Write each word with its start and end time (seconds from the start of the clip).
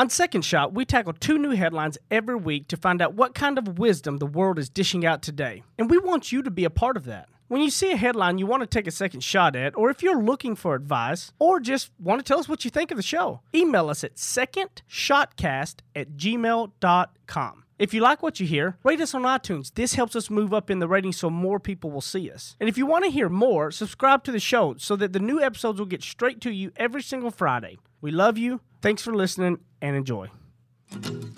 On 0.00 0.08
Second 0.08 0.46
Shot, 0.46 0.72
we 0.72 0.86
tackle 0.86 1.12
two 1.12 1.36
new 1.36 1.50
headlines 1.50 1.98
every 2.10 2.34
week 2.34 2.68
to 2.68 2.78
find 2.78 3.02
out 3.02 3.12
what 3.12 3.34
kind 3.34 3.58
of 3.58 3.78
wisdom 3.78 4.16
the 4.16 4.24
world 4.24 4.58
is 4.58 4.70
dishing 4.70 5.04
out 5.04 5.20
today. 5.20 5.62
And 5.78 5.90
we 5.90 5.98
want 5.98 6.32
you 6.32 6.42
to 6.42 6.50
be 6.50 6.64
a 6.64 6.70
part 6.70 6.96
of 6.96 7.04
that. 7.04 7.28
When 7.48 7.60
you 7.60 7.68
see 7.68 7.92
a 7.92 7.98
headline 7.98 8.38
you 8.38 8.46
want 8.46 8.62
to 8.62 8.66
take 8.66 8.86
a 8.86 8.92
second 8.92 9.22
shot 9.22 9.54
at, 9.56 9.76
or 9.76 9.90
if 9.90 10.02
you're 10.02 10.22
looking 10.22 10.56
for 10.56 10.74
advice, 10.74 11.34
or 11.38 11.60
just 11.60 11.90
want 11.98 12.18
to 12.18 12.24
tell 12.24 12.38
us 12.38 12.48
what 12.48 12.64
you 12.64 12.70
think 12.70 12.90
of 12.90 12.96
the 12.96 13.02
show, 13.02 13.42
email 13.54 13.90
us 13.90 14.02
at 14.02 14.14
secondshotcast 14.14 15.80
at 15.94 16.16
gmail.com. 16.16 17.64
If 17.80 17.94
you 17.94 18.02
like 18.02 18.22
what 18.22 18.38
you 18.38 18.46
hear, 18.46 18.76
rate 18.84 19.00
us 19.00 19.14
on 19.14 19.22
iTunes. 19.22 19.72
This 19.72 19.94
helps 19.94 20.14
us 20.14 20.28
move 20.28 20.52
up 20.52 20.68
in 20.68 20.80
the 20.80 20.86
ratings 20.86 21.16
so 21.16 21.30
more 21.30 21.58
people 21.58 21.90
will 21.90 22.02
see 22.02 22.30
us. 22.30 22.54
And 22.60 22.68
if 22.68 22.76
you 22.76 22.84
want 22.84 23.06
to 23.06 23.10
hear 23.10 23.30
more, 23.30 23.70
subscribe 23.70 24.22
to 24.24 24.32
the 24.32 24.38
show 24.38 24.74
so 24.76 24.96
that 24.96 25.14
the 25.14 25.18
new 25.18 25.40
episodes 25.40 25.78
will 25.78 25.86
get 25.86 26.02
straight 26.02 26.42
to 26.42 26.50
you 26.50 26.72
every 26.76 27.00
single 27.02 27.30
Friday. 27.30 27.78
We 28.02 28.10
love 28.10 28.36
you. 28.36 28.60
Thanks 28.82 29.00
for 29.00 29.14
listening 29.14 29.60
and 29.80 29.96
enjoy. 29.96 30.28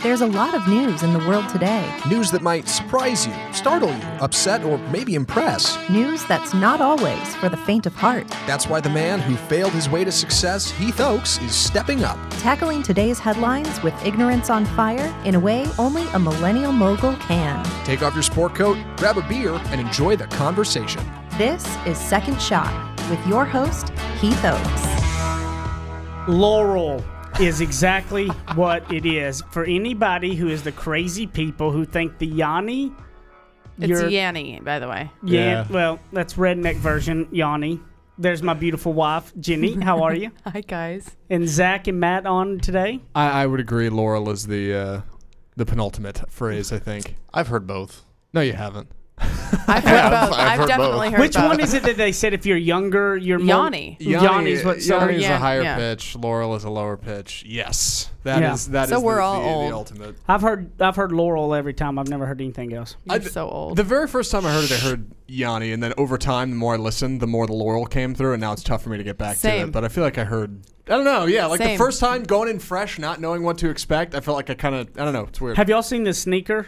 There's 0.03 0.23
a 0.23 0.27
lot 0.27 0.55
of 0.55 0.67
news 0.67 1.03
in 1.03 1.13
the 1.13 1.19
world 1.21 1.49
today. 1.49 1.89
News 2.09 2.31
that 2.31 2.43
might 2.43 2.69
surprise 2.69 3.27
you, 3.27 3.35
startle 3.53 3.91
you, 3.91 4.03
upset, 4.21 4.65
or 4.65 4.79
maybe 4.89 5.15
impress. 5.15 5.79
News 5.91 6.25
that's 6.25 6.55
not 6.55 6.81
always 6.81 7.37
for 7.37 7.49
the 7.49 7.57
faint 7.59 7.87
of 7.87 7.95
heart. 7.95 8.27
That's 8.47 8.67
why 8.67 8.81
the 8.81 8.91
man 8.91 9.21
who 9.21 9.37
failed 9.37 9.73
his 9.73 9.89
way 9.89 10.05
to 10.05 10.11
success, 10.11 10.71
Heath 10.71 11.01
Oaks, 11.01 11.39
is 11.43 11.55
stepping 11.55 12.03
up. 12.03 12.19
Tackling 12.39 12.83
today's 12.83 13.19
headlines 13.19 13.83
with 13.83 13.95
ignorance 14.05 14.49
on 14.49 14.65
fire 14.65 15.15
in 15.25 15.35
a 15.35 15.41
way 15.41 15.67
only 15.79 16.07
a 16.15 16.19
millennial 16.19 16.73
mogul 16.73 17.15
can. 17.17 17.65
Take 17.85 18.03
off 18.03 18.15
your 18.15 18.23
sport 18.23 18.55
coat, 18.55 18.79
grab 18.97 19.19
a 19.19 19.23
beer, 19.29 19.53
and 19.67 19.81
enjoy 19.81 20.17
the 20.17 20.27
conversation. 20.29 21.05
This 21.37 21.65
is 21.87 21.99
Second 21.99 22.41
Shot 22.41 22.73
with 23.11 23.25
your 23.27 23.45
host, 23.45 23.91
Heath 24.21 24.45
Oaks. 24.45 24.83
Laurel 26.27 27.05
is 27.43 27.61
exactly 27.61 28.29
what 28.55 28.91
it 28.93 29.05
is. 29.05 29.43
For 29.51 29.65
anybody 29.65 30.35
who 30.35 30.49
is 30.49 30.63
the 30.63 30.73
crazy 30.73 31.27
people 31.27 31.71
who 31.73 31.85
think 31.85 32.19
the 32.19 32.27
Yanni, 32.27 32.93
It's 33.81 34.11
Yanni, 34.13 34.61
by 34.63 34.79
the 34.79 34.89
way. 34.89 35.11
yeah, 35.25 35.41
Yeah. 35.41 35.67
well, 35.71 35.99
that's 36.13 36.35
redneck 36.35 36.77
version, 36.77 37.29
Yanni. 37.33 37.81
There's 38.19 38.43
my 38.43 38.55
beautiful 38.55 38.93
wife, 38.93 39.33
Jenny. 39.41 39.75
How 39.81 40.03
are 40.05 40.15
you? 40.15 40.31
Hi, 40.47 40.61
guys. 40.61 41.17
And 41.31 41.49
Zach 41.49 41.89
and 41.89 41.99
Matt 41.99 42.27
on 42.27 42.61
today. 42.61 43.01
I, 43.15 43.43
I 43.43 43.47
would 43.47 43.59
agree. 43.61 43.89
Laurel 43.89 44.31
is 44.31 44.47
the 44.47 44.75
uh, 44.75 45.01
the 45.57 45.65
penultimate 45.67 46.31
phrase. 46.31 46.73
I 46.73 46.79
think. 46.79 47.17
I've 47.35 47.49
heard 47.49 47.67
both. 47.67 48.05
No, 48.33 48.41
you 48.41 48.53
haven't. 48.53 48.89
I've 49.19 49.85
heard 49.85 49.85
have. 49.85 50.11
both. 50.31 50.39
I've 50.39 50.49
I've, 50.53 50.59
heard 50.61 50.69
definitely 50.69 51.09
both. 51.09 51.13
heard 51.13 51.21
Which 51.21 51.35
both. 51.35 51.45
one 51.45 51.61
is 51.61 51.75
it 51.75 51.83
that 51.85 51.97
they 51.97 52.13
said 52.13 52.35
if 52.35 52.45
you're 52.47 52.57
younger, 52.57 53.17
you're 53.17 53.39
more 53.39 53.65
Yanni. 53.65 53.97
Yanni's 54.01 54.65
what 54.65 54.83
so 54.83 54.99
Yanni 54.99 55.17
is 55.17 55.23
yeah, 55.23 55.37
a 55.37 55.39
higher 55.39 55.63
yeah. 55.63 55.77
pitch. 55.77 56.17
Laurel 56.17 56.55
is 56.57 56.65
a 56.65 56.71
lower 56.71 56.97
pitch. 56.97 57.45
Yes, 57.47 58.11
that 58.25 58.43
is 58.43 58.67
Yeah. 58.69 58.73
that 58.73 58.85
is 58.85 58.89
So 58.91 59.01
we're 59.01 59.17
the, 59.17 59.23
all 59.23 59.63
the, 59.63 59.69
the 59.69 59.75
ultimate. 59.75 60.17
I've 60.27 60.41
heard 60.43 60.71
I've 60.81 60.97
heard 60.97 61.13
Laurel 61.13 61.55
every 61.55 61.75
time. 61.75 61.99
I've 61.99 62.09
never 62.09 62.27
heard 62.27 62.41
anything 62.41 62.73
else. 62.73 62.97
You're 63.05 63.17
I'd- 63.17 63.29
so 63.29 63.49
old. 63.49 63.77
The 63.77 63.85
very 63.85 64.09
first 64.09 64.33
time 64.33 64.45
I 64.47 64.53
heard 64.53 64.65
it, 64.65 64.73
I 64.73 64.77
heard 64.79 65.11
Yanni, 65.29 65.73
and 65.73 65.83
then 65.83 65.93
over 65.97 66.19
time, 66.19 66.51
the 66.51 66.57
more 66.57 66.75
I 66.75 66.79
listened, 66.79 67.21
the 67.21 67.27
more 67.27 67.47
the 67.47 67.53
Laurel 67.55 67.87
came 67.87 68.15
through, 68.15 68.33
and 68.33 68.41
now 68.41 68.53
it's 68.53 68.63
tough 68.63 68.83
for 68.83 68.91
me 68.91 68.99
to 68.99 69.05
get 69.05 69.19
back 69.19 69.35
to 69.35 69.41
Same. 69.41 69.69
it. 69.69 69.73
But 69.73 69.85
I 69.85 69.89
feel 69.89 70.03
like 70.05 70.19
I 70.19 70.25
heard. 70.25 70.63
I 70.89 70.91
don't 70.97 71.05
know. 71.05 71.27
Yeah, 71.27 71.47
like 71.47 71.61
the 71.61 71.67
Same. 71.67 71.79
first 71.79 72.01
time 72.01 72.25
going 72.25 72.49
in 72.49 72.59
fresh, 72.59 72.99
not 72.99 73.21
knowing 73.21 73.43
what 73.45 73.59
to 73.59 73.71
expect, 73.71 74.15
I 74.17 74.21
felt 74.21 74.37
like 74.37 74.51
I 74.51 74.55
kind 74.55 74.75
of. 74.75 74.89
I 74.99 75.05
don't 75.05 75.13
know. 75.13 75.25
It's 75.25 75.41
weird. 75.41 75.57
Have 75.59 75.69
y'all 75.69 75.83
seen 75.83 76.03
the 76.05 76.15
sneaker? 76.15 76.67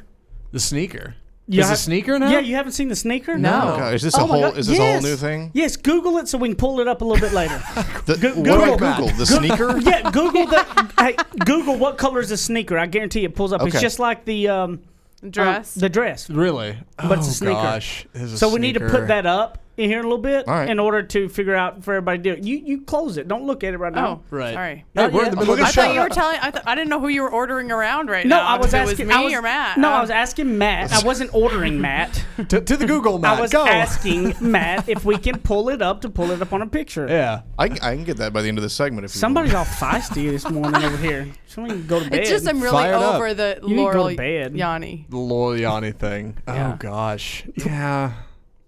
the 0.53 0.61
sneaker. 0.61 1.17
You 1.47 1.61
is 1.61 1.67
have- 1.67 1.75
a 1.75 1.79
sneaker 1.79 2.19
now? 2.19 2.31
Yeah, 2.31 2.39
you 2.41 2.55
haven't 2.55 2.73
seen 2.73 2.89
the 2.89 2.97
sneaker? 2.97 3.37
No. 3.37 3.51
God, 3.79 3.95
is 3.95 4.03
this 4.03 4.17
a 4.17 4.21
Oh 4.21 4.27
my 4.27 4.33
whole? 4.33 4.41
God, 4.51 4.59
Is 4.59 4.67
this 4.67 4.79
a 4.79 4.83
yes. 4.83 5.03
whole 5.03 5.11
new 5.11 5.17
thing? 5.17 5.51
Yes, 5.53 5.77
Google 5.77 6.17
it 6.19 6.27
so 6.29 6.39
we 6.39 6.49
can 6.49 6.57
pull 6.57 6.81
it 6.81 6.89
up 6.89 7.03
a 7.03 7.05
little 7.05 7.21
bit 7.21 7.35
later. 7.35 7.63
The, 8.07 8.17
Go- 8.17 8.35
what 8.35 8.45
do 8.45 8.53
I 8.63 8.71
Google- 8.77 8.95
Google? 8.97 9.17
The 9.19 9.27
sneaker? 9.27 9.79
yeah, 9.81 10.11
Google 10.11 10.47
the 10.47 10.93
hey, 10.99 11.17
Google 11.45 11.77
what 11.77 11.97
color 11.99 12.21
is 12.21 12.31
a 12.31 12.37
sneaker. 12.37 12.79
I 12.79 12.87
guarantee 12.87 13.25
it 13.25 13.35
pulls 13.35 13.53
up. 13.53 13.63
It's 13.63 13.75
Okay. 13.75 13.83
just 13.83 13.99
like 13.99 14.25
the 14.25 14.49
um 14.49 14.81
Dress. 15.31 15.77
um, 15.77 15.81
the 15.81 15.89
dress. 15.89 16.29
Really? 16.29 16.77
But 16.99 17.19
it's 17.19 17.29
a 17.29 17.31
oh, 17.31 17.33
sneaker. 17.33 17.53
Gosh. 17.55 18.07
It 18.15 18.21
is 18.23 18.33
a 18.35 18.39
So 18.39 18.49
we 18.53 18.59
need 18.61 18.75
to 18.75 18.81
sneaker. 18.81 18.99
put 18.99 19.09
that 19.09 19.25
up 19.25 19.59
in 19.77 19.89
here 19.91 19.99
in 20.01 20.05
a 20.05 20.09
little 20.09 20.23
bit 20.23 20.47
All 20.49 20.55
right. 20.55 20.69
in 20.71 20.79
order 20.79 21.03
to 21.03 21.29
figure 21.29 21.55
out 21.55 21.83
for 21.85 21.95
everybody 21.95 22.19
to 22.19 22.23
do 22.23 22.33
it. 22.33 22.45
You 22.45 22.57
you 22.59 22.81
close 22.83 23.17
it. 23.17 23.27
Don't 23.29 23.45
look 23.47 23.65
at 23.65 23.75
it 23.75 23.79
right 23.79 23.93
now. 23.93 24.07
oh, 24.07 24.23
Right. 24.31 24.55
Sorry. 24.55 24.85
Hey, 24.95 25.09
we're 25.09 25.25
in 25.25 25.31
the 25.31 25.37
middle 25.37 25.55
of 25.55 25.59
the 25.59 25.65
I 25.65 25.71
show. 25.71 25.83
thought 25.83 25.95
you 25.95 26.01
were 26.01 26.09
telling. 26.09 26.39
I, 26.41 26.51
th- 26.51 26.65
I 26.67 26.75
didn't 26.75 26.91
know 26.91 27.01
who 27.01 27.09
you 27.09 27.23
were 27.23 27.31
ordering 27.31 27.71
around 27.73 28.09
right 28.09 28.27
No, 28.27 28.37
now. 28.37 28.47
I 28.47 28.59
was 28.59 28.73
asking 28.75 29.07
It 29.11 29.15
was 29.15 29.17
me 29.17 29.23
I 29.23 29.25
was, 29.25 29.33
or 29.35 29.43
Matt. 29.43 29.79
No, 29.79 29.89
Oh. 29.91 29.93
I 29.95 30.01
was 30.01 30.11
asking 30.11 30.57
Matt. 30.59 30.93
I 30.93 31.05
wasn't 31.05 31.35
ordering 31.35 31.81
Matt. 31.81 32.25
to, 32.49 32.61
to 32.61 32.77
the 32.77 32.87
Google 32.87 33.19
Matt. 33.19 33.39
I 33.39 33.41
was 33.41 33.51
Go. 33.53 33.67
asking 33.67 34.35
Matt 34.41 34.89
if 34.89 35.05
we 35.05 35.17
can 35.19 35.41
pull 35.41 35.69
it 35.71 35.83
up 35.83 36.01
to 36.03 36.09
pull 36.09 36.31
it 36.31 36.41
up 36.41 36.53
on 36.53 36.63
a 36.63 36.67
picture. 36.67 37.07
Yeah. 37.09 37.43
I, 37.59 37.69
can- 37.69 37.81
I 37.83 37.95
can 37.97 38.05
get 38.05 38.17
that 38.19 38.33
by 38.33 38.43
the 38.43 38.49
end 38.49 38.59
of 38.59 38.63
the 38.63 38.71
segment. 38.71 39.05
If 39.05 39.15
you 39.15 39.19
Somebody's 39.19 39.55
want. 39.55 39.69
all 39.69 39.75
feisty 39.91 40.31
this 40.31 40.49
morning 40.49 40.83
over 40.85 40.97
here. 40.97 41.29
Somebody 41.47 41.75
can 41.81 41.87
go 41.87 42.03
to 42.03 42.11
bed. 42.11 42.21
It's 42.21 42.31
just 42.31 42.49
I'm 42.49 42.61
really 42.61 42.73
Fired 42.73 42.95
up. 42.95 43.15
over 43.17 43.33
the 43.35 43.59
You 43.63 43.77
need 43.77 43.83
Laurel. 43.83 44.11
Yanni. 44.11 45.07
The 45.09 45.17
Laurel 45.17 45.57
Yanni 45.59 45.93
thing. 45.93 46.37
Oh, 46.49 46.53
yeah. 46.55 46.73
Oh 46.73 46.77
gosh. 46.77 47.45
Yeah. 47.57 48.13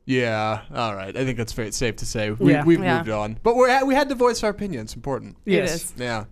Yeah. 0.07 0.63
All 0.75 0.95
right. 0.95 1.15
I 1.17 1.25
think 1.25 1.37
that's 1.37 1.53
fair, 1.53 1.71
safe 1.73 1.97
to 1.97 2.07
say. 2.07 2.31
We, 2.31 2.53
Yeah. 2.53 2.65
We've 2.65 2.83
Yeah. 2.83 2.99
moved 2.99 3.11
on, 3.11 3.39
but 3.43 3.57
we 3.57 3.67
we 3.85 3.95
had 3.95 4.09
to 4.09 4.15
voice 4.15 4.43
our 4.45 4.51
opinion. 4.51 4.83
It's 4.83 4.95
important. 4.95 5.37
yes. 5.45 5.71
It 5.71 5.75
is. 5.75 5.93
Yeah. 5.99 6.25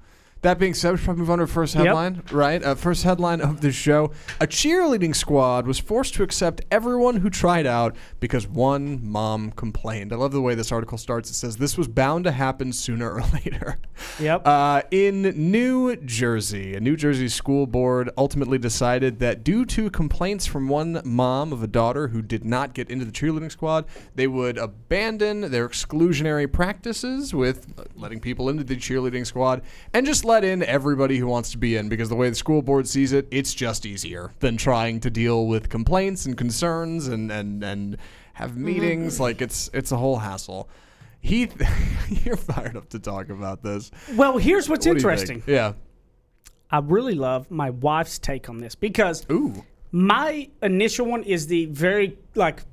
That 0.45 0.59
being 0.59 0.75
said, 0.75 0.91
we 0.93 0.99
should 0.99 1.05
probably 1.07 1.21
move 1.23 1.31
on 1.31 1.39
to 1.39 1.45
our 1.45 1.47
first 1.47 1.75
Yep. 1.75 1.87
headline, 1.87 2.23
right? 2.31 2.63
Uh, 2.63 2.75
first 2.75 3.03
headline 3.03 3.41
of 3.41 3.63
the 3.63 3.73
show. 3.73 4.11
A 4.43 4.47
cheerleading 4.47 5.17
squad 5.17 5.67
was 5.67 5.79
forced 5.79 6.13
to 6.17 6.23
accept 6.23 6.61
everyone 6.71 7.17
who 7.17 7.31
tried 7.31 7.67
out 7.67 7.97
because 8.21 8.47
one 8.47 9.01
mom 9.03 9.53
complained. 9.53 10.13
I 10.13 10.17
love 10.17 10.33
the 10.33 10.43
way 10.43 10.55
this 10.55 10.71
article 10.71 10.99
starts. 10.99 11.31
It 11.31 11.35
says, 11.35 11.57
This 11.57 11.79
was 11.79 11.89
bound 11.89 12.25
to 12.25 12.31
happen 12.31 12.75
sooner 12.75 13.11
or 13.11 13.23
later. 13.33 13.79
Yep. 14.21 14.43
Uh, 14.47 14.83
in 14.91 15.23
New 15.51 15.97
Jersey, 15.97 16.75
a 16.75 16.81
New 16.81 16.97
Jersey 16.99 17.31
school 17.31 17.67
board 17.67 18.11
ultimately 18.19 18.59
decided 18.59 19.21
that 19.21 19.45
due 19.45 19.65
to 19.65 19.89
complaints 19.89 20.45
from 20.45 20.69
one 20.69 21.01
mom 21.07 21.55
of 21.55 21.63
a 21.63 21.67
daughter 21.67 22.09
who 22.09 22.21
did 22.21 22.45
not 22.45 22.75
get 22.75 22.91
into 22.91 23.07
the 23.07 23.13
cheerleading 23.13 23.51
squad, 23.51 23.87
they 24.15 24.27
would 24.27 24.59
abandon 24.59 25.51
their 25.51 25.67
exclusionary 25.67 26.53
practices 26.53 27.33
with 27.33 27.73
letting 27.97 28.21
people 28.21 28.51
into 28.51 28.63
the 28.63 28.77
cheerleading 28.77 29.25
squad 29.27 29.63
and 29.95 30.05
just 30.05 30.23
let 30.23 30.34
in 30.43 30.63
everybody 30.65 31.19
who 31.19 31.27
wants 31.27 31.51
to 31.53 31.59
be 31.59 31.77
in 31.77 31.89
because 31.89 32.09
the 32.09 32.17
way 32.17 32.29
the 32.29 32.35
school 32.35 32.63
board 32.63 32.89
sees 32.89 33.13
it, 33.13 33.29
it's 33.31 33.55
just 33.55 33.87
easier 33.87 34.33
than 34.41 34.57
trying 34.57 34.99
to 35.01 35.11
deal 35.11 35.47
with 35.47 35.69
complaints 35.69 36.27
and 36.27 36.37
concerns 36.37 37.07
and 37.07 37.31
and 37.31 37.63
and 37.63 37.99
have 38.33 38.57
meetings 38.57 39.21
like 39.21 39.41
it's 39.41 39.71
it's 39.73 39.93
a 39.93 39.97
whole 39.97 40.19
hassle. 40.19 40.69
Heath, 41.21 41.55
you're 42.25 42.37
fired 42.37 42.77
up 42.77 42.89
to 42.91 42.99
talk 42.99 43.29
about 43.29 43.63
this. 43.63 43.91
well, 44.15 44.37
here's 44.39 44.69
what's 44.69 44.87
What 44.87 44.97
interesting. 44.97 45.43
Yeah. 45.47 45.75
I 46.71 46.79
really 46.79 47.15
love 47.15 47.51
my 47.51 47.71
wife's 47.71 48.19
take 48.19 48.49
on 48.49 48.59
this 48.59 48.75
because 48.75 49.25
Ooh. 49.31 49.65
my 49.93 50.49
initial 50.61 51.07
one 51.07 51.23
is 51.23 51.47
the 51.47 51.67
very 51.67 52.19
like 52.35 52.65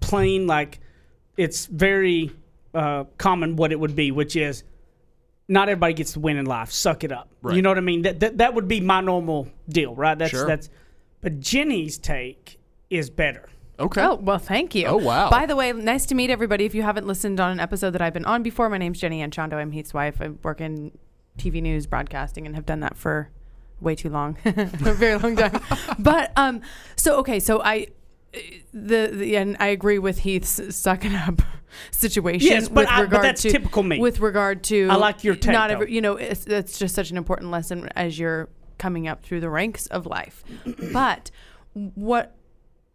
plain 0.00 0.46
like 0.46 0.78
it's 1.36 1.66
very 1.66 2.30
uh, 2.74 3.04
common 3.16 3.56
what 3.56 3.72
it 3.72 3.80
would 3.80 3.96
be, 3.96 4.10
which 4.12 4.36
is 4.36 4.64
not 5.48 5.68
everybody 5.68 5.94
gets 5.94 6.12
to 6.12 6.20
win 6.20 6.36
in 6.36 6.46
life. 6.46 6.70
Suck 6.70 7.04
it 7.04 7.12
up. 7.12 7.30
Right. 7.42 7.56
You 7.56 7.62
know 7.62 7.70
what 7.70 7.78
I 7.78 7.82
mean? 7.82 8.02
That, 8.02 8.20
that 8.20 8.38
that 8.38 8.54
would 8.54 8.68
be 8.68 8.80
my 8.80 9.00
normal 9.00 9.48
deal, 9.68 9.94
right? 9.94 10.18
That's 10.18 10.30
Sure. 10.30 10.46
that's. 10.46 10.68
But 11.20 11.40
Jenny's 11.40 11.98
take 11.98 12.60
is 12.90 13.10
better. 13.10 13.48
Okay. 13.80 14.02
Oh, 14.02 14.14
well, 14.16 14.38
thank 14.38 14.74
you. 14.74 14.86
Oh, 14.86 14.96
wow. 14.96 15.30
By 15.30 15.46
the 15.46 15.54
way, 15.54 15.72
nice 15.72 16.04
to 16.06 16.14
meet 16.14 16.30
everybody. 16.30 16.64
If 16.64 16.74
you 16.74 16.82
haven't 16.82 17.06
listened 17.06 17.38
on 17.38 17.52
an 17.52 17.60
episode 17.60 17.92
that 17.92 18.02
I've 18.02 18.12
been 18.12 18.24
on 18.24 18.42
before, 18.42 18.68
my 18.68 18.78
name's 18.78 19.00
Jenny 19.00 19.20
Anchondo. 19.26 19.54
I'm 19.54 19.70
Heath's 19.70 19.94
wife. 19.94 20.20
I 20.20 20.28
work 20.42 20.60
in 20.60 20.90
TV 21.38 21.62
news 21.62 21.86
broadcasting 21.86 22.44
and 22.44 22.54
have 22.56 22.66
done 22.66 22.80
that 22.80 22.96
for 22.96 23.30
way 23.80 23.94
too 23.94 24.08
long, 24.10 24.36
a 24.44 24.64
very 24.92 25.16
long 25.16 25.36
time. 25.36 25.60
but 25.98 26.32
um, 26.36 26.60
so 26.96 27.16
okay, 27.18 27.40
so 27.40 27.62
I. 27.62 27.88
The, 28.72 29.10
the 29.12 29.36
and 29.36 29.56
I 29.58 29.68
agree 29.68 29.98
with 29.98 30.18
Heath's 30.18 30.74
sucking 30.76 31.14
up 31.14 31.40
situation. 31.90 32.48
Yes, 32.48 32.68
but 32.68 32.82
with 32.82 32.88
I- 32.88 32.96
but 32.96 33.02
regard 33.04 33.24
that's 33.24 33.42
to, 33.42 33.50
typical 33.50 33.82
me. 33.82 33.98
With 33.98 34.20
regard 34.20 34.62
to, 34.64 34.88
I 34.90 34.96
like 34.96 35.24
your 35.24 35.34
take, 35.34 35.52
Not 35.52 35.70
every, 35.70 35.92
you 35.92 36.00
know, 36.00 36.16
it's, 36.16 36.46
it's 36.46 36.78
just 36.78 36.94
such 36.94 37.10
an 37.10 37.16
important 37.16 37.50
lesson 37.50 37.88
as 37.96 38.18
you're 38.18 38.48
coming 38.78 39.08
up 39.08 39.22
through 39.22 39.40
the 39.40 39.50
ranks 39.50 39.86
of 39.86 40.06
life. 40.06 40.44
but 40.92 41.30
what 41.74 42.36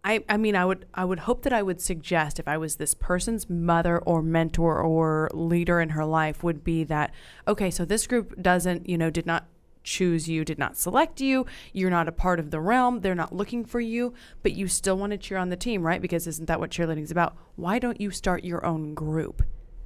I, 0.04 0.24
I 0.28 0.38
mean 0.38 0.56
I 0.56 0.66
would 0.66 0.86
I 0.94 1.06
would 1.06 1.20
hope 1.20 1.44
that 1.44 1.54
I 1.54 1.64
would 1.64 1.80
suggest 1.82 2.40
if 2.40 2.48
I 2.48 2.58
was 2.58 2.76
this 2.76 2.94
person's 2.94 3.50
mother 3.50 4.00
or 4.00 4.22
mentor 4.22 4.82
or 4.82 5.30
leader 5.34 5.80
in 5.80 5.90
her 5.90 6.04
life 6.04 6.44
would 6.44 6.64
be 6.64 6.84
that 6.86 7.14
okay 7.48 7.72
so 7.72 7.86
this 7.86 8.06
group 8.06 8.42
doesn't 8.42 8.90
you 8.90 8.98
know 8.98 9.10
did 9.10 9.26
not 9.26 9.48
choose 9.84 10.28
you 10.28 10.44
did 10.46 10.58
not 10.58 10.78
select 10.78 11.22
you 11.22 11.46
you're 11.72 11.90
not 11.90 12.08
a 12.08 12.12
part 12.12 12.40
of 12.40 12.52
the 12.52 12.60
realm 12.60 13.02
they're 13.02 13.16
not 13.16 13.36
looking 13.36 13.64
for 13.66 13.80
you 13.80 14.14
but 14.42 14.54
you 14.54 14.68
still 14.68 14.98
want 14.98 15.12
to 15.12 15.18
cheer 15.18 15.38
on 15.38 15.50
the 15.50 15.56
team 15.56 15.84
right? 15.84 16.02
Because 16.02 16.28
isn't 16.28 16.48
that 16.48 16.60
what 16.60 16.72
cheerleading 16.72 17.04
is 17.04 17.12
about? 17.12 17.36
Why 17.56 17.80
don't 17.80 18.02
you 18.02 18.12
start 18.12 18.44
your 18.44 18.66
own 18.66 18.94
group 18.94 19.44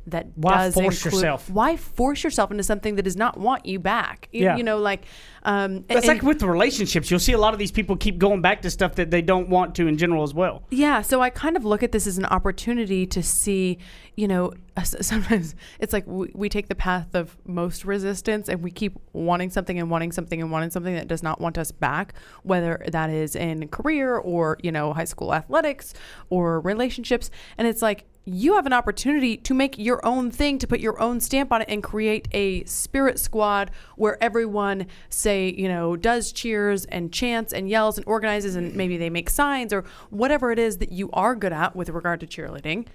that 0.07 0.27
Why 0.35 0.65
does 0.65 0.73
force 0.73 1.05
include- 1.05 1.21
yourself? 1.21 1.49
Why 1.49 1.75
force 1.75 2.23
yourself 2.23 2.49
into 2.51 2.63
something 2.63 2.95
that 2.95 3.03
does 3.03 3.15
not 3.17 3.37
want 3.37 3.65
you 3.65 3.79
back? 3.79 4.29
You, 4.31 4.43
Yeah. 4.45 4.57
you 4.57 4.63
know, 4.63 4.77
like 4.79 5.05
um, 5.43 5.85
That's 5.87 6.07
and- 6.07 6.17
like 6.17 6.23
with 6.23 6.43
relationships. 6.43 7.09
You'll 7.09 7.21
see 7.21 7.31
a 7.31 7.37
lot 7.37 7.53
of 7.53 7.59
these 7.59 7.71
people 7.71 7.95
keep 7.95 8.17
going 8.17 8.41
back 8.41 8.61
to 8.63 8.69
stuff 8.69 8.95
that 8.95 9.11
they 9.11 9.21
don't 9.21 9.47
want 9.47 9.75
to 9.75 9.87
in 9.87 9.97
general 9.97 10.23
as 10.23 10.33
well. 10.33 10.63
Yeah, 10.71 11.01
so 11.01 11.21
I 11.21 11.29
kind 11.29 11.55
of 11.55 11.63
look 11.63 11.83
at 11.83 11.93
this 11.93 12.05
as 12.05 12.17
an 12.17 12.25
opportunity 12.25 13.05
to 13.07 13.23
see, 13.23 13.77
you 14.15 14.27
know, 14.27 14.51
sometimes 14.83 15.55
it's 15.79 15.93
like 15.93 16.05
we, 16.05 16.29
we 16.35 16.49
take 16.49 16.67
the 16.67 16.75
path 16.75 17.15
of 17.15 17.37
most 17.45 17.85
resistance 17.85 18.49
and 18.49 18.61
we 18.61 18.71
keep 18.71 18.97
wanting 19.13 19.49
something 19.49 19.79
and 19.79 19.89
wanting 19.89 20.11
something 20.11 20.41
and 20.41 20.51
wanting 20.51 20.69
something 20.69 20.95
that 20.95 21.07
does 21.07 21.23
not 21.23 21.39
want 21.39 21.57
us 21.57 21.71
back, 21.71 22.13
whether 22.43 22.83
that 22.91 23.09
is 23.09 23.35
in 23.35 23.67
career 23.69 24.17
or, 24.17 24.57
you 24.61 24.71
know, 24.71 24.91
high 24.93 25.05
school 25.05 25.33
athletics 25.33 25.93
or 26.29 26.59
relationships. 26.59 27.29
And 27.57 27.67
it's 27.69 27.81
like, 27.81 28.05
you 28.27 28.55
have 28.55 28.65
an 28.65 28.73
opportunity 28.73 29.37
to 29.37 29.53
make 29.53 29.77
your 29.77 30.05
own 30.05 30.29
thing, 30.29 30.57
to 30.59 30.67
put 30.67 30.81
your 30.81 30.99
own 31.01 31.21
stamp 31.21 31.51
on 31.51 31.61
it 31.61 31.69
and 31.69 31.81
create 31.81 32.27
a 32.33 32.63
spirit 32.65 33.19
squad 33.19 33.71
where 33.95 34.21
everyone, 34.21 34.85
say, 35.09 35.53
you 35.57 35.69
know, 35.69 35.95
does 35.95 36.33
cheers 36.33 36.83
and 36.85 37.13
chants 37.13 37.53
and 37.53 37.69
yells 37.69 37.97
and 37.97 38.05
organizes 38.05 38.57
and 38.57 38.75
maybe 38.75 38.97
they 38.97 39.09
make 39.09 39.29
signs 39.29 39.71
or 39.71 39.85
whatever 40.09 40.51
it 40.51 40.59
is 40.59 40.79
that 40.79 40.91
you 40.91 41.09
are 41.13 41.35
good 41.35 41.53
at 41.53 41.73
with 41.73 41.87
regard 41.89 42.19
to 42.19 42.27
cheerleading 42.27 42.85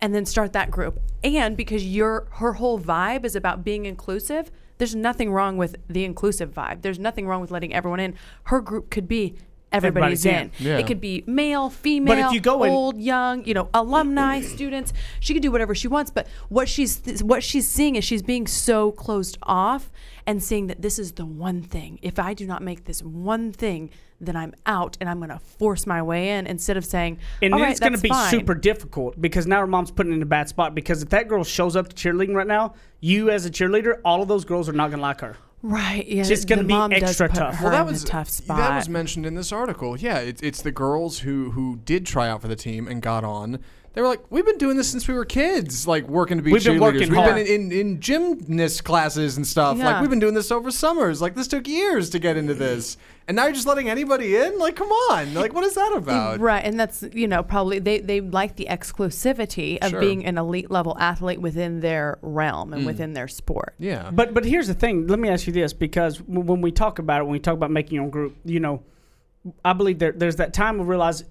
and 0.00 0.14
then 0.14 0.24
start 0.24 0.52
that 0.52 0.70
group. 0.70 1.00
And 1.24 1.56
because 1.56 1.84
your 1.84 2.28
her 2.34 2.54
whole 2.54 2.78
vibe 2.78 3.24
is 3.24 3.34
about 3.34 3.64
being 3.64 3.84
inclusive, 3.84 4.52
there's 4.78 4.94
nothing 4.94 5.32
wrong 5.32 5.56
with 5.56 5.74
the 5.88 6.04
inclusive 6.04 6.52
vibe. 6.52 6.82
There's 6.82 6.98
nothing 7.00 7.26
wrong 7.26 7.40
with 7.40 7.50
letting 7.50 7.74
everyone 7.74 8.00
in. 8.00 8.14
Her 8.44 8.60
group 8.60 8.90
could 8.90 9.08
be 9.08 9.36
everybody's, 9.72 10.24
Everybody's 10.24 10.52
in. 10.60 10.66
in. 10.66 10.72
Yeah. 10.72 10.78
It 10.78 10.86
could 10.86 11.00
be 11.00 11.24
male, 11.26 11.70
female, 11.70 12.32
you 12.32 12.40
go 12.40 12.62
in- 12.64 12.70
old, 12.72 12.98
young, 13.00 13.44
you 13.44 13.54
know, 13.54 13.68
alumni, 13.74 14.40
students. 14.56 14.92
She 15.20 15.32
can 15.32 15.42
do 15.42 15.50
whatever 15.50 15.74
she 15.74 15.88
wants, 15.88 16.10
but 16.10 16.26
what 16.48 16.68
she's 16.68 17.00
what 17.22 17.42
she's 17.42 17.66
seeing 17.66 17.96
is 17.96 18.04
she's 18.04 18.22
being 18.22 18.46
so 18.46 18.92
closed 18.92 19.38
off 19.42 19.90
and 20.26 20.42
seeing 20.42 20.68
that 20.68 20.82
this 20.82 20.98
is 20.98 21.12
the 21.12 21.26
one 21.26 21.62
thing. 21.62 21.98
If 22.02 22.18
I 22.18 22.34
do 22.34 22.46
not 22.46 22.62
make 22.62 22.84
this 22.84 23.02
one 23.02 23.50
thing, 23.52 23.90
then 24.20 24.36
I'm 24.36 24.54
out 24.66 24.96
and 25.00 25.10
I'm 25.10 25.18
going 25.18 25.30
to 25.30 25.40
force 25.40 25.84
my 25.84 26.00
way 26.00 26.30
in 26.30 26.46
instead 26.46 26.76
of 26.76 26.84
saying, 26.84 27.18
And 27.42 27.52
"All 27.52 27.58
then 27.58 27.64
right, 27.66 27.70
it's 27.72 27.80
going 27.80 27.92
to 27.92 27.96
that's 27.96 28.02
be 28.02 28.08
fine." 28.10 28.30
super 28.30 28.54
difficult 28.54 29.20
because 29.20 29.48
now 29.48 29.58
her 29.58 29.66
mom's 29.66 29.90
putting 29.90 30.12
in 30.12 30.22
a 30.22 30.26
bad 30.26 30.48
spot. 30.48 30.76
Because 30.76 31.02
if 31.02 31.08
that 31.08 31.26
girl 31.26 31.42
shows 31.42 31.74
up 31.74 31.88
to 31.88 31.96
cheerleading 31.96 32.34
right 32.34 32.46
now, 32.46 32.74
you 33.00 33.30
as 33.30 33.46
a 33.46 33.50
cheerleader, 33.50 34.00
all 34.04 34.22
of 34.22 34.28
those 34.28 34.44
girls 34.44 34.68
are 34.68 34.72
not 34.72 34.90
going 34.90 34.98
to 34.98 35.02
like 35.02 35.20
her. 35.22 35.36
Right. 35.62 36.06
Yeah. 36.08 36.24
just 36.24 36.48
gonna 36.48 36.62
the 36.62 36.68
be 36.68 36.74
mom 36.74 36.90
does 36.90 37.02
extra 37.04 37.28
put 37.28 37.38
tough. 37.38 37.54
Her 37.56 37.64
Well, 37.66 37.72
that 37.72 37.80
in 37.82 37.86
was 37.92 38.02
a 38.02 38.06
tough 38.06 38.28
spot. 38.28 38.56
That 38.58 38.76
was 38.76 38.88
mentioned 38.88 39.24
in 39.26 39.34
this 39.36 39.52
article. 39.52 39.96
Yeah, 39.96 40.18
it's 40.18 40.42
it's 40.42 40.60
the 40.62 40.72
girls 40.72 41.20
who 41.20 41.52
who 41.52 41.76
did 41.84 42.04
try 42.04 42.28
out 42.28 42.42
for 42.42 42.48
the 42.48 42.56
team 42.56 42.88
and 42.88 43.00
got 43.00 43.22
on. 43.22 43.60
They 43.94 44.00
were 44.00 44.08
like, 44.08 44.20
we've 44.30 44.46
been 44.46 44.56
doing 44.56 44.78
this 44.78 44.90
since 44.90 45.06
we 45.06 45.12
were 45.12 45.26
kids, 45.26 45.86
like 45.86 46.08
working 46.08 46.38
to 46.38 46.42
be 46.42 46.50
We've 46.50 46.64
been 46.64 46.76
cheerleaders. 46.76 46.80
working 46.80 47.10
we've 47.10 47.14
hard. 47.18 47.34
been 47.34 47.46
in, 47.46 47.70
in, 47.70 47.72
in 47.72 48.00
gymnast 48.00 48.84
classes 48.84 49.36
and 49.36 49.46
stuff. 49.46 49.76
Like 49.78 50.00
we've 50.00 50.08
been 50.08 50.18
doing 50.18 50.32
this 50.34 50.50
over 50.50 50.70
summers. 50.70 51.20
Like 51.20 51.34
this 51.34 51.46
took 51.46 51.68
years 51.68 52.08
to 52.10 52.18
get 52.18 52.38
into 52.38 52.54
this, 52.54 52.96
and 53.28 53.36
now 53.36 53.44
you're 53.44 53.52
just 53.52 53.66
letting 53.66 53.90
anybody 53.90 54.34
in. 54.36 54.58
Like, 54.58 54.76
come 54.76 54.88
on! 54.88 55.34
Like, 55.34 55.52
what 55.52 55.64
is 55.64 55.74
that 55.74 55.92
about? 55.94 56.40
Right, 56.40 56.64
and 56.64 56.80
that's 56.80 57.04
you 57.12 57.28
know 57.28 57.42
probably 57.42 57.80
they 57.80 58.00
they 58.00 58.22
like 58.22 58.56
the 58.56 58.66
exclusivity 58.70 59.78
of 59.82 59.90
Sure. 59.90 60.00
being 60.00 60.24
an 60.24 60.38
elite 60.38 60.70
level 60.70 60.96
athlete 60.98 61.40
within 61.40 61.80
their 61.80 62.18
realm 62.22 62.70
Mm. 62.70 62.76
and 62.76 62.86
within 62.86 63.12
their 63.12 63.28
sport. 63.28 63.74
Yeah, 63.78 64.10
But 64.10 64.32
but 64.32 64.44
here's 64.46 64.68
the 64.68 64.74
thing. 64.74 65.06
Let 65.06 65.18
me 65.18 65.28
ask 65.28 65.46
you 65.46 65.52
this 65.52 65.72
because 65.74 66.18
w- 66.18 66.40
when 66.40 66.60
we 66.62 66.72
talk 66.72 66.98
about 66.98 67.20
it, 67.20 67.24
when 67.24 67.32
we 67.32 67.40
talk 67.40 67.54
about 67.54 67.70
making 67.70 67.96
your 67.96 68.04
own 68.04 68.10
group, 68.10 68.36
you 68.44 68.60
know, 68.60 68.82
I 69.64 69.72
believe 69.74 69.98
there 69.98 70.12
there's 70.12 70.36
that 70.36 70.54
time 70.54 70.80
of 70.80 70.88
realize 70.88 71.24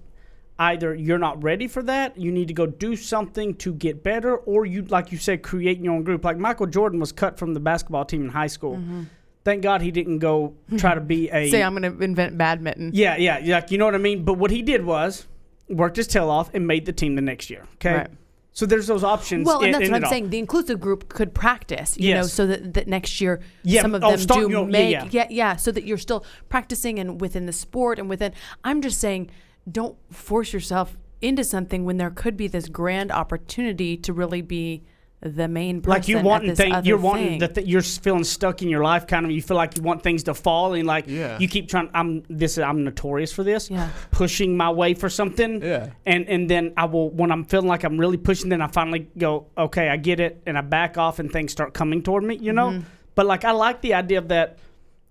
either 0.58 0.94
you're 0.94 1.18
not 1.18 1.42
ready 1.42 1.66
for 1.66 1.82
that, 1.84 2.16
you 2.18 2.30
need 2.30 2.48
to 2.48 2.54
go 2.54 2.66
do 2.66 2.94
something 2.96 3.54
to 3.56 3.72
get 3.74 4.02
better, 4.02 4.36
or 4.36 4.64
you 4.66 4.82
like 4.82 5.10
you 5.12 5.18
said, 5.18 5.42
create 5.42 5.78
your 5.80 5.94
own 5.94 6.02
group. 6.04 6.24
Like 6.24 6.38
Michael 6.38 6.66
Jordan 6.66 7.00
was 7.00 7.12
cut 7.12 7.38
from 7.38 7.54
the 7.54 7.60
basketball 7.60 8.04
team 8.04 8.22
in 8.22 8.28
high 8.28 8.46
school. 8.46 8.76
Mm-hmm. 8.76 9.02
Thank 9.44 9.62
God 9.62 9.82
he 9.82 9.90
didn't 9.90 10.20
go 10.20 10.54
try 10.78 10.94
to 10.94 11.00
be 11.00 11.28
a 11.32 11.50
Say 11.50 11.62
I'm 11.62 11.74
going 11.76 11.96
to 11.96 12.02
invent 12.04 12.38
badminton. 12.38 12.90
yeah 12.94 13.16
yeah 13.16 13.56
like 13.56 13.70
you 13.70 13.78
know 13.78 13.86
what 13.86 13.94
I 13.94 13.98
mean. 13.98 14.24
But 14.24 14.34
what 14.34 14.50
he 14.50 14.62
did 14.62 14.84
was 14.84 15.26
worked 15.68 15.96
his 15.96 16.06
tail 16.06 16.30
off 16.30 16.50
and 16.54 16.66
made 16.66 16.86
the 16.86 16.92
team 16.92 17.16
the 17.16 17.22
next 17.22 17.50
year. 17.50 17.66
Okay. 17.74 17.94
Right. 17.94 18.10
So 18.54 18.66
there's 18.66 18.86
those 18.86 19.02
options. 19.02 19.46
Well, 19.46 19.60
and 19.60 19.66
in- 19.68 19.72
that's 19.72 19.84
in 19.86 19.90
what 19.92 19.96
I'm 19.96 20.04
all. 20.04 20.10
saying. 20.10 20.28
The 20.30 20.38
inclusive 20.38 20.78
group 20.78 21.08
could 21.08 21.32
practice, 21.34 21.96
you 21.98 22.12
know, 22.12 22.24
so 22.24 22.46
that, 22.46 22.74
that 22.74 22.86
next 22.86 23.18
year 23.20 23.40
Yeah, 23.62 23.80
some 23.80 23.94
of 23.94 24.04
oh, 24.04 24.10
them 24.10 24.20
start 24.20 24.40
do 24.48 24.54
own- 24.56 24.66
yeah, 24.66 24.70
make, 24.70 24.92
yeah. 24.92 25.08
yeah, 25.10 25.26
yeah, 25.30 25.56
so 25.56 25.72
that 25.72 25.84
you're 25.86 25.96
still 25.96 26.24
practicing 26.50 26.98
and 26.98 27.18
within 27.20 27.46
the 27.46 27.52
sport 27.52 27.98
and 27.98 28.10
within. 28.10 28.32
I'm 28.62 28.82
just 28.82 29.00
saying, 29.00 29.30
don't 29.70 29.96
force 30.12 30.52
yourself 30.52 30.96
into 31.20 31.44
something 31.44 31.84
when 31.84 31.96
there 31.98 32.10
could 32.10 32.36
be 32.36 32.48
this 32.48 32.68
grand 32.68 33.12
opportunity 33.12 33.96
to 33.96 34.12
really 34.12 34.42
be 34.42 34.82
the 35.24 35.46
main 35.46 35.80
person. 35.80 35.90
like 35.90 36.08
you 36.08 36.18
at 36.18 36.24
wanting 36.24 36.48
this 36.48 36.58
things, 36.58 36.74
other 36.74 36.88
you're 36.88 36.98
wanting 36.98 37.28
thing. 37.28 37.38
the 37.38 37.46
th- 37.46 37.66
you're 37.68 37.80
feeling 37.80 38.24
stuck 38.24 38.60
in 38.60 38.68
your 38.68 38.82
life, 38.82 39.06
kind 39.06 39.24
of. 39.24 39.30
You 39.30 39.40
feel 39.40 39.56
like 39.56 39.76
you 39.76 39.82
want 39.84 40.02
things 40.02 40.24
to 40.24 40.34
fall, 40.34 40.74
and 40.74 40.84
like 40.84 41.04
Yeah. 41.06 41.38
you 41.38 41.46
keep 41.46 41.68
trying. 41.68 41.90
I'm 41.94 42.24
this. 42.28 42.58
I'm 42.58 42.82
notorious 42.82 43.32
for 43.32 43.44
this. 43.44 43.70
Yeah. 43.70 43.88
pushing 44.10 44.56
my 44.56 44.68
way 44.70 44.94
for 44.94 45.08
something. 45.08 45.62
Yeah. 45.62 45.90
and 46.06 46.28
and 46.28 46.50
then 46.50 46.72
I 46.76 46.86
will 46.86 47.08
when 47.10 47.30
I'm 47.30 47.44
feeling 47.44 47.68
like 47.68 47.84
I'm 47.84 47.98
really 47.98 48.16
pushing, 48.16 48.48
then 48.48 48.60
I 48.60 48.66
finally 48.66 49.06
go, 49.16 49.46
okay, 49.56 49.88
I 49.90 49.96
get 49.96 50.18
it, 50.18 50.42
and 50.44 50.58
I 50.58 50.60
back 50.62 50.98
off, 50.98 51.20
and 51.20 51.30
things 51.30 51.52
start 51.52 51.72
coming 51.72 52.02
toward 52.02 52.24
me. 52.24 52.34
You 52.38 52.52
know, 52.52 52.70
Mm-hmm. 52.70 52.86
but 53.14 53.26
like 53.26 53.44
I 53.44 53.52
like 53.52 53.80
the 53.80 53.94
idea 53.94 54.18
of 54.18 54.26
that. 54.26 54.58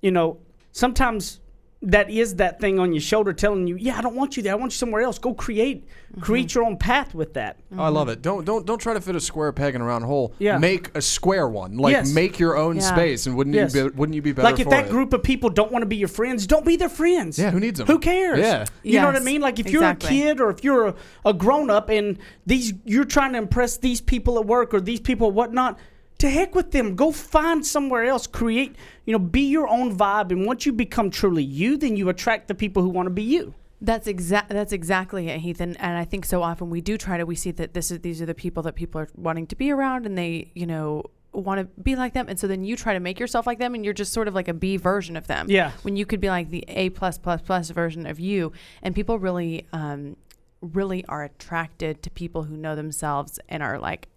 You 0.02 0.12
know, 0.12 0.40
sometimes 0.74 1.40
that 1.84 2.12
is 2.12 2.36
that 2.36 2.60
thing 2.60 2.78
on 2.78 2.94
your 2.94 3.02
shoulder 3.02 3.34
telling 3.34 3.66
you, 3.66 3.76
yeah, 3.76 3.98
I 3.98 4.02
don't 4.02 4.16
want 4.16 4.38
you 4.38 4.44
there. 4.44 4.52
I 4.54 4.56
want 4.56 4.72
you 4.72 4.78
somewhere 4.78 5.02
else. 5.02 5.18
Go 5.18 5.34
create, 5.34 5.86
Mm-hmm. 6.12 6.22
create 6.24 6.54
your 6.54 6.66
own 6.66 6.76
path 6.76 7.16
with 7.16 7.36
that. 7.36 7.58
Oh, 7.78 7.84
I 7.84 7.88
love 7.88 8.10
it. 8.10 8.22
Don't 8.22 8.44
don't 8.44 8.66
don't 8.66 8.80
try 8.80 8.94
to 8.94 9.00
fit 9.00 9.16
a 9.16 9.20
square 9.22 9.54
peg 9.54 9.76
in 9.76 9.82
a 9.82 9.86
round 9.86 10.04
hole. 10.04 10.36
Yeah. 10.40 10.58
Make 10.58 10.94
a 10.94 11.02
square 11.02 11.48
one. 11.48 11.78
Like 11.78 11.94
Yes. 11.94 12.14
make 12.14 12.38
your 12.38 12.58
own 12.58 12.76
Yeah. 12.76 12.82
space, 12.82 13.28
and 13.28 13.38
wouldn't 13.38 13.56
Yes. 13.56 13.74
you 13.74 13.90
be, 13.90 13.96
wouldn't 13.96 14.16
you 14.18 14.22
be 14.22 14.34
better 14.34 14.46
like 14.50 14.60
if 14.60 14.66
for 14.66 14.72
that 14.72 14.88
it? 14.88 14.92
group 14.92 15.14
of 15.14 15.24
people 15.24 15.50
don't 15.50 15.72
want 15.72 15.84
to 15.84 15.86
be 15.86 15.96
your 15.96 16.10
friends, 16.10 16.46
don't 16.46 16.66
be 16.66 16.76
their 16.76 16.90
friends. 16.90 17.40
Yeah, 17.40 17.52
who 17.52 17.62
needs 17.62 17.78
them? 17.78 17.88
Who 17.88 17.98
cares? 17.98 18.40
Yeah. 18.40 18.66
you 18.84 19.00
know 19.00 19.06
what 19.06 19.16
I 19.16 19.20
mean. 19.20 19.40
Like 19.40 19.58
if 19.60 19.68
exactly. 19.68 20.18
you're 20.18 20.28
a 20.28 20.34
kid 20.36 20.42
or 20.42 20.50
if 20.50 20.66
you're 20.66 20.88
a, 20.88 20.96
a 21.26 21.34
grown 21.34 21.70
up 21.70 21.88
and 21.90 22.18
these 22.46 22.74
you're 22.84 23.06
trying 23.06 23.32
to 23.32 23.38
impress 23.38 23.78
these 23.78 24.02
people 24.02 24.38
at 24.38 24.46
work 24.46 24.74
or 24.74 24.82
these 24.82 25.00
people 25.00 25.32
whatnot. 25.32 25.80
To 26.22 26.30
heck 26.30 26.54
with 26.54 26.70
them. 26.70 26.96
Go 26.96 27.12
find 27.12 27.66
somewhere 27.66 28.04
else. 28.04 28.28
Create, 28.28 28.76
you 29.06 29.12
know, 29.12 29.18
be 29.18 29.42
your 29.42 29.68
own 29.68 29.98
vibe. 29.98 30.30
And 30.30 30.46
once 30.46 30.68
you 30.68 30.72
become 30.72 31.10
truly 31.10 31.44
you, 31.44 31.78
then 31.78 31.96
you 31.98 32.10
attract 32.10 32.48
the 32.48 32.54
people 32.54 32.84
who 32.84 32.90
want 32.90 33.08
to 33.08 33.12
be 33.12 33.24
you. 33.24 33.56
That's 33.82 34.06
exact. 34.06 34.50
That's 34.50 34.72
exactly 34.72 35.30
it, 35.30 35.40
Heath. 35.40 35.60
And, 35.60 35.76
and 35.82 35.98
I 35.98 36.06
think 36.06 36.26
so 36.26 36.44
often 36.44 36.70
we 36.70 36.80
do 36.80 36.96
try 36.96 37.18
to. 37.18 37.26
We 37.26 37.34
see 37.34 37.50
that 37.54 37.74
this 37.74 37.90
is 37.90 38.02
these 38.02 38.22
are 38.22 38.28
the 38.28 38.36
people 38.36 38.62
that 38.64 38.76
people 38.76 39.02
are 39.02 39.10
wanting 39.16 39.48
to 39.48 39.56
be 39.56 39.72
around, 39.72 40.06
and 40.06 40.16
they, 40.16 40.52
you 40.54 40.68
know, 40.68 41.06
want 41.34 41.60
to 41.60 41.82
be 41.82 41.96
like 41.96 42.14
them. 42.14 42.28
And 42.30 42.40
so 42.40 42.46
then 42.46 42.64
you 42.64 42.76
try 42.76 42.94
to 42.94 43.00
make 43.00 43.20
yourself 43.20 43.48
like 43.48 43.58
them, 43.58 43.74
and 43.74 43.84
you're 43.84 43.96
just 43.96 44.14
sort 44.14 44.28
of 44.28 44.36
like 44.36 44.48
a 44.48 44.54
B 44.54 44.78
version 44.78 45.18
of 45.18 45.26
them. 45.26 45.48
Yeah. 45.50 45.72
When 45.82 45.96
you 45.96 46.06
could 46.06 46.22
be 46.22 46.30
like 46.30 46.52
the 46.52 46.64
A 46.68 46.92
plus 46.92 47.18
plus 47.18 47.42
plus 47.42 47.72
version 47.72 48.06
of 48.06 48.20
you, 48.20 48.52
and 48.84 48.94
people 48.94 49.18
really, 49.18 49.66
um, 49.74 50.18
really 50.62 51.04
are 51.06 51.24
attracted 51.24 52.04
to 52.04 52.12
people 52.12 52.44
who 52.44 52.56
know 52.56 52.76
themselves 52.76 53.40
and 53.50 53.64
are 53.64 53.80
like 53.80 54.08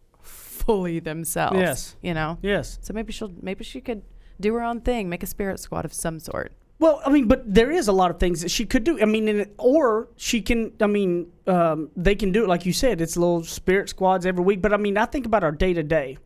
fully 0.64 1.00
themselves. 1.00 1.58
Yes. 1.58 1.96
You 2.02 2.14
know. 2.14 2.38
Yes. 2.43 2.78
So 2.82 2.93
maybe 2.94 3.12
she'll. 3.12 3.32
Maybe 3.43 3.64
she 3.64 3.81
could 3.81 4.02
do 4.40 4.55
her 4.55 4.62
own 4.62 4.81
thing, 4.81 5.08
make 5.08 5.22
a 5.22 5.26
spirit 5.26 5.61
squad 5.61 5.84
of 5.84 5.93
some 5.93 6.19
sort. 6.19 6.52
Well, 6.81 7.00
I 7.06 7.11
mean, 7.11 7.28
but 7.28 7.43
there 7.55 7.70
is 7.70 7.87
a 7.87 7.93
lot 7.93 8.11
of 8.11 8.19
things 8.19 8.40
that 8.42 8.50
she 8.50 8.66
could 8.66 8.83
do. 8.83 9.00
I 9.00 9.04
mean, 9.04 9.47
or 9.59 10.09
she 10.16 10.40
can. 10.42 10.73
I 10.80 10.87
mean, 10.87 11.30
um, 11.47 11.90
they 11.97 12.14
can 12.16 12.33
do 12.33 12.42
it 12.42 12.49
like 12.49 12.66
you 12.66 12.73
said. 12.73 13.00
It's 13.00 13.16
little 13.16 13.44
spirit 13.44 13.88
squads 13.88 14.26
every 14.26 14.42
week. 14.44 14.61
But 14.61 14.73
I 14.73 14.76
mean, 14.76 14.99
I 14.99 15.06
think 15.06 15.25
about 15.26 15.44
our 15.44 15.52
day 15.52 15.73
to 15.73 15.83
day, 15.83 16.18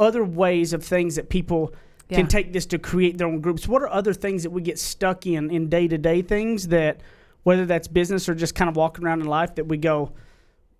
other 0.00 0.24
ways 0.24 0.72
of 0.72 0.82
things 0.84 1.16
that 1.16 1.28
people 1.28 1.72
Yeah. 2.08 2.18
can 2.18 2.26
take 2.28 2.52
this 2.52 2.66
to 2.66 2.78
create 2.78 3.18
their 3.18 3.26
own 3.26 3.40
groups. 3.40 3.68
What 3.68 3.82
are 3.82 3.88
other 3.88 4.14
things 4.14 4.44
that 4.44 4.50
we 4.50 4.62
get 4.62 4.78
stuck 4.78 5.26
in 5.26 5.50
in 5.50 5.68
day 5.68 5.88
to 5.88 5.98
day 5.98 6.22
things 6.22 6.68
that, 6.68 7.00
whether 7.42 7.66
that's 7.66 7.88
business 7.88 8.28
or 8.28 8.34
just 8.34 8.54
kind 8.54 8.68
of 8.70 8.76
walking 8.76 9.04
around 9.04 9.20
in 9.20 9.26
life, 9.26 9.56
that 9.56 9.66
we 9.66 9.76
go. 9.76 10.12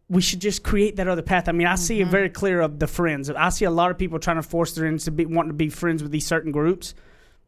We 0.09 0.23
should 0.23 0.41
just 0.41 0.63
create 0.63 0.97
that 0.97 1.09
other 1.09 1.23
path. 1.23 1.49
I 1.49 1.53
mean, 1.53 1.67
I 1.67 1.75
see 1.75 1.99
Mm-hmm. 1.99 2.09
it 2.09 2.11
very 2.13 2.31
clear 2.31 2.61
of 2.61 2.79
the 2.79 2.87
friends. 2.87 3.29
I 3.31 3.49
see 3.49 3.65
a 3.65 3.71
lot 3.71 3.91
of 3.91 3.99
people 3.99 4.19
trying 4.21 4.37
to 4.37 4.43
force 4.43 4.73
their 4.75 4.87
ends 4.87 5.05
to 5.07 5.11
be 5.11 5.27
wanting 5.27 5.51
to 5.51 5.55
be 5.57 5.69
friends 5.69 6.03
with 6.03 6.13
these 6.13 6.27
certain 6.27 6.53
groups 6.53 6.95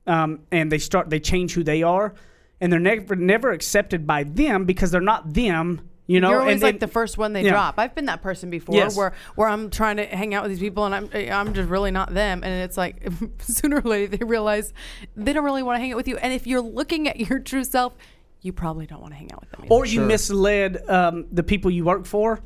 um, 0.07 0.41
and 0.51 0.73
they 0.73 0.79
start 0.79 1.11
they 1.11 1.21
change 1.21 1.53
who 1.53 1.63
they 1.63 1.83
are, 1.83 2.15
and 2.61 2.73
they're 2.73 2.81
never 2.81 3.15
never 3.15 3.53
accepted 3.53 4.07
by 4.07 4.25
them 4.25 4.65
because 4.65 4.91
they're 4.91 5.01
not 5.01 5.35
them. 5.35 5.83
You 6.07 6.21
know, 6.23 6.31
You're 6.31 6.41
always 6.41 6.55
and 6.55 6.63
like 6.63 6.81
the 6.81 6.89
first 6.89 7.19
one 7.19 7.35
they 7.35 7.43
yeah. 7.45 7.51
drop. 7.51 7.75
I've 7.77 7.95
been 7.95 8.07
that 8.07 8.23
person 8.23 8.49
before, 8.49 8.75
Yes. 8.75 8.97
where 8.97 9.13
where 9.35 9.47
I'm 9.47 9.69
trying 9.69 9.99
to 9.99 10.07
hang 10.07 10.33
out 10.35 10.43
with 10.43 10.51
these 10.53 10.59
people 10.61 10.87
and 10.87 10.95
I'm 10.95 11.11
I'm 11.31 11.53
just 11.53 11.69
really 11.69 11.91
not 11.91 12.15
them. 12.15 12.43
And 12.43 12.63
it's 12.65 12.79
like 12.79 13.07
sooner 13.41 13.77
or 13.77 13.83
later 13.83 14.17
they 14.17 14.25
realize 14.25 14.73
they 15.15 15.35
don't 15.35 15.45
really 15.45 15.63
want 15.63 15.77
to 15.77 15.81
hang 15.81 15.93
out 15.93 15.97
with 15.99 16.09
you. 16.09 16.17
And 16.17 16.33
if 16.33 16.47
you're 16.47 16.63
looking 16.63 17.07
at 17.09 17.21
your 17.21 17.39
true 17.39 17.63
self, 17.65 17.93
you 18.41 18.53
probably 18.53 18.87
don't 18.87 19.01
want 19.01 19.13
to 19.13 19.19
hang 19.19 19.33
out 19.33 19.41
with 19.41 19.51
them. 19.51 19.61
Either. 19.65 19.75
or 19.75 19.85
you 19.87 20.01
misled 20.01 20.89
um, 20.89 21.27
the 21.33 21.43
people 21.43 21.71
you 21.71 21.85
work 21.85 22.07
for 22.07 22.41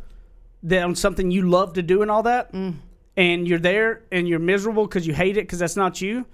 that 0.64 0.82
on 0.82 0.94
something 0.94 1.30
you 1.30 1.42
love 1.48 1.74
to 1.74 1.82
do 1.82 2.02
and 2.02 2.10
all 2.10 2.22
that, 2.22 2.52
Mm. 2.52 2.74
and 3.16 3.46
you're 3.48 3.58
there 3.58 4.02
and 4.10 4.28
you're 4.28 4.38
miserable 4.38 4.86
because 4.86 5.06
you 5.06 5.12
hate 5.14 5.36
it 5.36 5.42
because 5.42 5.58
that's 5.58 5.76
not 5.76 6.00
you. 6.00 6.24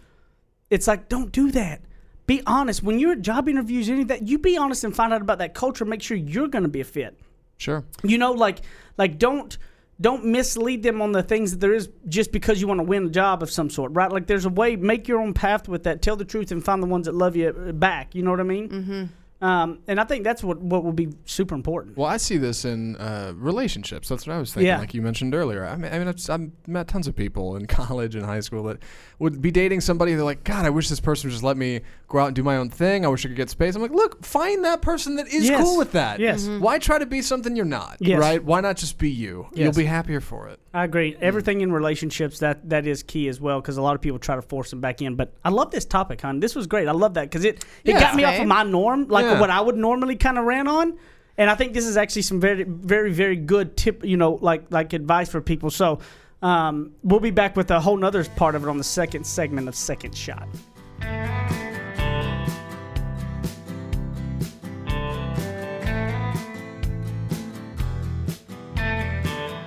It's 0.71 0.87
like 0.87 1.09
don't 1.09 1.33
do 1.33 1.51
that. 1.53 1.81
Be 2.27 2.43
honest 2.47 2.83
when 2.83 2.99
you're 2.99 3.13
at 3.13 3.23
job 3.23 3.49
interviews, 3.49 3.89
any 3.89 4.03
of 4.03 4.09
that. 4.09 4.29
You 4.29 4.39
be 4.39 4.57
honest 4.59 4.85
and 4.85 4.95
find 4.95 5.13
out 5.15 5.23
about 5.23 5.39
that 5.39 5.55
culture. 5.55 5.85
Make 5.87 6.03
sure 6.03 6.17
you're 6.17 6.49
going 6.49 6.65
to 6.65 6.69
be 6.69 6.81
a 6.81 6.85
fit. 6.85 7.19
Sure. 7.57 7.85
You 8.05 8.19
know, 8.19 8.33
like 8.33 8.61
like 8.99 9.19
don't 9.19 9.57
don't 10.01 10.27
mislead 10.27 10.83
them 10.85 11.01
on 11.03 11.11
the 11.13 11.23
things 11.23 11.51
that 11.53 11.61
there 11.61 11.73
is 11.73 11.89
just 12.07 12.31
because 12.31 12.61
you 12.61 12.69
want 12.69 12.79
to 12.79 12.85
win 12.85 13.07
a 13.07 13.11
job 13.11 13.43
of 13.43 13.51
some 13.51 13.69
sort, 13.71 13.93
right? 13.95 14.13
Like 14.13 14.27
there's 14.29 14.45
a 14.45 14.51
way, 14.51 14.77
make 14.77 15.09
your 15.09 15.21
own 15.21 15.33
path 15.35 15.67
with 15.69 15.85
that. 15.85 16.03
Tell 16.03 16.15
the 16.17 16.25
truth 16.25 16.53
and 16.53 16.63
find 16.65 16.81
the 16.83 16.87
ones 16.87 17.07
that 17.07 17.15
love 17.15 17.35
you 17.35 17.51
back. 17.75 18.15
You 18.15 18.23
know 18.23 18.31
what 18.31 18.39
I 18.41 18.45
mean? 18.45 18.69
Mm-hmm. 18.69 19.05
Um, 19.41 19.79
and 19.87 20.01
I 20.01 20.05
think 20.05 20.25
that's 20.25 20.43
what 20.43 20.59
what 20.61 20.83
will 20.83 20.93
be 20.93 21.11
super 21.25 21.55
important. 21.55 21.97
Well, 21.97 22.09
I 22.09 22.17
see 22.17 22.39
this 22.39 22.65
in 22.65 22.97
uh, 22.97 23.33
relationships. 23.37 24.09
That's 24.09 24.27
what 24.27 24.35
I 24.35 24.39
was 24.41 24.53
thinking. 24.53 24.67
Yeah. 24.67 24.79
Like 24.81 24.95
you 24.95 25.03
mentioned 25.03 25.33
earlier. 25.33 25.65
I 25.65 25.77
mean, 25.77 25.93
I 25.93 25.99
mean, 26.01 26.09
I've, 26.09 26.29
I've 26.29 26.51
met 26.67 26.89
tons 26.89 27.07
of 27.07 27.15
people 27.15 27.55
in 27.55 27.67
college 27.69 28.17
and 28.17 28.25
high 28.25 28.41
school 28.41 28.65
that 28.65 28.79
would 29.21 29.41
be 29.41 29.53
dating 29.53 29.81
somebody. 29.83 30.15
They're 30.15 30.25
like, 30.25 30.43
God, 30.43 30.67
I 30.67 30.71
wish 30.71 30.89
this 30.89 30.99
person 30.99 31.29
would 31.29 31.33
just 31.33 31.45
let 31.45 31.57
me 31.57 31.83
go 32.09 32.19
out 32.19 32.27
and 32.27 32.35
do 32.37 32.43
my 32.43 32.57
own 32.57 32.69
thing. 32.69 33.05
I 33.05 33.09
wish 33.09 33.25
I 33.25 33.29
could 33.29 33.37
get 33.37 33.49
space. 33.49 33.77
I'm 33.77 33.83
like, 33.83 33.93
look, 33.93 34.25
find 34.25 34.65
that 34.65 34.83
person 34.83 35.15
that 35.17 35.29
is 35.29 35.49
Yes. 35.49 35.63
cool 35.63 35.79
with 35.79 35.93
that. 35.93 36.19
Yes. 36.19 36.43
Mhm. 36.47 36.59
Why 36.61 36.81
try 36.81 36.99
to 36.99 37.07
be 37.07 37.23
something 37.23 37.55
you're 37.55 37.65
not? 37.65 37.99
Yes. 38.01 38.19
Right? 38.19 38.43
Why 38.43 38.61
not 38.61 38.77
just 38.77 38.99
be 38.99 39.11
you? 39.11 39.47
You'll 39.55 39.73
be 39.73 39.85
happier 39.85 40.21
for 40.21 40.49
it. 40.49 40.59
I 40.75 40.85
agree. 40.85 41.17
Everything 41.21 41.63
in 41.63 41.73
relationships 41.73 42.41
that 42.41 42.69
that 42.69 42.87
is 42.87 43.03
key 43.03 43.29
as 43.29 43.41
well 43.41 43.61
because 43.61 43.79
a 43.79 43.83
lot 43.83 43.95
of 43.95 44.03
people 44.03 44.19
try 44.19 44.37
to 44.37 44.43
force 44.43 44.69
them 44.71 44.81
back 44.81 45.01
in. 45.01 45.15
But 45.17 45.33
I 45.45 45.49
love 45.49 45.71
this 45.71 45.85
topic, 45.87 46.21
hon. 46.21 46.41
This 46.41 46.55
was 46.55 46.67
great. 46.67 46.89
I 46.89 46.93
love 46.93 47.15
that 47.15 47.23
because 47.23 47.45
it 47.45 47.65
it 47.85 47.93
Yeah. 47.93 48.01
got 48.01 48.15
me 48.17 48.25
off 48.25 48.39
of 48.39 48.47
my 48.47 48.63
norm, 48.65 49.09
like 49.09 49.25
Yeah. 49.25 49.41
what 49.41 49.49
I 49.51 49.61
would 49.61 49.77
normally 49.77 50.17
kind 50.17 50.37
of 50.39 50.45
ran 50.45 50.69
on. 50.69 50.99
And 51.39 51.49
I 51.49 51.55
think 51.55 51.73
this 51.73 51.87
is 51.87 51.97
actually 51.97 52.23
some 52.23 52.39
very 52.41 52.65
very 52.65 53.13
very 53.13 53.37
good 53.37 53.77
tip, 53.77 54.05
you 54.05 54.17
know, 54.19 54.39
like 54.43 54.65
like 54.71 54.93
advice 54.93 55.31
for 55.31 55.41
people. 55.41 55.71
So 55.71 56.01
um, 56.43 56.93
we'll 57.03 57.19
be 57.21 57.31
back 57.33 57.57
with 57.57 57.71
a 57.71 57.81
whole 57.81 57.97
nother 57.97 58.23
part 58.25 58.55
of 58.55 58.63
it 58.63 58.69
on 58.69 58.77
the 58.79 58.85
second 58.85 59.27
segment 59.27 59.69
of 59.69 59.75
Second 59.75 60.15
Shot. 60.17 60.47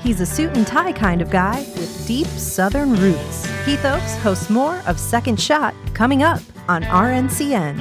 He's 0.03 0.19
a 0.19 0.25
suit 0.25 0.57
and 0.57 0.65
tie 0.65 0.93
kind 0.93 1.21
of 1.21 1.29
guy 1.29 1.59
with 1.59 2.07
deep 2.07 2.25
southern 2.25 2.95
roots. 2.95 3.45
Heath 3.65 3.85
Oaks 3.85 4.15
hosts 4.17 4.49
more 4.49 4.81
of 4.87 4.99
Second 4.99 5.39
Shot 5.39 5.75
coming 5.93 6.23
up 6.23 6.41
on 6.67 6.81
RNCN. 6.83 7.77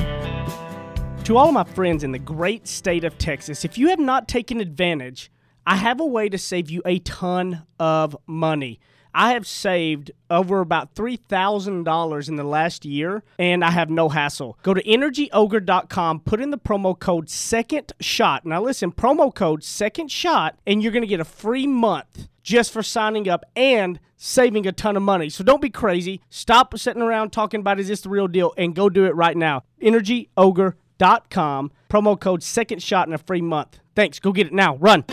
To 1.24 1.36
all 1.38 1.50
my 1.50 1.64
friends 1.64 2.04
in 2.04 2.12
the 2.12 2.18
great 2.18 2.68
state 2.68 3.04
of 3.04 3.16
Texas, 3.16 3.64
if 3.64 3.78
you 3.78 3.88
have 3.88 3.98
not 3.98 4.28
taken 4.28 4.60
advantage, 4.60 5.30
I 5.66 5.76
have 5.76 5.98
a 5.98 6.04
way 6.04 6.28
to 6.28 6.36
save 6.36 6.68
you 6.68 6.82
a 6.84 6.98
ton 6.98 7.62
of 7.78 8.14
money. 8.26 8.80
I 9.14 9.32
have 9.32 9.46
saved 9.46 10.10
over 10.28 10.60
about 10.60 10.94
$3,000 10.94 12.28
in 12.28 12.36
the 12.36 12.44
last 12.44 12.84
year, 12.84 13.22
and 13.38 13.64
I 13.64 13.70
have 13.70 13.90
no 13.90 14.08
hassle. 14.08 14.58
Go 14.62 14.74
to 14.74 14.82
energyogre.com, 14.82 16.20
put 16.20 16.40
in 16.40 16.50
the 16.50 16.58
promo 16.58 16.98
code 16.98 17.28
second 17.28 17.92
shot. 18.00 18.46
Now, 18.46 18.62
listen, 18.62 18.92
promo 18.92 19.34
code 19.34 19.64
second 19.64 20.10
shot, 20.10 20.58
and 20.66 20.82
you're 20.82 20.92
going 20.92 21.02
to 21.02 21.08
get 21.08 21.20
a 21.20 21.24
free 21.24 21.66
month 21.66 22.28
just 22.42 22.72
for 22.72 22.82
signing 22.82 23.28
up 23.28 23.44
and 23.54 24.00
saving 24.16 24.66
a 24.66 24.72
ton 24.72 24.96
of 24.96 25.02
money. 25.02 25.28
So 25.28 25.42
don't 25.44 25.62
be 25.62 25.70
crazy. 25.70 26.20
Stop 26.28 26.76
sitting 26.78 27.02
around 27.02 27.30
talking 27.30 27.60
about 27.60 27.80
is 27.80 27.88
this 27.88 28.02
the 28.02 28.08
real 28.08 28.28
deal 28.28 28.52
and 28.56 28.74
go 28.74 28.88
do 28.88 29.04
it 29.04 29.14
right 29.14 29.36
now. 29.36 29.62
energyogre.com, 29.82 31.72
promo 31.88 32.20
code 32.20 32.42
second 32.42 32.82
shot 32.82 33.08
and 33.08 33.14
a 33.14 33.18
free 33.18 33.42
month. 33.42 33.78
Thanks. 33.94 34.18
Go 34.18 34.32
get 34.32 34.46
it 34.46 34.52
now. 34.52 34.76
Run. 34.76 35.04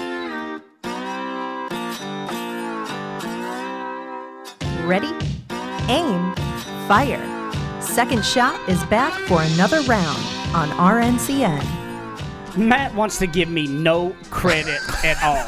Ready? 4.87 5.13
Aim. 5.89 6.33
Fire. 6.87 7.51
Second 7.81 8.23
Shot 8.23 8.57
is 8.69 8.81
back 8.85 9.11
for 9.27 9.41
another 9.41 9.81
round 9.81 10.17
on 10.55 10.69
RNCN. 10.69 12.57
Matt 12.57 12.95
wants 12.95 13.17
to 13.19 13.27
give 13.27 13.49
me 13.49 13.67
no 13.67 14.15
credit 14.29 14.79
at 15.03 15.21
all. 15.21 15.43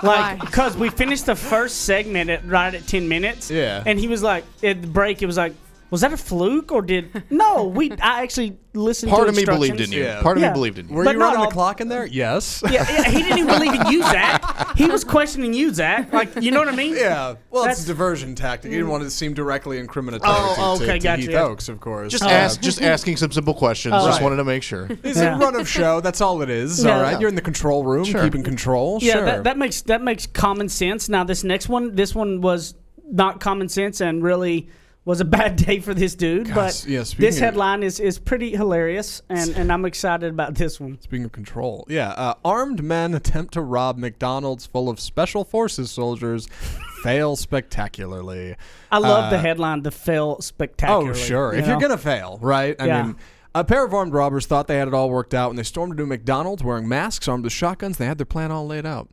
Why? 0.00 0.30
Like, 0.32 0.40
because 0.40 0.78
we 0.78 0.88
finished 0.88 1.26
the 1.26 1.36
first 1.36 1.82
segment 1.82 2.30
at 2.30 2.46
right 2.46 2.74
at 2.74 2.86
10 2.86 3.06
minutes. 3.06 3.50
Yeah. 3.50 3.82
And 3.84 3.98
he 3.98 4.08
was 4.08 4.22
like, 4.22 4.44
at 4.62 4.80
the 4.80 4.88
break, 4.88 5.20
it 5.20 5.26
was 5.26 5.36
like, 5.36 5.52
was 5.90 6.00
that 6.02 6.12
a 6.12 6.16
fluke 6.16 6.72
or 6.72 6.82
did. 6.82 7.22
No, 7.30 7.64
we. 7.64 7.90
I 8.02 8.22
actually 8.22 8.58
listened 8.74 9.10
Part 9.10 9.24
to 9.24 9.30
of 9.30 9.36
me 9.36 9.44
believed 9.44 9.80
in 9.80 9.90
you. 9.90 10.02
Yeah. 10.04 10.22
Part 10.22 10.36
of 10.36 10.42
Yeah. 10.42 10.50
me 10.50 10.54
believed 10.54 10.78
in 10.78 10.88
you. 10.88 10.94
Were 10.94 11.04
But 11.04 11.14
you 11.14 11.20
running 11.20 11.38
all- 11.40 11.46
the 11.46 11.52
clock 11.52 11.80
in 11.80 11.88
there? 11.88 12.06
Yes. 12.06 12.62
Yeah, 12.64 12.86
yeah, 12.88 13.04
he 13.10 13.22
didn't 13.22 13.38
even 13.38 13.46
believe 13.58 13.74
in 13.80 13.86
you, 13.88 14.02
Zach. 14.02 14.76
He 14.76 14.86
was 14.86 15.02
questioning 15.02 15.52
you, 15.54 15.72
Zach. 15.74 16.12
Like, 16.12 16.36
you 16.40 16.50
know 16.52 16.60
what 16.60 16.68
I 16.68 16.76
mean? 16.76 16.94
Yeah, 16.96 17.34
well, 17.50 17.62
That's- 17.64 17.78
it's 17.78 17.84
a 17.86 17.92
diversion 17.92 18.34
tactic. 18.36 18.70
You 18.70 18.78
didn't 18.78 18.90
want 18.90 19.02
it 19.02 19.06
to 19.06 19.10
seem 19.10 19.34
directly 19.34 19.82
incriminatory 19.84 20.20
Oh, 20.24 20.76
to, 20.78 20.84
okay, 20.84 20.92
to, 20.94 20.98
to 20.98 20.98
gotcha, 21.00 21.20
Heath 21.22 21.30
yeah. 21.30 21.42
Oaks, 21.42 21.68
of 21.68 21.80
course. 21.80 22.12
Just 22.12 22.22
Uh, 22.24 22.28
ask, 22.28 22.60
just 22.60 22.80
asking 22.82 23.16
some 23.16 23.32
simple 23.32 23.54
questions. 23.54 23.94
Oh, 23.96 24.06
just 24.06 24.18
right. 24.20 24.22
wanted 24.24 24.36
to 24.36 24.44
make 24.44 24.62
sure. 24.62 24.88
It's 25.02 25.18
Yeah. 25.18 25.34
a 25.36 25.38
run 25.38 25.56
of 25.56 25.68
show. 25.68 26.00
That's 26.00 26.20
all 26.20 26.40
it 26.42 26.50
is. 26.50 26.84
Yeah. 26.84 26.96
All 26.96 27.02
right, 27.02 27.18
you're 27.18 27.28
in 27.28 27.34
the 27.34 27.40
control 27.40 27.82
room, 27.84 28.04
Sure. 28.04 28.22
keeping 28.22 28.42
control. 28.44 28.98
Yeah, 29.02 29.14
sure. 29.14 29.24
that, 29.24 29.44
that 29.44 29.58
makes 29.58 29.82
that 29.82 30.02
makes 30.02 30.26
common 30.26 30.68
sense. 30.68 31.08
Now 31.08 31.24
this 31.24 31.42
next 31.42 31.68
one, 31.68 31.94
this 31.96 32.14
one 32.14 32.40
was 32.40 32.74
not 33.10 33.40
common 33.40 33.68
sense 33.68 34.00
and 34.00 34.22
really 34.22 34.68
was 35.10 35.20
a 35.20 35.24
bad 35.24 35.56
day 35.66 35.80
for 35.80 35.92
this 35.92 36.14
dude. 36.14 36.46
Gosh, 36.48 36.82
but 36.82 36.86
yeah, 36.88 37.04
this 37.18 37.36
of- 37.36 37.42
headline 37.42 37.82
is 37.82 38.00
is 38.00 38.18
pretty 38.18 38.50
hilarious, 38.52 39.20
and 39.28 39.50
and 39.56 39.72
I'm 39.72 39.84
excited 39.84 40.30
about 40.30 40.54
this 40.54 40.80
one. 40.80 40.98
Speaking 41.02 41.24
of 41.26 41.32
control, 41.32 41.84
yeah, 41.88 42.10
uh, 42.10 42.34
armed 42.44 42.82
men 42.82 43.12
attempt 43.14 43.54
to 43.54 43.60
rob 43.62 43.98
McDonald's 43.98 44.64
full 44.66 44.88
of 44.88 44.98
special 45.00 45.44
forces 45.44 45.90
soldiers, 45.90 46.46
fail 47.02 47.36
spectacularly. 47.36 48.56
I 48.90 48.98
love 48.98 49.30
the 49.30 49.36
Uh, 49.38 49.40
headline, 49.42 49.82
"The 49.82 49.90
fail 49.90 50.40
spectacular." 50.40 51.10
Oh, 51.10 51.14
sure. 51.14 51.54
If 51.54 51.66
you're 51.66 51.78
gonna 51.80 51.98
fail, 51.98 52.38
right? 52.40 52.76
I 52.80 52.86
Yeah. 52.86 53.02
mean, 53.02 53.16
a 53.54 53.64
pair 53.64 53.84
of 53.84 53.92
armed 53.92 54.12
robbers 54.12 54.46
thought 54.46 54.68
they 54.68 54.76
had 54.78 54.86
it 54.88 54.94
all 54.94 55.10
worked 55.10 55.34
out 55.34 55.50
when 55.50 55.56
they 55.56 55.62
stormed 55.64 55.92
into 55.92 56.06
McDonald's 56.06 56.62
wearing 56.62 56.88
masks, 56.88 57.26
armed 57.26 57.44
with 57.44 57.52
shotguns. 57.52 57.96
They 57.98 58.06
had 58.06 58.18
their 58.18 58.24
plan 58.26 58.50
all 58.52 58.66
laid 58.66 58.86
out. 58.86 59.08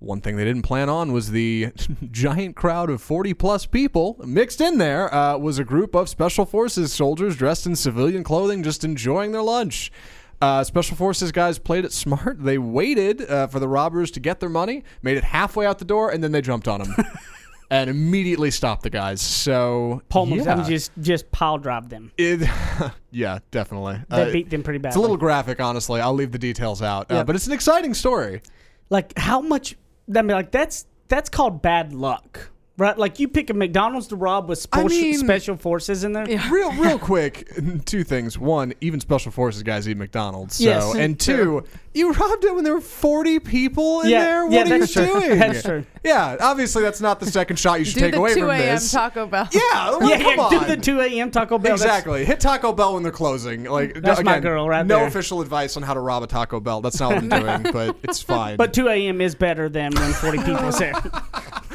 One 0.00 0.20
thing 0.22 0.36
they 0.36 0.44
didn't 0.44 0.62
plan 0.62 0.88
on 0.88 1.12
was 1.12 1.30
the 1.30 1.72
giant 2.10 2.56
crowd 2.56 2.88
of 2.90 3.02
40 3.02 3.34
plus 3.34 3.66
people 3.66 4.16
mixed 4.24 4.60
in 4.60 4.78
there 4.78 5.12
uh, 5.14 5.36
was 5.36 5.58
a 5.58 5.64
group 5.64 5.94
of 5.94 6.08
special 6.08 6.46
forces 6.46 6.90
soldiers 6.92 7.36
dressed 7.36 7.66
in 7.66 7.76
civilian 7.76 8.24
clothing, 8.24 8.62
just 8.62 8.82
enjoying 8.82 9.32
their 9.32 9.42
lunch. 9.42 9.92
Uh, 10.40 10.64
special 10.64 10.96
forces 10.96 11.32
guys 11.32 11.58
played 11.58 11.84
it 11.84 11.92
smart. 11.92 12.42
They 12.42 12.56
waited 12.56 13.20
uh, 13.30 13.46
for 13.48 13.60
the 13.60 13.68
robbers 13.68 14.10
to 14.12 14.20
get 14.20 14.40
their 14.40 14.48
money, 14.48 14.84
made 15.02 15.18
it 15.18 15.24
halfway 15.24 15.66
out 15.66 15.78
the 15.78 15.84
door, 15.84 16.10
and 16.10 16.24
then 16.24 16.32
they 16.32 16.40
jumped 16.40 16.66
on 16.68 16.82
them. 16.82 16.94
And 17.72 17.88
immediately 17.88 18.50
stopped 18.50 18.82
the 18.82 18.90
guys. 18.90 19.20
So 19.20 20.02
Pullman's 20.08 20.44
yeah. 20.44 20.58
and 20.58 20.66
just 20.66 20.90
just 21.00 21.30
pile 21.30 21.56
drive 21.56 21.88
them. 21.88 22.10
It, 22.18 22.40
yeah, 23.12 23.38
definitely. 23.52 24.00
They 24.08 24.22
Uh, 24.28 24.32
beat 24.32 24.50
them 24.50 24.64
pretty 24.64 24.78
bad. 24.80 24.88
it's 24.88 24.96
a 24.96 25.00
little 25.00 25.16
graphic, 25.16 25.60
honestly. 25.60 26.00
I'll 26.00 26.12
leave 26.12 26.32
the 26.32 26.38
details 26.40 26.82
out, 26.82 27.08
uh, 27.12 27.22
but 27.22 27.36
it's 27.36 27.46
an 27.46 27.52
exciting 27.52 27.94
story. 27.94 28.42
like 28.88 29.16
how 29.16 29.40
much. 29.40 29.76
I 30.16 30.22
mean, 30.22 30.36
like 30.36 30.50
that's 30.50 30.86
that's 31.08 31.28
called 31.28 31.62
bad 31.62 31.92
luck, 31.92 32.50
right? 32.80 32.98
Like 32.98 33.20
you 33.20 33.28
pick 33.28 33.50
a 33.50 33.54
McDonald's 33.54 34.08
to 34.08 34.16
rob 34.16 34.48
with 34.48 34.58
I 34.72 34.80
special, 34.80 34.88
mean- 34.88 35.18
special 35.18 35.56
forces 35.56 36.02
in 36.02 36.12
there. 36.12 36.24
Real, 36.50 36.72
real 36.72 36.98
quick, 37.10 37.48
two 37.84 38.02
things. 38.02 38.38
One, 38.38 38.72
even 38.80 38.98
special 38.98 39.30
forces 39.30 39.62
guys 39.62 39.88
eat 39.88 39.96
McDonald's. 39.96 40.56
So, 40.56 40.64
Yes. 40.64 40.94
and 40.96 41.18
two, 41.20 41.62
you 41.94 42.12
robbed 42.12 42.44
it 42.44 42.54
when 42.54 42.64
there 42.64 42.74
were 42.74 42.80
forty 42.80 43.38
people 43.38 44.00
in 44.02 44.08
Yeah, 44.10 44.20
there. 44.24 44.44
What 44.46 44.52
yeah, 44.52 44.60
are 44.60 44.64
you 44.74 44.78
that's 44.80 44.92
true. 44.92 45.06
doing? 45.06 45.38
That's 45.38 45.62
true. 45.62 45.84
Yeah, 46.02 46.36
obviously 46.40 46.82
that's 46.82 47.00
not 47.02 47.20
the 47.20 47.26
second 47.26 47.58
shot 47.58 47.78
you 47.78 47.84
should 47.84 47.94
Do 47.96 48.00
take 48.00 48.12
the 48.12 48.18
away 48.18 48.32
2 48.34 48.40
from 48.40 48.50
a.m. 48.50 48.58
this. 48.74 48.90
Taco 48.90 49.26
Bell. 49.26 49.46
yeah, 49.52 49.60
well, 49.90 50.02
yeah, 50.08 50.22
come 50.22 50.34
yeah. 50.36 50.42
on. 50.42 50.50
Do 50.50 50.64
the 50.64 50.76
2 50.78 51.00
a.m. 51.00 51.30
Taco 51.30 51.58
Bell. 51.58 51.76
That's- 51.76 51.80
Exactly. 51.82 52.24
Hit 52.24 52.40
Taco 52.40 52.72
Bell 52.72 52.94
when 52.94 53.02
they're 53.02 53.12
closing. 53.12 53.64
Like 53.64 54.00
That's 54.00 54.22
my 54.22 54.40
girl 54.40 54.66
right 54.66 54.86
no 54.86 54.96
there. 54.98 55.06
official 55.08 55.42
advice 55.42 55.76
on 55.76 55.82
how 55.82 55.92
to 55.92 56.00
rob 56.00 56.22
a 56.22 56.26
Taco 56.26 56.58
Bell. 56.60 56.80
That's 56.80 56.98
not 57.00 57.12
what 57.12 57.18
I'm 57.24 57.62
doing, 57.62 57.72
but 57.74 57.96
it's 58.04 58.22
fine. 58.22 58.56
But 58.56 58.72
2 58.72 58.88
a.m. 58.88 59.20
is 59.20 59.34
better 59.34 59.68
than 59.68 59.92
when 59.94 60.12
40 60.14 60.38
people 60.38 60.68
is 60.68 60.78
there. 60.78 60.94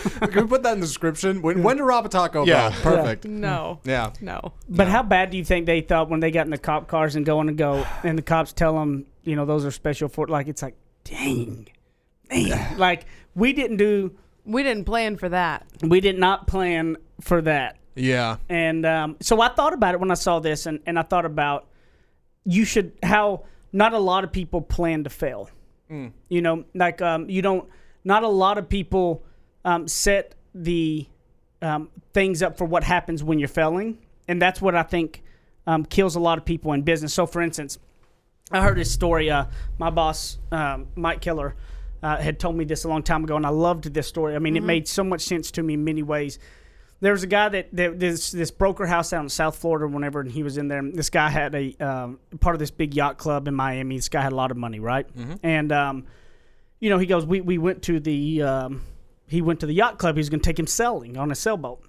Can 0.31 0.43
we 0.43 0.47
put 0.47 0.63
that 0.63 0.74
in 0.74 0.79
the 0.79 0.85
description? 0.85 1.41
When, 1.41 1.63
when 1.63 1.77
to 1.77 1.83
rob 1.83 2.05
a 2.05 2.09
Taco 2.09 2.45
Yeah. 2.45 2.69
Bell? 2.69 2.79
Perfect. 2.81 3.25
No. 3.25 3.79
Yeah. 3.83 4.12
No. 4.21 4.53
But 4.69 4.88
how 4.88 5.03
bad 5.03 5.31
do 5.31 5.38
you 5.38 5.45
think 5.45 5.65
they 5.65 5.81
thought 5.81 6.09
when 6.09 6.19
they 6.19 6.31
got 6.31 6.45
in 6.45 6.51
the 6.51 6.57
cop 6.57 6.88
cars 6.88 7.15
and 7.15 7.25
going 7.25 7.47
to 7.47 7.53
go, 7.53 7.85
and 8.03 8.17
the 8.17 8.21
cops 8.21 8.53
tell 8.53 8.74
them, 8.75 9.05
you 9.24 9.35
know, 9.35 9.45
those 9.45 9.65
are 9.65 9.71
special 9.71 10.07
for, 10.09 10.27
like, 10.27 10.47
it's 10.47 10.62
like, 10.62 10.75
dang, 11.03 11.67
dang. 12.29 12.77
like, 12.77 13.05
we 13.35 13.53
didn't 13.53 13.77
do, 13.77 14.15
We 14.45 14.63
didn't 14.63 14.85
plan 14.85 15.17
for 15.17 15.29
that. 15.29 15.65
we 15.81 16.00
did 16.01 16.17
not 16.19 16.47
plan 16.47 16.97
for 17.21 17.41
that. 17.41 17.77
Yeah. 17.95 18.38
And 18.50 18.85
um, 18.85 19.15
so 19.21 19.39
I 19.41 19.50
thought 19.50 19.74
about 19.74 19.93
it 19.93 20.00
when 20.00 20.12
I 20.12 20.15
saw 20.15 20.39
this, 20.39 20.65
and, 20.65 20.79
and 20.85 21.00
I 21.00 21.01
thought 21.03 21.25
about 21.25 21.67
you 22.43 22.65
should, 22.65 22.91
how 23.01 23.45
not 23.74 23.93
a 23.93 24.00
lot 24.00 24.24
of 24.24 24.31
people 24.31 24.62
plan 24.62 25.03
to 25.05 25.09
fail. 25.09 25.50
You 26.29 26.41
know, 26.41 26.65
like, 26.74 27.01
um, 27.01 27.29
you 27.29 27.41
don't, 27.41 27.69
not 28.03 28.24
a 28.24 28.27
lot 28.27 28.57
of 28.57 28.67
people 28.67 29.24
um, 29.65 29.88
set 29.89 30.36
the 30.53 31.07
um, 31.62 31.89
things 32.13 32.41
up 32.41 32.57
for 32.57 32.63
what 32.65 32.84
happens 32.86 33.24
when 33.24 33.39
you're 33.39 33.50
failing. 33.50 33.98
And 34.27 34.41
that's 34.41 34.62
what 34.62 34.75
I 34.75 34.84
think 34.84 35.22
um, 35.67 35.84
kills 35.84 36.15
a 36.15 36.19
lot 36.19 36.38
of 36.38 36.45
people 36.45 36.72
in 36.74 36.84
business. 36.84 37.13
So, 37.13 37.25
for 37.25 37.41
instance, 37.41 37.77
I 38.51 38.62
heard 38.62 38.77
this 38.77 38.91
story. 38.91 39.29
Uh, 39.29 39.45
my 39.77 39.89
boss, 39.89 40.38
um, 40.51 40.88
Mike 40.95 41.19
Keller, 41.19 41.55
uh, 42.01 42.17
had 42.17 42.39
told 42.39 42.55
me 42.55 42.63
this 42.63 42.84
a 42.84 42.88
long 42.88 43.01
time 43.03 43.24
ago, 43.24 43.36
and 43.36 43.45
I 43.45 43.50
loved 43.50 43.91
this 43.93 44.07
story. 44.07 44.36
I 44.36 44.39
mean, 44.39 44.55
it 44.55 44.63
made 44.63 44.88
so 44.88 45.03
much 45.03 45.22
sense 45.22 45.50
to 45.51 45.63
me 45.63 45.74
in 45.74 45.84
many 45.84 46.03
ways. 46.03 46.38
There 47.01 47.12
was 47.12 47.24
a 47.24 47.27
guy 47.27 47.50
that, 47.50 47.75
that 47.75 48.00
this 48.00 48.31
this 48.31 48.51
broker 48.51 48.86
house 48.86 49.12
out 49.12 49.24
in 49.24 49.29
South 49.29 49.57
Florida, 49.57 49.88
whenever 49.88 50.22
and 50.22 50.31
he 50.31 50.43
was 50.43 50.57
in 50.57 50.67
there. 50.67 50.79
and 50.79 50.95
This 50.95 51.10
guy 51.10 51.29
had 51.29 51.53
a 51.55 51.75
um, 51.77 52.19
part 52.39 52.55
of 52.55 52.60
this 52.60 52.72
big 52.72 52.93
yacht 52.93 53.17
club 53.17 53.48
in 53.48 53.53
Miami. 53.55 53.95
This 53.98 54.10
guy 54.10 54.22
had 54.22 54.31
a 54.31 54.36
lot 54.36 54.51
of 54.51 54.57
money, 54.57 54.79
right? 54.79 55.07
And 55.43 55.72
um, 55.72 56.05
you 56.79 56.89
know, 56.89 56.98
he 56.98 57.05
goes, 57.05 57.25
we 57.25 57.41
we 57.41 57.57
went 57.57 57.81
to 57.84 58.00
the 58.00 58.43
um, 58.43 58.81
he 59.27 59.41
went 59.41 59.60
to 59.62 59.65
the 59.65 59.74
yacht 59.74 59.98
club. 59.98 60.15
He 60.15 60.20
was 60.20 60.29
going 60.29 60.39
to 60.39 60.46
take 60.50 60.60
him 60.60 60.67
sailing 60.67 61.17
on 61.17 61.32
a 61.32 61.36
sailboat 61.36 61.82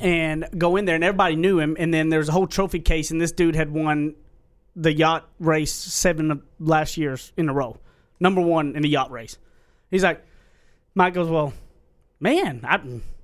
and 0.00 0.46
go 0.56 0.76
in 0.76 0.84
there, 0.84 0.94
and 0.94 1.04
everybody 1.04 1.36
knew 1.36 1.58
him. 1.58 1.76
And 1.78 1.92
then 1.92 2.08
there's 2.08 2.28
a 2.28 2.32
whole 2.32 2.46
trophy 2.46 2.80
case, 2.80 3.10
and 3.10 3.20
this 3.20 3.32
dude 3.32 3.56
had 3.56 3.70
won 3.70 4.14
the 4.76 4.92
yacht 4.92 5.28
race 5.40 5.72
seven 5.72 6.30
of 6.30 6.42
last 6.60 6.96
years 6.96 7.32
in 7.36 7.48
a 7.48 7.52
row, 7.52 7.78
number 8.20 8.40
one 8.40 8.76
in 8.76 8.82
the 8.82 8.88
yacht 8.88 9.10
race. 9.10 9.38
He's 9.90 10.04
like, 10.04 10.24
Mike 10.94 11.14
goes, 11.14 11.28
well, 11.28 11.52
man, 12.20 12.60
I, 12.64 12.76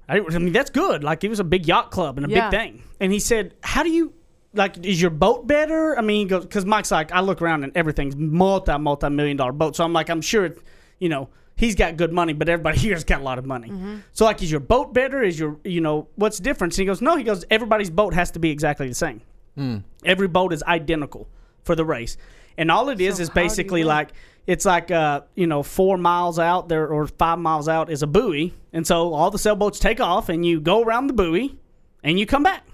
I, 0.09 0.21
I 0.21 0.39
mean 0.39 0.53
that's 0.53 0.71
good. 0.71 1.05
Like 1.05 1.23
it 1.23 1.29
was 1.29 1.41
a 1.41 1.45
big 1.45 1.67
yacht 1.67 1.91
club 1.91 2.17
and 2.19 2.27
a 2.27 2.31
Yeah. 2.31 2.51
big 2.51 2.59
thing. 2.59 2.83
And 3.01 3.13
he 3.13 3.19
said, 3.21 3.55
how 3.63 3.83
do 3.83 3.91
you? 3.91 4.13
Like, 4.57 4.85
is 4.87 5.01
your 5.03 5.11
boat 5.11 5.49
better? 5.49 5.99
I 5.99 6.01
mean, 6.01 6.27
he 6.27 6.31
goes, 6.31 6.45
because 6.45 6.65
Mike's 6.65 6.93
like, 6.93 7.11
I 7.11 7.21
look 7.21 7.43
around 7.43 7.65
and 7.65 7.77
everything's 7.77 8.15
multi, 8.15 8.77
multi 8.79 9.09
million 9.11 9.37
dollar 9.37 9.51
boat. 9.53 9.75
So 9.75 9.83
I'm 9.85 9.93
like, 9.93 10.09
I'm 10.09 10.21
sure, 10.21 10.45
it, 10.45 10.59
you 11.01 11.09
know, 11.09 11.29
he's 11.57 11.75
got 11.75 11.97
good 11.97 12.13
money, 12.13 12.33
but 12.33 12.49
everybody 12.49 12.79
here's 12.81 13.05
got 13.05 13.21
a 13.21 13.25
lot 13.25 13.39
of 13.39 13.47
money. 13.47 13.69
Mm-hmm. 13.69 13.97
So, 14.13 14.25
like, 14.25 14.43
is 14.43 14.51
your 14.51 14.61
boat 14.61 14.93
better? 14.93 15.23
Is 15.23 15.39
your, 15.39 15.59
you 15.65 15.81
know, 15.81 16.09
what's 16.17 16.39
the 16.39 16.45
difference? 16.45 16.77
And 16.77 16.83
he 16.83 16.87
goes, 16.87 17.01
no, 17.01 17.17
he 17.17 17.25
goes, 17.25 17.45
everybody's 17.51 17.91
boat 17.91 18.15
has 18.15 18.31
to 18.33 18.39
be 18.39 18.51
exactly 18.51 18.89
the 18.89 18.95
same. 18.95 19.21
Hmm. 19.57 19.79
Every 20.05 20.29
boat 20.29 20.53
is 20.53 20.63
identical 20.65 21.29
for 21.63 21.75
the 21.75 21.85
race. 21.85 22.17
And 22.59 22.71
all 22.71 22.89
it 22.89 23.01
is 23.01 23.17
So 23.17 23.23
is 23.23 23.29
how 23.29 23.35
do 23.35 23.41
you 23.41 23.47
basically 23.49 23.85
like, 23.85 24.11
it's 24.47 24.65
like, 24.65 24.91
uh, 24.91 25.23
you 25.35 25.47
know, 25.47 25.63
four 25.63 25.97
miles 25.97 26.39
out 26.39 26.69
there 26.69 26.87
or 26.87 27.07
five 27.07 27.39
miles 27.39 27.69
out 27.69 27.91
is 27.91 28.03
a 28.03 28.07
buoy. 28.07 28.53
And 28.73 28.87
so 28.87 29.15
all 29.15 29.31
the 29.31 29.39
sailboats 29.39 29.79
take 29.79 30.01
off 30.01 30.29
and 30.29 30.45
you 30.45 30.61
go 30.61 30.83
around 30.83 31.07
the 31.07 31.13
buoy 31.13 31.57
and 32.03 32.19
you 32.19 32.27
come 32.27 32.43
back. 32.43 32.65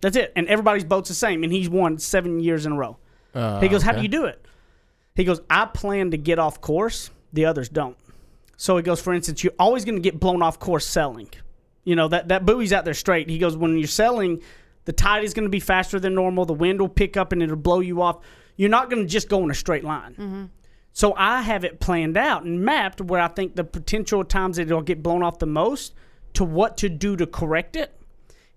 That's 0.00 0.16
it. 0.16 0.32
And 0.34 0.48
everybody's 0.48 0.84
boat's 0.84 1.08
the 1.08 1.14
same. 1.14 1.44
And 1.44 1.52
he's 1.52 1.68
won 1.68 1.98
seven 1.98 2.40
years 2.40 2.66
in 2.66 2.72
a 2.72 2.76
row. 2.76 2.98
Uh, 3.34 3.60
he 3.60 3.68
goes, 3.68 3.82
How 3.82 3.92
do 3.92 4.02
you 4.02 4.08
do 4.08 4.24
it? 4.24 4.44
He 5.14 5.24
goes, 5.24 5.40
I 5.48 5.66
plan 5.66 6.10
to 6.10 6.18
get 6.18 6.38
off 6.38 6.60
course. 6.60 7.10
The 7.32 7.46
others 7.46 7.68
don't. 7.68 7.96
So 8.62 8.76
he 8.76 8.84
goes, 8.84 9.00
for 9.00 9.12
instance, 9.12 9.42
you're 9.42 9.54
always 9.58 9.84
going 9.84 9.96
to 9.96 10.00
get 10.00 10.20
blown 10.20 10.40
off 10.40 10.60
course 10.60 10.86
selling. 10.86 11.28
You 11.82 11.96
know, 11.96 12.06
that, 12.06 12.28
that 12.28 12.46
buoy's 12.46 12.72
out 12.72 12.84
there 12.84 12.94
straight. 12.94 13.28
He 13.28 13.38
goes, 13.38 13.56
when 13.56 13.76
you're 13.76 13.88
selling, 13.88 14.40
the 14.84 14.92
tide 14.92 15.24
is 15.24 15.34
going 15.34 15.46
to 15.46 15.50
be 15.50 15.58
faster 15.58 15.98
than 15.98 16.14
normal. 16.14 16.44
The 16.44 16.52
wind 16.52 16.80
will 16.80 16.88
pick 16.88 17.16
up 17.16 17.32
and 17.32 17.42
it'll 17.42 17.56
blow 17.56 17.80
you 17.80 18.02
off. 18.02 18.20
You're 18.54 18.70
not 18.70 18.88
going 18.88 19.02
to 19.02 19.08
just 19.08 19.28
go 19.28 19.42
in 19.42 19.50
a 19.50 19.54
straight 19.54 19.82
line. 19.82 20.12
Mm-hmm. 20.12 20.44
So 20.92 21.12
I 21.16 21.42
have 21.42 21.64
it 21.64 21.80
planned 21.80 22.16
out 22.16 22.44
and 22.44 22.64
mapped 22.64 23.00
where 23.00 23.20
I 23.20 23.26
think 23.26 23.56
the 23.56 23.64
potential 23.64 24.22
times 24.22 24.58
that 24.58 24.68
it'll 24.68 24.80
get 24.80 25.02
blown 25.02 25.24
off 25.24 25.40
the 25.40 25.46
most 25.46 25.92
to 26.34 26.44
what 26.44 26.76
to 26.76 26.88
do 26.88 27.16
to 27.16 27.26
correct 27.26 27.74
it. 27.74 28.00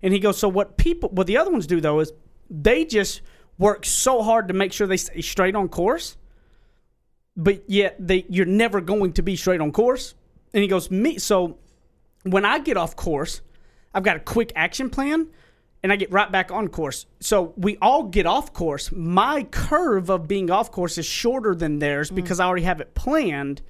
And 0.04 0.12
he 0.12 0.20
goes, 0.20 0.38
so 0.38 0.48
what 0.48 0.76
people, 0.76 1.08
what 1.08 1.26
the 1.26 1.36
other 1.36 1.50
ones 1.50 1.66
do 1.66 1.80
though 1.80 1.98
is 1.98 2.12
they 2.48 2.84
just 2.84 3.22
work 3.58 3.84
so 3.84 4.22
hard 4.22 4.46
to 4.46 4.54
make 4.54 4.72
sure 4.72 4.86
they 4.86 4.98
stay 4.98 5.20
straight 5.20 5.56
on 5.56 5.68
course, 5.68 6.16
but 7.36 7.68
yet 7.68 7.96
they 7.98 8.24
you're 8.28 8.46
never 8.46 8.80
going 8.80 9.12
to 9.14 9.22
be 9.22 9.36
straight 9.36 9.60
on 9.60 9.72
course. 9.72 10.14
And 10.54 10.62
he 10.62 10.68
goes, 10.68 10.90
me. 10.90 11.18
So 11.18 11.58
when 12.22 12.44
I 12.44 12.58
get 12.58 12.76
off 12.76 12.96
course, 12.96 13.42
I've 13.92 14.02
got 14.02 14.16
a 14.16 14.20
quick 14.20 14.52
action 14.56 14.90
plan 14.90 15.28
and 15.82 15.92
I 15.92 15.96
get 15.96 16.10
right 16.10 16.30
back 16.32 16.50
on 16.50 16.68
course. 16.68 17.06
So 17.20 17.52
we 17.56 17.76
all 17.82 18.04
get 18.04 18.26
off 18.26 18.52
course. 18.52 18.90
My 18.90 19.44
curve 19.44 20.10
of 20.10 20.26
being 20.26 20.50
off 20.50 20.70
course 20.72 20.98
is 20.98 21.06
shorter 21.06 21.54
than 21.54 21.78
theirs 21.78 22.10
because 22.10 22.40
I 22.40 22.46
already 22.46 22.64
have 22.64 22.80
it 22.80 22.94
planned. 22.94 23.62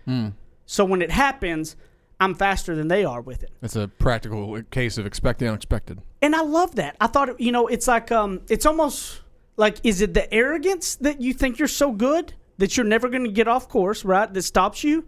So 0.67 0.85
when 0.85 1.03
it 1.03 1.11
happens, 1.11 1.77
I'm 2.19 2.35
faster 2.35 2.75
than 2.75 2.89
they 2.89 3.05
are 3.05 3.21
with 3.21 3.43
it. 3.43 3.51
It's 3.63 3.77
a 3.77 3.89
practical 3.89 4.63
case 4.71 4.97
of 4.97 5.07
expect 5.07 5.41
the 5.41 5.49
unexpected. 5.49 6.01
And 6.23 6.35
I 6.35 6.41
love 6.41 6.77
that. 6.77 6.97
I 7.01 7.09
thought, 7.09 7.39
you 7.39 7.53
know, 7.53 7.67
it's 7.67 7.87
like, 7.87 8.11
um, 8.11 8.41
it's 8.49 8.65
almost 8.65 9.21
like, 9.57 9.79
is 9.85 10.01
it 10.01 10.15
the 10.15 10.33
arrogance 10.33 10.97
that 10.97 11.21
you 11.21 11.35
think 11.35 11.59
you're 11.59 11.69
so 11.69 11.93
good 11.93 12.33
that 12.59 12.77
you're 12.77 12.87
never 12.87 13.09
going 13.09 13.25
to 13.25 13.31
get 13.31 13.49
off 13.49 13.69
course, 13.69 14.05
right? 14.05 14.33
That 14.33 14.43
stops 14.43 14.85
you, 14.85 15.07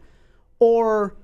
or 0.58 1.16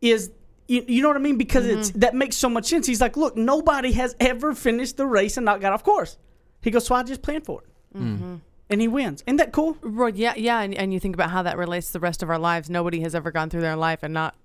is 0.00 0.30
you, 0.68 0.84
you 0.86 1.02
know 1.02 1.08
what 1.08 1.16
I 1.16 1.20
mean? 1.20 1.36
Because 1.36 1.66
it's 1.66 1.90
mm-hmm. 1.90 2.00
that 2.00 2.14
makes 2.14 2.36
so 2.36 2.48
much 2.48 2.66
sense. 2.66 2.86
He's 2.86 3.00
like, 3.00 3.16
look, 3.16 3.36
nobody 3.36 3.92
has 3.92 4.14
ever 4.20 4.54
finished 4.54 4.96
the 4.96 5.06
race 5.06 5.36
and 5.36 5.44
not 5.44 5.60
got 5.60 5.72
off 5.72 5.84
course. 5.84 6.16
He 6.62 6.70
goes, 6.70 6.86
so 6.86 6.94
I 6.94 7.02
just 7.02 7.22
planned 7.22 7.46
for 7.46 7.62
it, 7.62 7.98
mm-hmm. 7.98 8.36
and 8.68 8.80
he 8.80 8.88
wins. 8.88 9.22
Isn't 9.26 9.36
that 9.36 9.52
cool? 9.52 9.76
Right, 9.80 10.14
yeah, 10.14 10.34
yeah, 10.36 10.60
and, 10.60 10.74
and 10.74 10.92
you 10.92 11.00
think 11.00 11.14
about 11.14 11.30
how 11.30 11.42
that 11.42 11.56
relates 11.56 11.88
to 11.88 11.92
the 11.94 12.00
rest 12.00 12.22
of 12.22 12.30
our 12.30 12.38
lives. 12.38 12.68
Nobody 12.68 13.00
has 13.00 13.14
ever 13.14 13.30
gone 13.30 13.50
through 13.50 13.62
their 13.62 13.76
life 13.76 14.02
and 14.02 14.12
not 14.14 14.36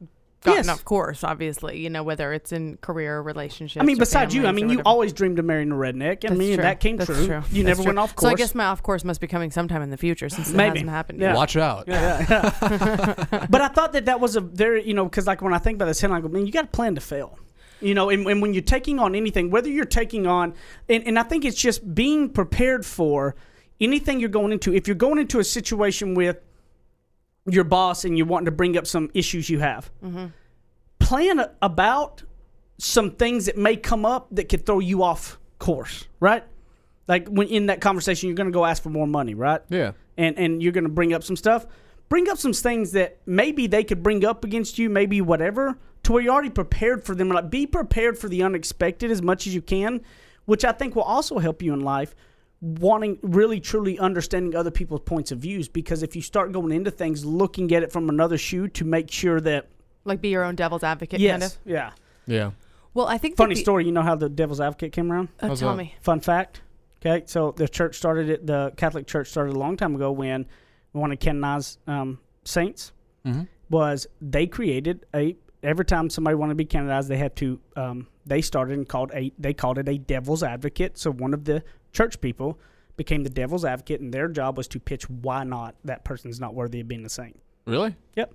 gotten 0.46 0.66
Yes. 0.66 0.70
off 0.70 0.86
course. 0.86 1.24
Obviously, 1.24 1.80
you 1.80 1.90
know 1.90 2.04
whether 2.04 2.32
it's 2.32 2.52
in 2.54 2.78
career, 2.78 3.18
or 3.18 3.24
relationships. 3.24 3.82
I 3.82 3.86
mean, 3.86 3.98
besides 3.98 4.34
you, 4.34 4.48
I 4.48 4.52
mean, 4.54 4.70
you 4.70 4.82
always 4.86 5.12
dreamed 5.12 5.38
of 5.40 5.46
marrying 5.46 5.72
a 5.72 5.75
redneck. 5.75 6.24
I 6.24 6.30
That's 6.30 6.38
mean, 6.38 6.54
true. 6.56 6.64
that 6.64 6.80
came 6.80 6.96
That's 6.98 7.08
true. 7.08 7.25
true. 7.25 7.44
You 7.52 7.64
That's 7.64 7.66
never 7.66 7.75
true. 7.78 7.86
went 7.88 8.00
off 8.00 8.16
course. 8.16 8.30
So 8.30 8.34
I 8.34 8.36
guess 8.36 8.56
my 8.56 8.66
off 8.66 8.82
course 8.84 9.04
must 9.04 9.20
be 9.20 9.28
coming 9.28 9.52
sometime 9.52 9.82
in 9.82 9.90
the 9.90 9.98
future 9.98 10.30
since 10.30 10.50
it 10.52 10.56
Maybe. 10.56 10.80
hasn't 10.80 10.90
happened 10.92 11.20
Yeah. 11.20 11.30
yet. 11.30 11.36
Watch 11.36 11.58
out. 11.58 11.86
but 11.88 13.62
I 13.62 13.68
thought 13.70 13.94
that 13.94 14.05
that 14.05 14.20
was 14.20 14.36
a 14.36 14.42
very, 14.42 14.88
you 14.88 14.94
know, 14.94 15.05
because 15.05 15.27
like 15.27 15.42
when 15.42 15.53
I 15.53 15.58
think 15.58 15.75
about 15.77 15.86
this 15.88 16.00
headline, 16.01 16.20
I 16.20 16.22
go, 16.22 16.29
man, 16.29 16.46
you 16.46 16.51
got 16.51 16.62
to 16.62 16.68
plan 16.68 16.96
to 16.96 17.01
fail. 17.01 17.38
You 17.81 17.94
know, 17.94 18.10
and, 18.10 18.25
and 18.25 18.42
when 18.42 18.53
you're 18.53 18.64
taking 18.64 19.00
on 19.00 19.16
anything, 19.16 19.51
whether 19.51 19.70
you're 19.70 19.84
taking 19.86 20.25
on, 20.25 20.53
and, 20.88 21.05
and 21.05 21.20
I 21.20 21.24
think 21.24 21.44
it's 21.44 21.58
just 21.62 21.94
being 21.94 22.29
prepared 22.29 22.86
for 22.86 23.36
anything 23.81 24.20
you're 24.22 24.29
going 24.29 24.53
into. 24.53 24.74
If 24.74 24.88
you're 24.88 24.96
going 24.96 25.20
into 25.20 25.40
a 25.40 25.44
situation 25.44 26.16
with 26.16 26.38
your 27.48 27.64
boss 27.64 28.05
and 28.05 28.18
you're 28.18 28.27
wanting 28.27 28.46
to 28.46 28.51
bring 28.51 28.77
up 28.77 28.88
some 28.88 29.10
issues 29.14 29.50
you 29.50 29.60
have, 29.60 29.92
mm-hmm. 30.03 30.27
plan 31.00 31.40
a- 31.40 31.51
about 31.62 32.24
some 32.77 33.12
things 33.12 33.46
that 33.46 33.58
may 33.58 33.75
come 33.75 34.05
up 34.05 34.27
that 34.31 34.50
could 34.50 34.66
throw 34.66 34.79
you 34.79 35.03
off 35.03 35.40
course, 35.60 36.08
right? 36.20 36.44
Like 37.08 37.27
when 37.27 37.48
in 37.48 37.68
that 37.68 37.81
conversation, 37.81 38.27
you're 38.29 38.36
going 38.36 38.48
to 38.48 38.53
go 38.53 38.66
ask 38.66 38.81
for 38.81 38.90
more 38.90 39.08
money, 39.08 39.36
right? 39.36 39.62
Yeah. 39.70 39.92
and 40.18 40.38
and 40.38 40.64
you're 40.64 40.72
going 40.72 40.86
to 40.86 40.90
bring 40.90 41.14
up 41.14 41.24
some 41.24 41.36
stuff 41.36 41.66
bring 42.10 42.29
up 42.29 42.38
some 42.38 42.53
things 42.53 42.92
that 42.92 43.20
maybe 43.25 43.68
they 43.68 43.84
could 43.84 44.03
bring 44.03 44.24
up 44.25 44.44
against 44.44 44.77
you 44.77 44.90
maybe 44.90 45.22
whatever 45.22 45.77
to 46.03 46.14
where 46.14 46.22
you're 46.22 46.34
already 46.34 46.50
prepared 46.50 47.03
for 47.03 47.16
them 47.16 47.29
like 47.29 47.50
be 47.50 47.66
prepared 47.66 48.18
for 48.18 48.29
the 48.29 48.44
unexpected 48.44 49.12
as 49.12 49.22
much 49.22 49.48
as 49.48 49.55
you 49.55 49.62
can 49.62 50.01
which 50.46 50.64
i 50.64 50.72
think 50.72 50.96
will 50.96 51.03
also 51.03 51.40
help 51.40 51.62
you 51.62 51.74
in 51.74 51.79
life 51.81 52.16
wanting 52.61 53.20
really 53.22 53.59
truly 53.59 54.00
understanding 54.00 54.55
other 54.55 54.72
people's 54.72 55.01
points 55.01 55.31
of 55.31 55.39
views 55.39 55.68
because 55.68 56.01
if 56.03 56.15
you 56.15 56.22
start 56.22 56.51
going 56.51 56.72
into 56.72 56.89
things 56.91 57.25
looking 57.25 57.72
at 57.74 57.83
it 57.83 57.91
from 57.91 58.09
another 58.09 58.37
shoe 58.37 58.68
to 58.70 58.85
make 58.85 59.11
sure 59.11 59.39
that 59.41 59.68
Like 60.03 60.22
be 60.22 60.29
your 60.29 60.44
own 60.44 60.55
devil's 60.55 60.83
advocate, 60.83 61.20
yes 61.20 61.31
kind 61.31 61.44
of. 61.44 61.57
yeah 61.65 61.91
Yeah. 62.25 62.51
Well, 62.94 63.07
I 63.07 63.18
think 63.18 63.35
funny 63.35 63.55
the- 63.55 63.61
story 63.61 63.85
you 63.85 63.91
know 63.91 64.01
how 64.03 64.15
the 64.15 64.29
devil's 64.29 64.61
advocate 64.61 64.94
came 64.94 65.11
around 65.11 65.29
How's 65.39 65.59
tell 65.59 65.72
that? 65.72 65.77
me. 65.77 65.96
Fun 66.01 66.22
fact. 66.22 66.61
Okay, 67.05 67.24
so 67.27 67.51
the 67.51 67.68
church 67.68 67.96
started 67.98 68.29
it. 68.29 68.48
The 68.48 68.74
Catholic 68.77 69.05
Church 69.05 69.27
started 69.29 69.55
a 69.55 69.59
long 69.59 69.77
time 69.77 69.94
ago 69.94 70.11
when 70.11 70.48
one 70.94 71.11
of 71.11 71.20
canonized 71.20 71.77
um, 71.87 72.20
saints 72.46 72.94
Mhm. 73.27 73.48
was 73.70 74.07
they 74.22 74.48
created 74.48 75.05
a. 75.13 75.35
Every 75.61 75.85
time 75.85 76.09
somebody 76.09 76.35
wanted 76.35 76.51
to 76.53 76.55
be 76.55 76.65
canonized, 76.65 77.09
they 77.09 77.18
had 77.18 77.35
to. 77.37 77.59
Um, 77.75 78.07
they 78.25 78.41
started 78.41 78.77
and 78.77 78.87
called 78.89 79.11
a. 79.13 79.31
They 79.37 79.53
called 79.53 79.77
it 79.77 79.87
a 79.89 79.98
devil's 80.00 80.41
advocate. 80.41 80.98
So 80.98 81.11
one 81.11 81.33
of 81.35 81.44
the 81.44 81.63
church 81.96 82.22
people 82.22 82.60
became 82.98 83.24
the 83.24 83.29
devil's 83.29 83.66
advocate, 83.66 84.01
and 84.01 84.14
their 84.14 84.27
job 84.27 84.58
was 84.58 84.68
to 84.70 84.79
pitch 84.79 85.10
why 85.10 85.44
not 85.44 85.75
that 85.84 86.03
person's 86.03 86.40
not 86.40 86.53
worthy 86.53 86.79
of 86.81 86.88
being 86.88 87.05
a 87.05 87.10
saint. 87.10 87.40
Really? 87.66 87.96
Yep. 88.16 88.31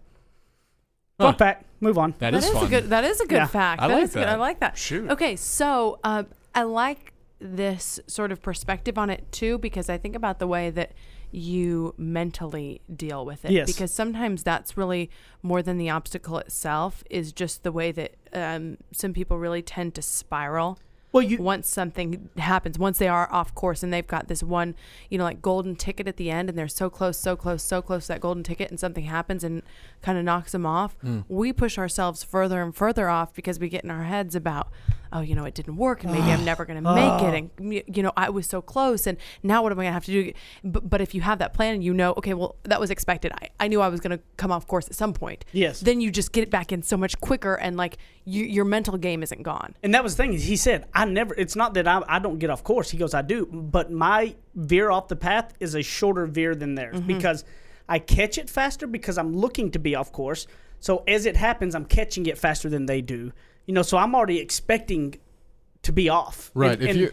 Huh. 1.18 1.26
Fun 1.26 1.34
fact. 1.36 1.66
Move 1.80 1.98
on. 1.98 2.10
That 2.18 2.32
That 2.32 2.34
is 2.38 2.46
is 2.46 2.52
fun. 2.52 2.66
a 2.66 2.68
good. 2.68 2.84
That 2.90 3.04
is 3.04 3.20
a 3.20 3.26
good 3.26 3.36
Yeah. 3.36 3.46
fact. 3.46 3.80
I 3.82 3.88
That 3.88 3.94
like 3.94 4.04
is 4.04 4.14
good. 4.14 4.26
I 4.28 4.34
like 4.36 4.60
that. 4.60 4.76
Shoot. 4.76 5.10
Okay, 5.10 5.36
so 5.36 5.98
uh, 6.02 6.24
I 6.54 6.62
like 6.64 7.12
this 7.40 8.00
sort 8.06 8.32
of 8.32 8.42
perspective 8.42 8.98
on 8.98 9.08
it 9.08 9.30
too 9.32 9.56
because 9.58 9.88
I 9.88 9.96
think 9.98 10.14
about 10.16 10.38
the 10.40 10.46
way 10.46 10.68
that 10.70 10.92
you 11.30 11.94
mentally 11.96 12.80
deal 12.94 13.24
with 13.24 13.44
it. 13.44 13.52
Yes. 13.52 13.66
Because 13.72 13.92
sometimes 13.92 14.42
that's 14.42 14.76
really 14.76 15.08
more 15.42 15.62
than 15.62 15.78
the 15.78 15.88
obstacle 15.88 16.38
itself 16.38 17.02
is 17.08 17.32
just 17.32 17.62
the 17.62 17.72
way 17.72 17.92
that 17.92 18.16
um, 18.34 18.76
some 18.92 19.12
people 19.14 19.38
really 19.38 19.62
tend 19.62 19.94
to 19.94 20.02
spiral 20.02 20.78
Well, 21.12 21.22
you 21.22 21.38
once 21.38 21.68
something 21.68 22.28
happens, 22.36 22.78
once 22.78 22.98
they 22.98 23.08
are 23.08 23.30
off 23.32 23.54
course 23.54 23.82
and 23.82 23.92
they've 23.92 24.06
got 24.06 24.28
this 24.28 24.42
one, 24.42 24.76
you 25.08 25.18
know, 25.18 25.24
like 25.24 25.42
golden 25.42 25.74
ticket 25.74 26.06
at 26.06 26.16
the 26.16 26.30
end 26.30 26.48
and 26.48 26.56
they're 26.56 26.68
so 26.68 26.88
close, 26.88 27.18
so 27.18 27.34
close, 27.34 27.62
so 27.62 27.82
close 27.82 28.06
to 28.06 28.08
that 28.08 28.20
golden 28.20 28.44
ticket 28.44 28.70
and 28.70 28.78
something 28.78 29.04
happens 29.04 29.42
and 29.42 29.62
kind 30.02 30.18
of 30.18 30.24
knocks 30.24 30.52
them 30.52 30.64
off, 30.64 30.96
hmm. 31.00 31.20
we 31.28 31.52
push 31.52 31.78
ourselves 31.78 32.22
further 32.22 32.62
and 32.62 32.76
further 32.76 33.08
off 33.08 33.34
because 33.34 33.58
we 33.58 33.68
get 33.68 33.82
in 33.82 33.90
our 33.90 34.04
heads 34.04 34.36
about, 34.36 34.68
oh, 35.12 35.20
you 35.20 35.34
know, 35.34 35.44
it 35.44 35.54
didn't 35.54 35.76
work 35.76 36.04
and 36.04 36.12
maybe 36.12 36.30
I'm 36.30 36.44
never 36.44 36.64
going 36.64 36.82
to 36.82 36.94
make 36.94 37.22
it. 37.22 37.34
And, 37.58 37.96
you 37.96 38.02
know, 38.02 38.12
I 38.16 38.30
was 38.30 38.46
so 38.46 38.62
close 38.62 39.06
and 39.06 39.18
now 39.42 39.62
what 39.62 39.72
am 39.72 39.78
I 39.78 39.84
going 39.84 39.90
to 39.90 39.94
have 39.94 40.04
to 40.06 40.12
do? 40.12 40.32
But, 40.64 40.88
but 40.88 41.00
if 41.00 41.14
you 41.14 41.20
have 41.22 41.38
that 41.40 41.52
plan 41.54 41.74
and 41.74 41.84
you 41.84 41.92
know, 41.94 42.12
okay, 42.18 42.34
well, 42.34 42.56
that 42.64 42.78
was 42.80 42.90
expected. 42.90 43.32
I, 43.32 43.48
I 43.58 43.68
knew 43.68 43.80
I 43.80 43.88
was 43.88 44.00
going 44.00 44.16
to 44.16 44.22
come 44.36 44.52
off 44.52 44.66
course 44.66 44.86
at 44.88 44.94
some 44.94 45.12
point. 45.12 45.44
Yes. 45.52 45.80
Then 45.80 46.00
you 46.00 46.10
just 46.10 46.32
get 46.32 46.42
it 46.42 46.50
back 46.50 46.72
in 46.72 46.82
so 46.82 46.96
much 46.96 47.20
quicker 47.20 47.54
and 47.54 47.76
like 47.76 47.98
you, 48.24 48.44
your 48.44 48.64
mental 48.64 48.96
game 48.98 49.22
isn't 49.22 49.42
gone. 49.42 49.74
And 49.82 49.94
that 49.94 50.02
was 50.02 50.16
the 50.16 50.22
thing. 50.22 50.34
is 50.34 50.44
He 50.44 50.56
said, 50.56 50.86
"I 50.94 51.04
never. 51.06 51.34
It's 51.36 51.56
not 51.56 51.74
that 51.74 51.88
I, 51.88 52.02
I 52.06 52.18
don't 52.18 52.38
get 52.38 52.50
off 52.50 52.62
course." 52.62 52.90
He 52.90 52.98
goes, 52.98 53.14
"I 53.14 53.22
do, 53.22 53.46
but 53.46 53.90
my 53.90 54.36
veer 54.54 54.90
off 54.90 55.08
the 55.08 55.16
path 55.16 55.54
is 55.58 55.74
a 55.74 55.82
shorter 55.82 56.26
veer 56.26 56.54
than 56.54 56.74
theirs 56.74 56.96
Mm-hmm. 56.98 57.06
because 57.06 57.44
I 57.88 57.98
catch 57.98 58.38
it 58.38 58.48
faster 58.48 58.86
because 58.86 59.18
I'm 59.18 59.34
looking 59.34 59.70
to 59.72 59.78
be 59.78 59.94
off 59.96 60.12
course. 60.12 60.46
So 60.78 61.02
as 61.08 61.26
it 61.26 61.36
happens, 61.36 61.74
I'm 61.74 61.84
catching 61.86 62.26
it 62.26 62.38
faster 62.38 62.68
than 62.68 62.86
they 62.86 63.00
do. 63.00 63.32
You 63.70 63.74
know, 63.74 63.82
so 63.82 63.98
I'm 63.98 64.16
already 64.16 64.40
expecting 64.40 65.14
to 65.82 65.92
be 65.92 66.08
off. 66.08 66.50
Right. 66.54 66.72
And, 66.72 66.82
if 66.82 66.90
and, 66.90 66.98
you 66.98 67.12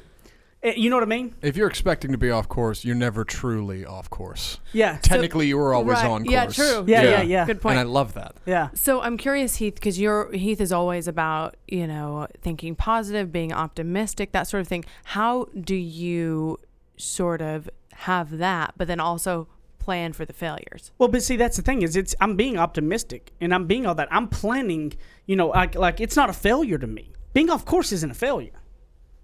Eh, 0.63 0.73
You 0.75 0.89
know 0.89 0.95
what 0.95 1.03
I 1.03 1.05
mean? 1.05 1.35
If 1.43 1.55
you're 1.55 1.67
expecting 1.67 2.11
to 2.13 2.17
be 2.17 2.31
off 2.31 2.49
course, 2.49 2.83
you're 2.83 2.95
never 2.95 3.23
truly 3.23 3.85
off 3.85 4.09
course. 4.09 4.59
Yeah. 4.73 4.97
Technically, 5.03 5.45
you 5.45 5.55
were 5.55 5.71
always 5.75 5.97
Right. 5.97 6.07
on 6.07 6.23
course. 6.23 6.31
Yeah, 6.33 6.45
true. 6.47 6.83
Yeah, 6.87 7.03
yeah, 7.03 7.21
yeah. 7.21 7.45
Good 7.45 7.61
point. 7.61 7.77
And 7.77 7.87
I 7.87 7.91
love 7.91 8.15
that. 8.15 8.37
yeah. 8.47 8.69
So 8.73 9.01
I'm 9.01 9.17
curious, 9.17 9.57
Heath, 9.57 9.75
because 9.75 9.99
your 9.99 10.31
Heath 10.31 10.59
is 10.59 10.71
always 10.71 11.07
about 11.07 11.57
you 11.67 11.85
know 11.85 12.25
thinking 12.41 12.73
positive, 12.73 13.31
being 13.31 13.53
optimistic, 13.53 14.31
that 14.31 14.47
sort 14.47 14.61
of 14.61 14.67
thing. 14.67 14.83
How 15.03 15.45
do 15.61 15.75
you 15.75 16.57
sort 16.97 17.39
of 17.43 17.69
have 17.93 18.39
that, 18.39 18.73
but 18.77 18.87
then 18.87 18.99
also 18.99 19.47
plan 19.77 20.11
for 20.11 20.25
the 20.25 20.33
failures? 20.33 20.91
Well, 20.97 21.07
but 21.07 21.21
see, 21.21 21.37
that's 21.37 21.55
the 21.55 21.63
thing 21.63 21.83
is, 21.83 21.95
it's 21.95 22.15
I'm 22.19 22.35
being 22.35 22.57
optimistic 22.57 23.31
and 23.39 23.53
I'm 23.53 23.67
being 23.67 23.85
all 23.85 23.93
that. 23.95 24.07
I'm 24.11 24.27
planning. 24.27 24.93
You 25.27 25.35
know, 25.35 25.49
like 25.49 25.75
like 25.75 26.01
it's 26.01 26.15
not 26.15 26.29
a 26.29 26.33
failure 26.33 26.77
to 26.79 26.87
me. 26.87 27.11
Being 27.33 27.49
off 27.51 27.65
course 27.65 27.91
isn't 27.91 28.09
a 28.09 28.15
failure. 28.15 28.59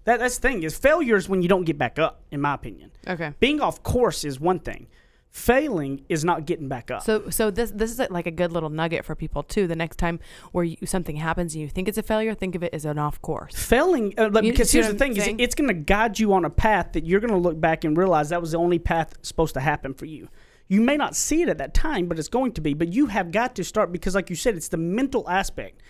That 0.04 0.20
that's 0.20 0.36
the 0.38 0.48
thing 0.48 0.62
is 0.62 0.76
failure 0.78 1.16
is 1.16 1.28
when 1.28 1.42
you 1.42 1.48
don't 1.48 1.64
get 1.64 1.78
back 1.78 1.98
up. 1.98 2.22
In 2.30 2.40
my 2.40 2.54
opinion, 2.54 2.92
Okay. 3.08 3.32
being 3.40 3.60
off 3.60 3.82
course 3.82 4.22
is 4.22 4.38
one 4.38 4.60
thing. 4.60 4.86
Failing 5.30 6.04
is 6.08 6.24
not 6.24 6.46
getting 6.46 6.68
back 6.68 6.92
up. 6.92 7.02
So 7.02 7.28
so 7.30 7.50
this 7.50 7.72
this 7.72 7.90
is 7.90 7.98
like 8.10 8.26
a 8.26 8.30
good 8.30 8.52
little 8.52 8.68
nugget 8.70 9.04
for 9.04 9.16
people 9.16 9.42
too. 9.42 9.66
The 9.66 9.74
next 9.74 9.96
time 9.96 10.20
where 10.52 10.62
you, 10.62 10.76
something 10.84 11.16
happens 11.16 11.54
and 11.54 11.62
you 11.62 11.68
think 11.68 11.88
it's 11.88 11.98
a 11.98 12.04
failure, 12.04 12.34
think 12.34 12.54
of 12.54 12.62
it 12.62 12.72
as 12.72 12.84
an 12.84 12.98
off 12.98 13.20
course. 13.20 13.52
failing 13.56 14.14
uh, 14.16 14.28
like, 14.30 14.44
You 14.44 14.52
because 14.52 14.70
here's 14.70 14.86
the 14.86 14.94
thing 14.94 15.16
is 15.16 15.28
it's 15.38 15.56
going 15.56 15.66
to 15.66 15.74
guide 15.74 16.20
you 16.20 16.32
on 16.34 16.44
a 16.44 16.50
path 16.50 16.92
that 16.92 17.04
you're 17.04 17.18
going 17.18 17.32
to 17.32 17.38
look 17.38 17.58
back 17.60 17.82
and 17.82 17.96
realize 17.96 18.28
that 18.28 18.40
was 18.40 18.52
the 18.52 18.58
only 18.58 18.78
path 18.78 19.14
supposed 19.22 19.54
to 19.54 19.60
happen 19.60 19.92
for 19.94 20.04
you 20.04 20.28
you 20.68 20.80
may 20.80 20.96
not 20.96 21.14
see 21.14 21.42
it 21.42 21.48
at 21.48 21.58
that 21.58 21.74
time 21.74 22.06
but 22.06 22.18
it's 22.18 22.28
going 22.28 22.52
to 22.52 22.60
be 22.60 22.74
but 22.74 22.92
you 22.92 23.06
have 23.06 23.30
got 23.30 23.54
to 23.54 23.64
start 23.64 23.92
because 23.92 24.14
like 24.14 24.30
you 24.30 24.36
said 24.36 24.54
it's 24.56 24.68
the 24.68 24.76
mental 24.76 25.28
aspect 25.28 25.80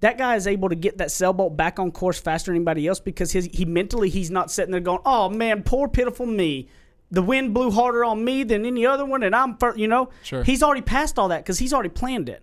that 0.00 0.18
guy 0.18 0.34
is 0.36 0.46
able 0.46 0.68
to 0.68 0.74
get 0.74 0.98
that 0.98 1.10
sailboat 1.10 1.56
back 1.56 1.78
on 1.78 1.90
course 1.92 2.20
faster 2.20 2.50
than 2.50 2.56
anybody 2.56 2.86
else 2.88 2.98
because 2.98 3.30
his, 3.32 3.48
he 3.52 3.64
mentally 3.64 4.08
he's 4.08 4.30
not 4.30 4.50
sitting 4.50 4.72
there 4.72 4.80
going 4.80 5.00
oh 5.04 5.28
man 5.28 5.62
poor 5.62 5.88
pitiful 5.88 6.26
me 6.26 6.68
the 7.10 7.22
wind 7.22 7.52
blew 7.52 7.70
harder 7.70 8.04
on 8.04 8.24
me 8.24 8.42
than 8.42 8.64
any 8.64 8.86
other 8.86 9.04
one 9.04 9.22
and 9.22 9.36
i'm 9.36 9.56
you 9.76 9.86
know 9.88 10.08
Sure. 10.22 10.42
he's 10.44 10.62
already 10.62 10.82
passed 10.82 11.18
all 11.18 11.28
that 11.28 11.44
because 11.44 11.58
he's 11.58 11.72
already 11.72 11.90
planned 11.90 12.28
it 12.28 12.42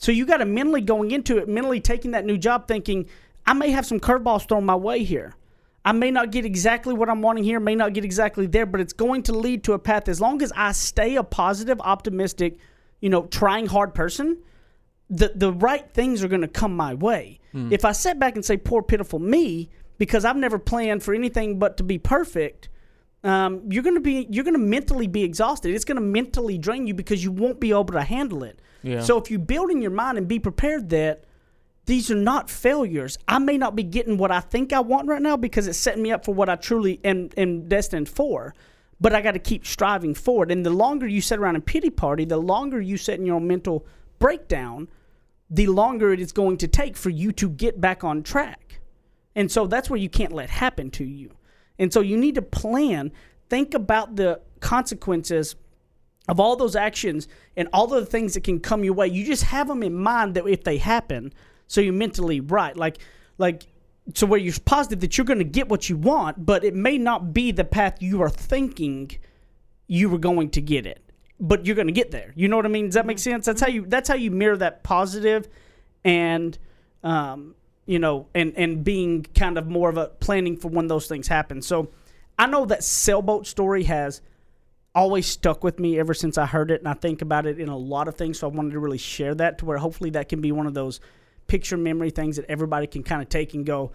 so 0.00 0.12
you 0.12 0.24
got 0.24 0.38
to 0.38 0.46
mentally 0.46 0.80
going 0.80 1.10
into 1.10 1.36
it, 1.36 1.46
mentally 1.46 1.78
taking 1.78 2.12
that 2.12 2.24
new 2.24 2.38
job, 2.38 2.66
thinking 2.66 3.06
I 3.46 3.52
may 3.52 3.68
have 3.70 3.84
some 3.84 4.00
curveballs 4.00 4.48
thrown 4.48 4.64
my 4.64 4.74
way 4.74 5.04
here. 5.04 5.34
I 5.84 5.92
may 5.92 6.10
not 6.10 6.30
get 6.30 6.44
exactly 6.44 6.92
what 6.92 7.08
I'm 7.08 7.22
wanting 7.22 7.44
here, 7.44 7.58
may 7.58 7.74
not 7.74 7.94
get 7.94 8.04
exactly 8.04 8.46
there, 8.46 8.66
but 8.66 8.80
it's 8.80 8.92
going 8.92 9.22
to 9.24 9.32
lead 9.32 9.64
to 9.64 9.72
a 9.72 9.78
path. 9.78 10.08
As 10.08 10.20
long 10.20 10.42
as 10.42 10.52
I 10.54 10.72
stay 10.72 11.16
a 11.16 11.22
positive, 11.22 11.80
optimistic, 11.80 12.58
you 13.00 13.08
know, 13.08 13.26
trying 13.26 13.66
hard 13.66 13.94
person, 13.94 14.38
the 15.08 15.32
the 15.34 15.52
right 15.52 15.90
things 15.92 16.22
are 16.22 16.28
going 16.28 16.42
to 16.42 16.48
come 16.48 16.76
my 16.76 16.94
way. 16.94 17.40
If 17.72 17.84
I 17.84 17.92
sit 17.92 18.18
back 18.18 18.36
and 18.36 18.44
say 18.44 18.56
poor 18.56 18.82
pitiful 18.82 19.18
me 19.18 19.70
because 19.98 20.24
I've 20.24 20.36
never 20.36 20.58
planned 20.58 21.02
for 21.02 21.14
anything 21.14 21.58
but 21.58 21.76
to 21.78 21.82
be 21.82 21.98
perfect, 21.98 22.68
um, 23.24 23.62
you're 23.68 23.82
going 23.82 23.96
to 23.96 24.00
be 24.00 24.26
you're 24.30 24.44
going 24.44 24.54
to 24.54 24.60
mentally 24.60 25.08
be 25.08 25.24
exhausted. 25.24 25.74
It's 25.74 25.84
going 25.84 25.96
to 25.96 26.02
mentally 26.02 26.58
drain 26.58 26.86
you 26.86 26.94
because 26.94 27.24
you 27.24 27.32
won't 27.32 27.58
be 27.58 27.70
able 27.70 27.86
to 27.86 28.02
handle 28.02 28.44
it. 28.44 28.60
Yeah. 28.82 29.00
So 29.02 29.18
if 29.18 29.30
you 29.30 29.38
build 29.38 29.70
in 29.70 29.82
your 29.82 29.90
mind 29.90 30.16
and 30.16 30.28
be 30.28 30.38
prepared 30.38 30.90
that 30.90 31.24
these 31.90 32.08
are 32.08 32.14
not 32.14 32.48
failures. 32.48 33.18
I 33.26 33.40
may 33.40 33.58
not 33.58 33.74
be 33.74 33.82
getting 33.82 34.16
what 34.16 34.30
I 34.30 34.38
think 34.38 34.72
I 34.72 34.78
want 34.78 35.08
right 35.08 35.20
now 35.20 35.36
because 35.36 35.66
it's 35.66 35.76
setting 35.76 36.04
me 36.04 36.12
up 36.12 36.24
for 36.24 36.32
what 36.32 36.48
I 36.48 36.54
truly 36.54 37.00
am, 37.02 37.30
am 37.36 37.68
destined 37.68 38.08
for. 38.08 38.54
But 39.00 39.12
I 39.12 39.20
got 39.20 39.32
to 39.32 39.40
keep 39.40 39.66
striving 39.66 40.14
forward. 40.14 40.52
And 40.52 40.64
the 40.64 40.70
longer 40.70 41.08
you 41.08 41.20
sit 41.20 41.40
around 41.40 41.56
and 41.56 41.66
pity 41.66 41.90
party, 41.90 42.24
the 42.24 42.36
longer 42.36 42.80
you 42.80 42.96
sit 42.96 43.18
in 43.18 43.26
your 43.26 43.40
mental 43.40 43.84
breakdown, 44.20 44.88
the 45.50 45.66
longer 45.66 46.12
it 46.12 46.20
is 46.20 46.30
going 46.30 46.58
to 46.58 46.68
take 46.68 46.96
for 46.96 47.10
you 47.10 47.32
to 47.32 47.50
get 47.50 47.80
back 47.80 48.04
on 48.04 48.22
track. 48.22 48.78
And 49.34 49.50
so 49.50 49.66
that's 49.66 49.90
where 49.90 49.98
you 49.98 50.08
can't 50.08 50.32
let 50.32 50.48
happen 50.48 50.92
to 50.92 51.04
you. 51.04 51.32
And 51.76 51.92
so 51.92 52.02
you 52.02 52.16
need 52.16 52.36
to 52.36 52.42
plan, 52.42 53.10
think 53.48 53.74
about 53.74 54.14
the 54.14 54.40
consequences 54.60 55.56
of 56.28 56.38
all 56.38 56.54
those 56.54 56.76
actions 56.76 57.26
and 57.56 57.68
all 57.72 57.88
the 57.88 58.06
things 58.06 58.34
that 58.34 58.44
can 58.44 58.60
come 58.60 58.84
your 58.84 58.94
way. 58.94 59.08
You 59.08 59.24
just 59.24 59.42
have 59.44 59.66
them 59.66 59.82
in 59.82 59.94
mind 59.96 60.34
that 60.34 60.46
if 60.46 60.62
they 60.62 60.78
happen, 60.78 61.32
so 61.70 61.80
you're 61.80 61.92
mentally 61.92 62.40
right. 62.40 62.76
Like, 62.76 62.98
like, 63.38 63.62
so 64.14 64.26
where 64.26 64.40
you're 64.40 64.52
positive 64.64 64.98
that 65.00 65.16
you're 65.16 65.24
going 65.24 65.38
to 65.38 65.44
get 65.44 65.68
what 65.68 65.88
you 65.88 65.96
want, 65.96 66.44
but 66.44 66.64
it 66.64 66.74
may 66.74 66.98
not 66.98 67.32
be 67.32 67.52
the 67.52 67.64
path 67.64 68.02
you 68.02 68.22
are 68.22 68.28
thinking 68.28 69.12
you 69.86 70.08
were 70.08 70.18
going 70.18 70.50
to 70.50 70.60
get 70.60 70.84
it, 70.84 71.00
but 71.38 71.64
you're 71.64 71.76
going 71.76 71.86
to 71.86 71.92
get 71.92 72.10
there. 72.10 72.32
You 72.34 72.48
know 72.48 72.56
what 72.56 72.66
I 72.66 72.70
mean? 72.70 72.86
Does 72.86 72.94
that 72.94 73.06
make 73.06 73.20
sense? 73.20 73.46
That's 73.46 73.60
how 73.60 73.68
you. 73.68 73.86
That's 73.86 74.08
how 74.08 74.16
you 74.16 74.32
mirror 74.32 74.56
that 74.56 74.82
positive, 74.82 75.48
and 76.04 76.58
um, 77.04 77.54
you 77.86 78.00
know, 78.00 78.26
and 78.34 78.52
and 78.56 78.82
being 78.82 79.22
kind 79.36 79.56
of 79.56 79.68
more 79.68 79.88
of 79.88 79.96
a 79.96 80.08
planning 80.08 80.56
for 80.56 80.68
when 80.68 80.88
those 80.88 81.06
things 81.06 81.28
happen. 81.28 81.62
So, 81.62 81.90
I 82.36 82.46
know 82.46 82.66
that 82.66 82.82
sailboat 82.82 83.46
story 83.46 83.84
has 83.84 84.22
always 84.92 85.26
stuck 85.26 85.62
with 85.62 85.78
me 85.78 86.00
ever 86.00 86.14
since 86.14 86.36
I 86.36 86.46
heard 86.46 86.72
it, 86.72 86.80
and 86.80 86.88
I 86.88 86.94
think 86.94 87.22
about 87.22 87.46
it 87.46 87.60
in 87.60 87.68
a 87.68 87.76
lot 87.76 88.08
of 88.08 88.16
things. 88.16 88.40
So 88.40 88.48
I 88.48 88.50
wanted 88.50 88.72
to 88.72 88.80
really 88.80 88.98
share 88.98 89.36
that 89.36 89.58
to 89.58 89.66
where 89.66 89.78
hopefully 89.78 90.10
that 90.10 90.28
can 90.28 90.40
be 90.40 90.50
one 90.50 90.66
of 90.66 90.74
those 90.74 91.00
picture 91.50 91.76
memory 91.76 92.10
things 92.10 92.36
that 92.36 92.46
everybody 92.48 92.86
can 92.86 93.02
kind 93.02 93.20
of 93.20 93.28
take 93.28 93.54
and 93.54 93.66
go, 93.66 93.90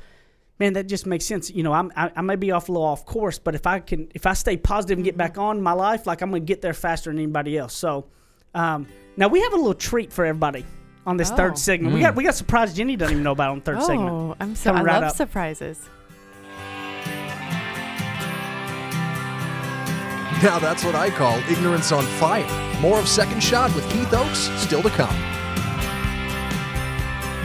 man, 0.60 0.74
that 0.74 0.88
just 0.88 1.06
makes 1.06 1.26
sense. 1.26 1.50
You 1.50 1.64
know, 1.64 1.72
I'm, 1.74 1.92
I, 1.96 2.12
I 2.18 2.22
may 2.22 2.36
be 2.36 2.52
off 2.52 2.68
a 2.70 2.72
little 2.72 2.86
off 2.88 3.06
course, 3.06 3.40
but 3.40 3.56
if 3.56 3.66
I 3.66 3.80
can, 3.80 4.10
if 4.14 4.26
I 4.26 4.34
stay 4.34 4.58
positive 4.58 4.98
and 4.98 5.06
get 5.06 5.16
back 5.18 5.38
on 5.38 5.62
my 5.62 5.72
life, 5.72 6.06
like 6.06 6.22
I'm 6.22 6.30
gonna 6.32 6.42
get 6.42 6.62
there 6.62 6.74
faster 6.74 7.10
than 7.10 7.18
anybody 7.20 7.58
else. 7.58 7.74
So 7.74 8.06
um, 8.54 8.88
now 9.18 9.28
we 9.30 9.42
have 9.42 9.54
a 9.54 9.58
little 9.58 9.74
treat 9.74 10.12
for 10.14 10.26
everybody 10.26 10.66
on 11.06 11.18
this 11.18 11.32
Oh. 11.32 11.36
third 11.36 11.58
segment. 11.58 11.94
We 11.94 12.02
got 12.02 12.16
we 12.16 12.24
got 12.24 12.32
a 12.34 12.38
surprise 12.38 12.74
Jenny 12.74 12.96
doesn't 12.96 13.14
even 13.14 13.24
know 13.24 13.32
about 13.32 13.52
on 13.52 13.60
the 13.60 13.66
third 13.66 13.84
segment. 13.84 14.10
Oh, 14.12 14.36
I'm 14.40 14.56
so 14.56 14.74
I 14.74 14.82
right 14.82 14.96
love 15.02 15.04
up. 15.12 15.16
surprises. 15.16 15.80
Now 20.44 20.60
that's 20.60 20.84
what 20.84 20.96
I 20.96 21.10
call 21.10 21.38
ignorance 21.50 21.92
on 21.92 22.04
fire. 22.20 22.46
More 22.82 23.00
of 23.00 23.08
Second 23.08 23.42
Shot 23.42 23.74
with 23.74 23.90
Heath 23.94 24.14
Oaks 24.14 24.50
still 24.62 24.84
to 24.84 24.90
come. 24.90 25.16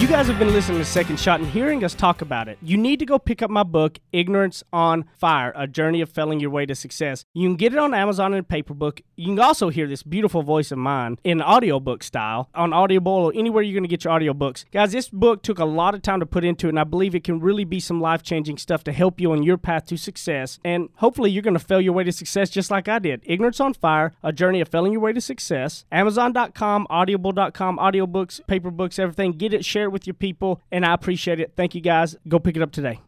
You 0.00 0.08
guys 0.08 0.28
have 0.28 0.38
been 0.38 0.54
listening 0.54 0.78
to 0.78 0.84
Second 0.86 1.20
Shot 1.20 1.40
and 1.40 1.48
hearing 1.50 1.84
us 1.84 1.92
talk 1.92 2.22
about 2.22 2.48
it. 2.48 2.56
You 2.62 2.78
need 2.78 3.00
to 3.00 3.04
go 3.04 3.18
pick 3.18 3.42
up 3.42 3.50
my 3.50 3.64
book, 3.64 3.98
Ignorance 4.12 4.64
on 4.72 5.04
Fire 5.18 5.52
A 5.54 5.66
Journey 5.66 6.00
of 6.00 6.08
Failing 6.08 6.40
Your 6.40 6.48
Way 6.48 6.64
to 6.64 6.74
Success. 6.74 7.26
You 7.34 7.46
can 7.46 7.56
get 7.56 7.74
it 7.74 7.78
on 7.78 7.92
Amazon 7.92 8.32
in 8.32 8.44
paper 8.44 8.72
book. 8.72 9.02
You 9.16 9.26
can 9.26 9.38
also 9.38 9.68
hear 9.68 9.86
this 9.86 10.02
beautiful 10.02 10.42
voice 10.42 10.72
of 10.72 10.78
mine 10.78 11.18
in 11.22 11.42
audiobook 11.42 12.02
style 12.02 12.48
on 12.54 12.72
Audible 12.72 13.12
or 13.12 13.32
anywhere 13.34 13.62
you're 13.62 13.74
going 13.74 13.84
to 13.84 13.94
get 13.94 14.04
your 14.04 14.18
audiobooks. 14.18 14.64
Guys, 14.72 14.92
this 14.92 15.10
book 15.10 15.42
took 15.42 15.58
a 15.58 15.66
lot 15.66 15.94
of 15.94 16.00
time 16.00 16.20
to 16.20 16.24
put 16.24 16.46
into 16.46 16.68
it, 16.68 16.70
and 16.70 16.80
I 16.80 16.84
believe 16.84 17.14
it 17.14 17.22
can 17.22 17.38
really 17.38 17.66
be 17.66 17.78
some 17.78 18.00
life 18.00 18.22
changing 18.22 18.56
stuff 18.56 18.82
to 18.84 18.92
help 18.92 19.20
you 19.20 19.32
on 19.32 19.42
your 19.42 19.58
path 19.58 19.84
to 19.88 19.98
success. 19.98 20.58
And 20.64 20.88
hopefully, 20.94 21.30
you're 21.30 21.42
going 21.42 21.52
to 21.52 21.60
fail 21.60 21.82
your 21.82 21.92
way 21.92 22.04
to 22.04 22.12
success 22.12 22.48
just 22.48 22.70
like 22.70 22.88
I 22.88 23.00
did. 23.00 23.20
Ignorance 23.26 23.60
on 23.60 23.74
Fire 23.74 24.14
A 24.22 24.32
Journey 24.32 24.62
of 24.62 24.70
Failing 24.70 24.92
Your 24.92 25.02
Way 25.02 25.12
to 25.12 25.20
Success. 25.20 25.84
Amazon.com, 25.92 26.86
Audible.com, 26.88 27.76
audiobooks, 27.76 28.46
paper 28.46 28.70
books, 28.70 28.98
everything. 28.98 29.32
Get 29.32 29.52
it, 29.52 29.62
share 29.62 29.89
with 29.90 30.06
your 30.06 30.14
people, 30.14 30.60
and 30.70 30.84
I 30.84 30.94
appreciate 30.94 31.40
it. 31.40 31.52
Thank 31.56 31.74
you 31.74 31.80
guys. 31.80 32.16
Go 32.28 32.38
pick 32.38 32.56
it 32.56 32.62
up 32.62 32.72
today. 32.72 33.00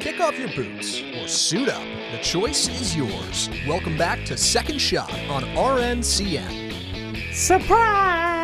Kick 0.00 0.20
off 0.20 0.38
your 0.38 0.48
boots 0.54 1.02
or 1.16 1.28
suit 1.28 1.68
up. 1.68 1.82
The 2.12 2.18
choice 2.22 2.68
is 2.68 2.96
yours. 2.96 3.50
Welcome 3.66 3.96
back 3.98 4.24
to 4.26 4.36
Second 4.36 4.80
Shot 4.80 5.12
on 5.28 5.42
RNCN. 5.42 7.34
Surprise! 7.34 8.37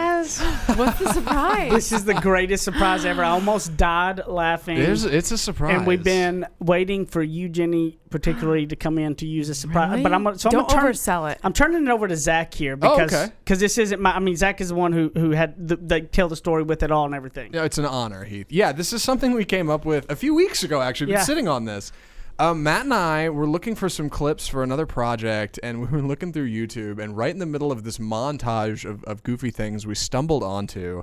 What's 0.77 0.99
the 0.99 1.13
surprise? 1.13 1.71
this 1.73 1.93
is 1.93 2.05
the 2.05 2.15
greatest 2.15 2.65
surprise 2.65 3.05
ever. 3.05 3.23
I 3.23 3.31
almost 3.31 3.77
died 3.77 4.23
laughing. 4.27 4.79
There's, 4.79 5.05
it's 5.05 5.31
a 5.31 5.39
surprise. 5.39 5.77
and 5.77 5.87
we've 5.87 6.03
been 6.03 6.47
waiting 6.61 7.07
for 7.07 7.23
you, 7.23 7.49
Jenny, 7.49 7.99
particularly, 8.11 8.67
to 8.67 8.77
come 8.77 8.99
in 8.99 9.15
to 9.17 9.27
use 9.27 9.49
a 9.49 9.55
surprise. 9.55 9.91
Really? 9.91 10.03
But 10.03 10.13
I'm 10.15 10.25
gonna, 10.25 10.39
so 10.39 10.51
Don't 10.51 10.63
I'm 10.63 10.69
gonna 10.69 10.83
turn, 10.83 10.93
oversell 10.93 11.31
it. 11.33 11.39
I'm 11.45 11.53
turning 11.53 11.83
it 11.87 11.91
over 11.91 12.09
to 12.09 12.17
Zach 12.17 12.55
here 12.55 12.73
Oh, 12.81 12.97
because 12.97 13.13
okay. 13.15 13.33
cause 13.47 13.61
this 13.61 13.77
isn't 13.79 14.01
my. 14.01 14.13
I 14.17 14.19
mean, 14.21 14.37
Zach 14.37 14.61
is 14.61 14.69
the 14.71 14.75
one 14.75 14.93
who 14.93 15.11
who 15.15 15.31
had 15.33 15.69
the, 15.69 15.77
they 15.77 16.01
tell 16.03 16.29
the 16.29 16.37
story 16.37 16.63
with 16.63 16.83
it 16.83 16.91
all 16.91 17.05
and 17.07 17.15
everything. 17.15 17.53
Yeah, 17.53 17.65
it's 17.65 17.79
an 17.79 17.85
honor, 17.87 18.25
Heath. 18.25 18.47
Yeah, 18.51 18.73
this 18.73 18.93
is 18.93 19.03
something 19.03 19.33
we 19.33 19.45
came 19.45 19.69
up 19.69 19.85
with 19.85 20.11
a 20.11 20.17
few 20.17 20.35
weeks 20.35 20.63
ago. 20.63 20.81
Actually, 20.81 21.07
We've 21.09 21.13
Yeah. 21.15 21.19
been 21.21 21.27
sitting 21.27 21.49
on 21.49 21.65
this. 21.67 21.93
Um, 22.39 22.65
Matt 22.65 22.83
and 22.85 22.95
I 22.95 23.29
were 23.29 23.47
looking 23.47 23.75
for 23.77 23.89
some 23.89 24.11
clips 24.11 24.49
for 24.49 24.63
another 24.63 24.87
project, 24.87 25.61
and 25.63 25.81
we 25.83 25.87
were 25.87 26.03
looking 26.07 26.33
through 26.33 26.49
YouTube. 26.51 26.99
And 27.03 27.17
right 27.17 27.31
in 27.31 27.39
the 27.39 27.47
middle 27.47 27.71
of 27.71 27.85
this 27.85 27.99
montage 27.99 28.85
of, 28.89 29.05
of 29.05 29.23
goofy 29.23 29.51
things, 29.51 29.87
we 29.87 29.95
stumbled 29.95 30.43
onto 30.43 31.03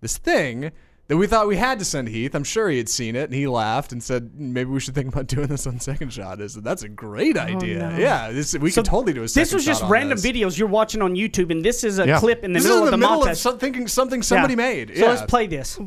this 0.00 0.18
thing 0.18 0.72
that 1.06 1.16
we 1.18 1.26
thought 1.26 1.46
we 1.46 1.56
had 1.56 1.78
to 1.78 1.84
send 1.84 2.08
Heath. 2.08 2.34
I'm 2.34 2.44
sure 2.44 2.68
he 2.70 2.78
had 2.78 2.88
seen 2.88 3.14
it, 3.14 3.24
and 3.24 3.34
he 3.34 3.46
laughed 3.46 3.92
and 3.92 4.02
said, 4.02 4.32
"Maybe 4.34 4.70
we 4.70 4.80
should 4.80 4.94
think 4.96 5.08
about 5.08 5.26
doing 5.28 5.46
this 5.46 5.66
on 5.66 5.78
Second 5.78 6.12
Shot." 6.12 6.40
Is 6.40 6.54
said, 6.54 6.64
"That's 6.64 6.82
a 6.82 6.88
great 6.88 7.36
idea. 7.36 7.90
no. 7.90 7.98
Yeah, 7.98 8.32
this 8.32 8.56
we 8.58 8.70
So 8.70 8.80
could 8.82 8.90
totally 8.90 9.12
do 9.12 9.22
a 9.22 9.28
second 9.28 9.42
This 9.42 9.54
was 9.54 9.64
just 9.64 9.84
on 9.84 9.90
random 9.90 10.16
this. 10.18 10.26
videos 10.26 10.58
you're 10.58 10.66
watching 10.66 11.02
on 11.02 11.14
YouTube, 11.14 11.50
and 11.50 11.64
this 11.64 11.84
is 11.84 11.98
a 12.00 12.06
Yeah. 12.06 12.18
clip 12.18 12.42
in 12.42 12.52
the 12.52 12.58
This 12.58 12.64
middle 12.64 12.82
is 12.84 12.88
of 12.88 12.94
in 12.94 13.00
the 13.00 13.06
the 13.06 13.10
middle 13.12 13.26
montage. 13.26 13.32
of 13.32 13.38
some, 13.38 13.58
thinking 13.58 13.86
something 13.86 14.22
somebody 14.22 14.54
Yeah. 14.54 14.56
made. 14.56 14.96
So 14.96 15.06
let's 15.06 15.22
play 15.22 15.46
this. 15.46 15.78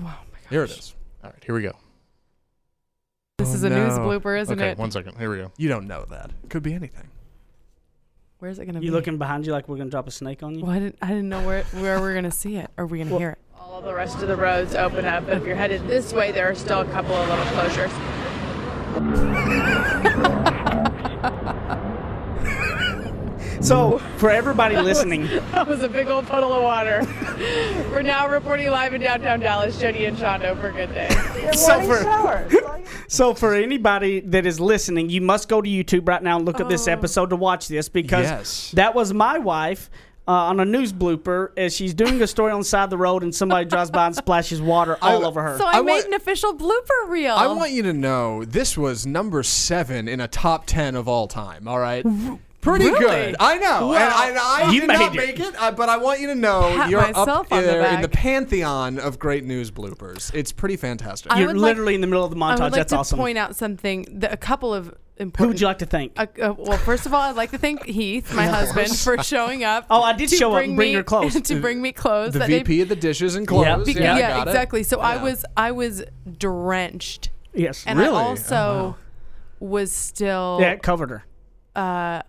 Here 0.50 0.64
it 0.64 0.72
is. 0.72 0.96
All 1.24 1.32
right, 1.32 1.44
here 1.44 1.56
we 1.56 1.64
go. 1.64 1.74
This 3.38 3.52
oh, 3.52 3.54
is 3.54 3.64
a 3.64 3.70
news 3.70 3.96
no. 3.98 4.04
blooper, 4.04 4.40
isn't 4.40 4.60
okay, 4.60 4.72
it? 4.72 4.78
one 4.80 4.90
second. 4.90 5.16
Here 5.18 5.30
we 5.30 5.38
go. 5.38 5.52
You 5.58 5.70
don't 5.70 5.88
know 5.88 6.06
that. 6.06 6.32
Could 6.50 6.64
be 6.64 6.74
anything. 6.74 7.08
Where's 8.40 8.58
it 8.58 8.66
gonna 8.66 8.80
be? 8.80 8.88
You 8.88 8.92
looking 8.92 9.18
behind 9.20 9.46
you 9.46 9.52
like 9.52 9.68
we're 9.70 9.78
gonna 9.78 9.92
drop 9.92 10.08
a 10.08 10.12
snake 10.12 10.42
on 10.42 10.56
you? 10.56 10.64
Well, 10.64 10.72
I 10.72 10.80
didn't. 10.80 10.98
I 11.02 11.08
didn't 11.10 11.30
know 11.30 11.46
where 11.46 11.64
where 11.66 12.00
we're 12.00 12.16
gonna 12.16 12.32
see 12.32 12.58
it. 12.58 12.72
Or 12.78 12.84
are 12.86 12.88
we 12.88 12.98
gonna 12.98 13.12
Well- 13.12 13.20
hear 13.20 13.30
it? 13.32 13.38
All 13.60 13.74
All 13.76 13.82
the 13.82 13.94
rest 13.94 14.24
of 14.24 14.28
the 14.28 14.36
roads 14.36 14.74
open 14.74 15.06
up, 15.06 15.28
but 15.28 15.38
if 15.38 15.46
you're 15.46 15.56
headed 15.56 15.88
this 15.88 16.12
way, 16.14 16.32
there 16.32 16.50
are 16.50 16.56
still 16.56 16.82
a 16.82 16.86
couple 16.86 17.14
of 17.14 17.30
little 17.30 17.46
closures. 17.46 17.94
So, 23.68 23.98
for 24.18 24.30
everybody 24.30 24.78
listening, 24.78 25.28
That 25.52 25.68
was 25.68 25.84
a 25.84 25.90
big 25.90 26.08
old 26.08 26.26
puddle 26.28 26.54
of 26.54 26.64
water. 26.64 27.06
We're 27.92 28.02
now 28.02 28.30
reporting 28.30 28.70
live 28.72 28.94
in 28.94 29.02
downtown 29.02 29.42
Dallas. 29.42 29.78
Jenny 29.78 30.00
Anchondo 30.00 30.60
for 30.62 30.72
Good 30.72 30.94
Day. 30.94 31.10
so 31.54 31.82
for, 31.82 32.82
so 33.10 33.34
for 33.34 33.54
anybody 33.56 34.22
that 34.22 34.46
is 34.46 34.60
listening, 34.62 35.10
you 35.10 35.20
must 35.22 35.50
go 35.50 35.62
to 35.62 35.70
YouTube 35.70 36.08
right 36.08 36.24
now 36.24 36.38
and 36.38 36.46
look 36.46 36.62
at 36.62 36.70
this 36.70 36.88
episode 36.88 37.30
to 37.32 37.36
watch 37.36 37.68
this 37.68 37.90
because 37.90 38.24
Yes. 38.24 38.72
that 38.72 38.96
was 38.96 39.14
my 39.14 39.38
wife. 39.38 39.90
Uh, 40.30 40.32
on 40.50 40.60
a 40.60 40.66
news 40.66 40.92
blooper, 40.92 41.52
as 41.56 41.74
she's 41.74 41.94
doing 41.94 42.22
a 42.22 42.28
story 42.28 42.52
on 42.52 42.60
the 42.60 42.66
side 42.66 42.84
of 42.84 42.90
the 42.90 42.98
road, 42.98 43.24
and 43.24 43.34
somebody 43.34 43.64
drives 43.64 43.90
by 43.90 44.08
and 44.08 44.14
splashes 44.26 44.62
water 44.62 44.98
all 45.02 45.26
over 45.26 45.42
her. 45.42 45.58
So 45.58 45.64
I, 45.66 45.78
I 45.78 45.82
made 45.82 45.94
want- 45.94 46.08
an 46.08 46.14
official 46.16 46.54
blooper 46.54 47.08
reel. 47.08 47.34
I 47.34 47.48
want 47.48 47.72
you 47.72 47.82
to 47.84 47.94
know 47.94 48.44
this 48.44 48.78
was 48.78 49.06
number 49.08 49.42
seven 49.42 50.10
in 50.10 50.20
a 50.20 50.28
top 50.28 50.66
ten 50.66 50.96
of 50.96 51.08
all 51.08 51.30
time. 51.30 51.66
All 51.66 51.80
right. 51.80 52.06
Pretty 52.62 52.86
Really? 52.86 53.00
good. 53.00 53.36
I 53.40 53.58
know. 53.58 53.94
and 53.94 54.04
I, 54.04 54.66
I 54.66 54.72
You 54.72 54.82
did 54.82 54.88
not 54.88 55.14
made 55.14 55.24
it. 55.24 55.28
make 55.38 55.40
it, 55.40 55.56
uh, 55.62 55.72
but 55.72 55.90
I 55.90 55.98
want 55.98 56.20
you 56.20 56.28
to 56.28 56.36
know 56.36 56.62
Pat 56.76 56.90
you're 56.90 57.00
up 57.00 57.16
myself 57.16 57.52
on 57.52 57.62
the 57.62 57.68
there 57.68 57.94
in 57.94 58.02
the 58.02 58.10
pantheon 58.10 59.00
of 59.00 59.20
great 59.20 59.44
news 59.46 59.72
bloopers. 59.72 60.34
It's 60.34 60.52
pretty 60.52 60.76
fantastic. 60.76 61.32
I 61.32 61.40
You're 61.40 61.48
would 61.50 61.58
like- 61.58 61.70
literally 61.70 61.96
in 61.96 62.02
the 62.02 62.08
middle 62.08 62.26
of 62.26 62.32
the 62.32 62.38
I 62.38 62.40
montage. 62.40 62.60
would 62.60 62.72
like 62.72 62.74
That's 62.74 62.92
to 62.94 62.98
awesome. 62.98 63.20
point 63.20 63.38
out 63.38 63.56
something. 63.56 64.06
That 64.20 64.34
a 64.34 64.38
couple 64.38 64.74
of 64.74 64.94
important. 65.18 65.38
Who 65.40 65.48
would 65.50 65.62
you 65.62 65.68
like 65.68 65.78
to 65.80 65.86
thank? 65.86 66.14
Uh, 66.20 66.26
uh, 66.42 66.54
well, 66.58 66.78
first 66.80 67.06
of 67.06 67.14
all, 67.14 67.22
I'd 67.22 67.36
like 67.36 67.52
to 67.52 67.58
thank 67.58 67.86
Heath, 67.86 68.34
my 68.34 68.46
husband, 68.48 68.90
for 68.98 69.22
showing 69.24 69.64
up. 69.64 69.86
Oh, 69.90 70.02
I 70.02 70.14
did 70.14 70.30
to 70.30 70.36
show 70.36 70.54
up 70.54 70.64
and 70.64 70.76
bring 70.76 70.90
me- 70.90 70.94
your 70.94 71.04
clothes. 71.04 71.40
to 71.42 71.62
bring 71.62 71.82
me 71.82 71.92
clothes. 71.92 72.34
the 72.34 72.40
that 72.40 72.48
day- 72.50 72.60
VP 72.64 72.82
of 72.82 72.90
the 72.90 72.96
dishes 72.96 73.36
and 73.36 73.48
clothes. 73.48 73.86
Be- 73.86 73.94
yeah, 73.94 74.18
yeah, 74.18 74.38
I 74.38 74.42
it. 74.42 74.48
exactly. 74.48 74.82
So 74.84 75.00
I 75.00 75.22
was 75.22 75.46
I 75.56 75.72
was 75.72 76.04
drenched, 76.38 77.30
yes. 77.54 77.84
and 77.88 78.00
Really? 78.00 78.12
I 78.16 78.24
Oh, 78.24 78.26
also 78.30 78.56
wow. 78.56 78.96
was 79.60 79.92
still 79.92 80.58
yeah, 80.60 80.72
it 80.72 80.82
covered 80.84 81.10
her. 81.12 81.24
uh, 81.76 82.22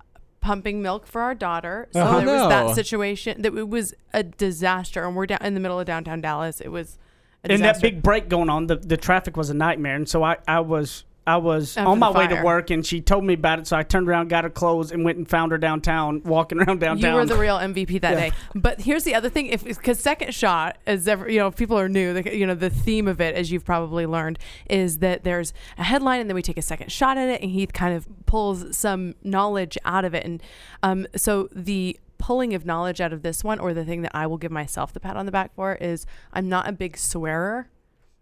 pumping 0.49 0.81
milk 0.81 1.07
for 1.07 1.21
our 1.21 1.35
daughter. 1.35 1.89
So 1.93 2.01
Oh, 2.01 2.17
there 2.21 2.27
was 2.27 2.43
no. 2.43 2.49
that 2.49 2.75
situation 2.75 3.43
that 3.43 3.55
it 3.55 3.69
was 3.69 3.93
a 4.15 4.23
disaster, 4.23 5.05
and 5.05 5.15
we're 5.15 5.27
down 5.27 5.41
in 5.43 5.53
the 5.53 5.61
middle 5.61 5.79
of 5.79 5.85
downtown 5.87 6.23
Dallas. 6.23 6.63
It 6.63 6.69
was 6.69 6.97
a 7.45 7.53
And 7.53 7.63
that 7.63 7.83
big 7.83 8.03
break 8.03 8.31
going 8.31 8.49
on, 8.49 8.67
the, 8.67 8.77
the 8.77 8.97
traffic 8.97 9.37
was 9.37 9.51
a 9.51 9.55
nightmare. 9.55 9.95
And 9.95 10.09
so 10.09 10.23
I, 10.25 10.39
I 10.49 10.61
was 10.61 11.05
I 11.29 11.37
was 11.37 11.77
After 11.77 11.91
on 11.91 11.99
my 11.99 12.11
way 12.11 12.27
to 12.29 12.43
work, 12.43 12.71
and 12.71 12.85
she 12.85 13.01
told 13.01 13.23
me 13.25 13.35
about 13.35 13.59
it. 13.59 13.67
So 13.67 13.77
I 13.77 13.83
turned 13.83 14.09
around, 14.09 14.29
got 14.29 14.45
her 14.45 14.51
clothes, 14.51 14.91
and 14.93 15.05
went 15.05 15.19
and 15.19 15.29
found 15.29 15.53
her 15.53 15.59
downtown, 15.59 16.23
walking 16.25 16.59
around 16.59 16.81
downtown. 16.81 17.11
You 17.11 17.17
were 17.17 17.27
the 17.27 17.37
real 17.37 17.59
MVP 17.59 17.99
that 18.01 18.13
Yeah. 18.13 18.29
day. 18.31 18.33
But 18.55 18.81
here's 18.81 19.05
the 19.05 19.15
other 19.15 19.29
thing: 19.29 19.47
if 19.47 19.63
because 19.65 20.01
second 20.01 20.35
shot, 20.35 20.79
as 20.87 21.07
ever, 21.07 21.29
you 21.31 21.39
know, 21.39 21.49
if 21.49 21.57
people 21.57 21.79
are 21.79 21.89
new, 21.89 22.15
the, 22.15 22.37
you 22.37 22.47
know, 22.47 22.55
the 22.55 22.71
theme 22.71 23.07
of 23.07 23.21
it, 23.21 23.35
as 23.35 23.53
you've 23.53 23.65
probably 23.65 24.07
learned, 24.07 24.39
is 24.71 24.99
that 24.99 25.25
there's 25.25 25.53
a 25.77 25.85
headline, 25.85 26.21
and 26.21 26.31
then 26.31 26.35
we 26.35 26.43
take 26.43 26.59
a 26.59 26.63
second 26.63 26.91
shot 26.91 27.19
at 27.19 27.29
it, 27.29 27.43
and 27.43 27.51
Heath 27.51 27.73
kind 27.73 27.95
of 27.95 28.07
pulls 28.27 28.77
some 28.77 29.15
knowledge 29.23 29.77
out 29.85 30.05
of 30.05 30.15
it, 30.15 30.25
and 30.25 30.43
um, 30.83 31.07
so 31.15 31.49
the 31.55 31.99
pulling 32.19 32.53
of 32.55 32.67
knowledge 32.67 33.01
out 33.01 33.13
of 33.13 33.23
this 33.23 33.45
one, 33.45 33.59
or 33.61 33.73
the 33.75 33.85
thing 33.85 34.03
that 34.03 34.11
I 34.15 34.27
will 34.27 34.39
give 34.39 34.51
myself 34.51 34.93
the 34.93 34.99
pat 35.01 35.17
on 35.17 35.25
the 35.27 35.33
back 35.33 35.55
for, 35.55 35.75
is 35.75 36.05
I'm 36.33 36.49
not 36.49 36.69
a 36.69 36.73
big 36.73 36.97
swearer 36.97 37.69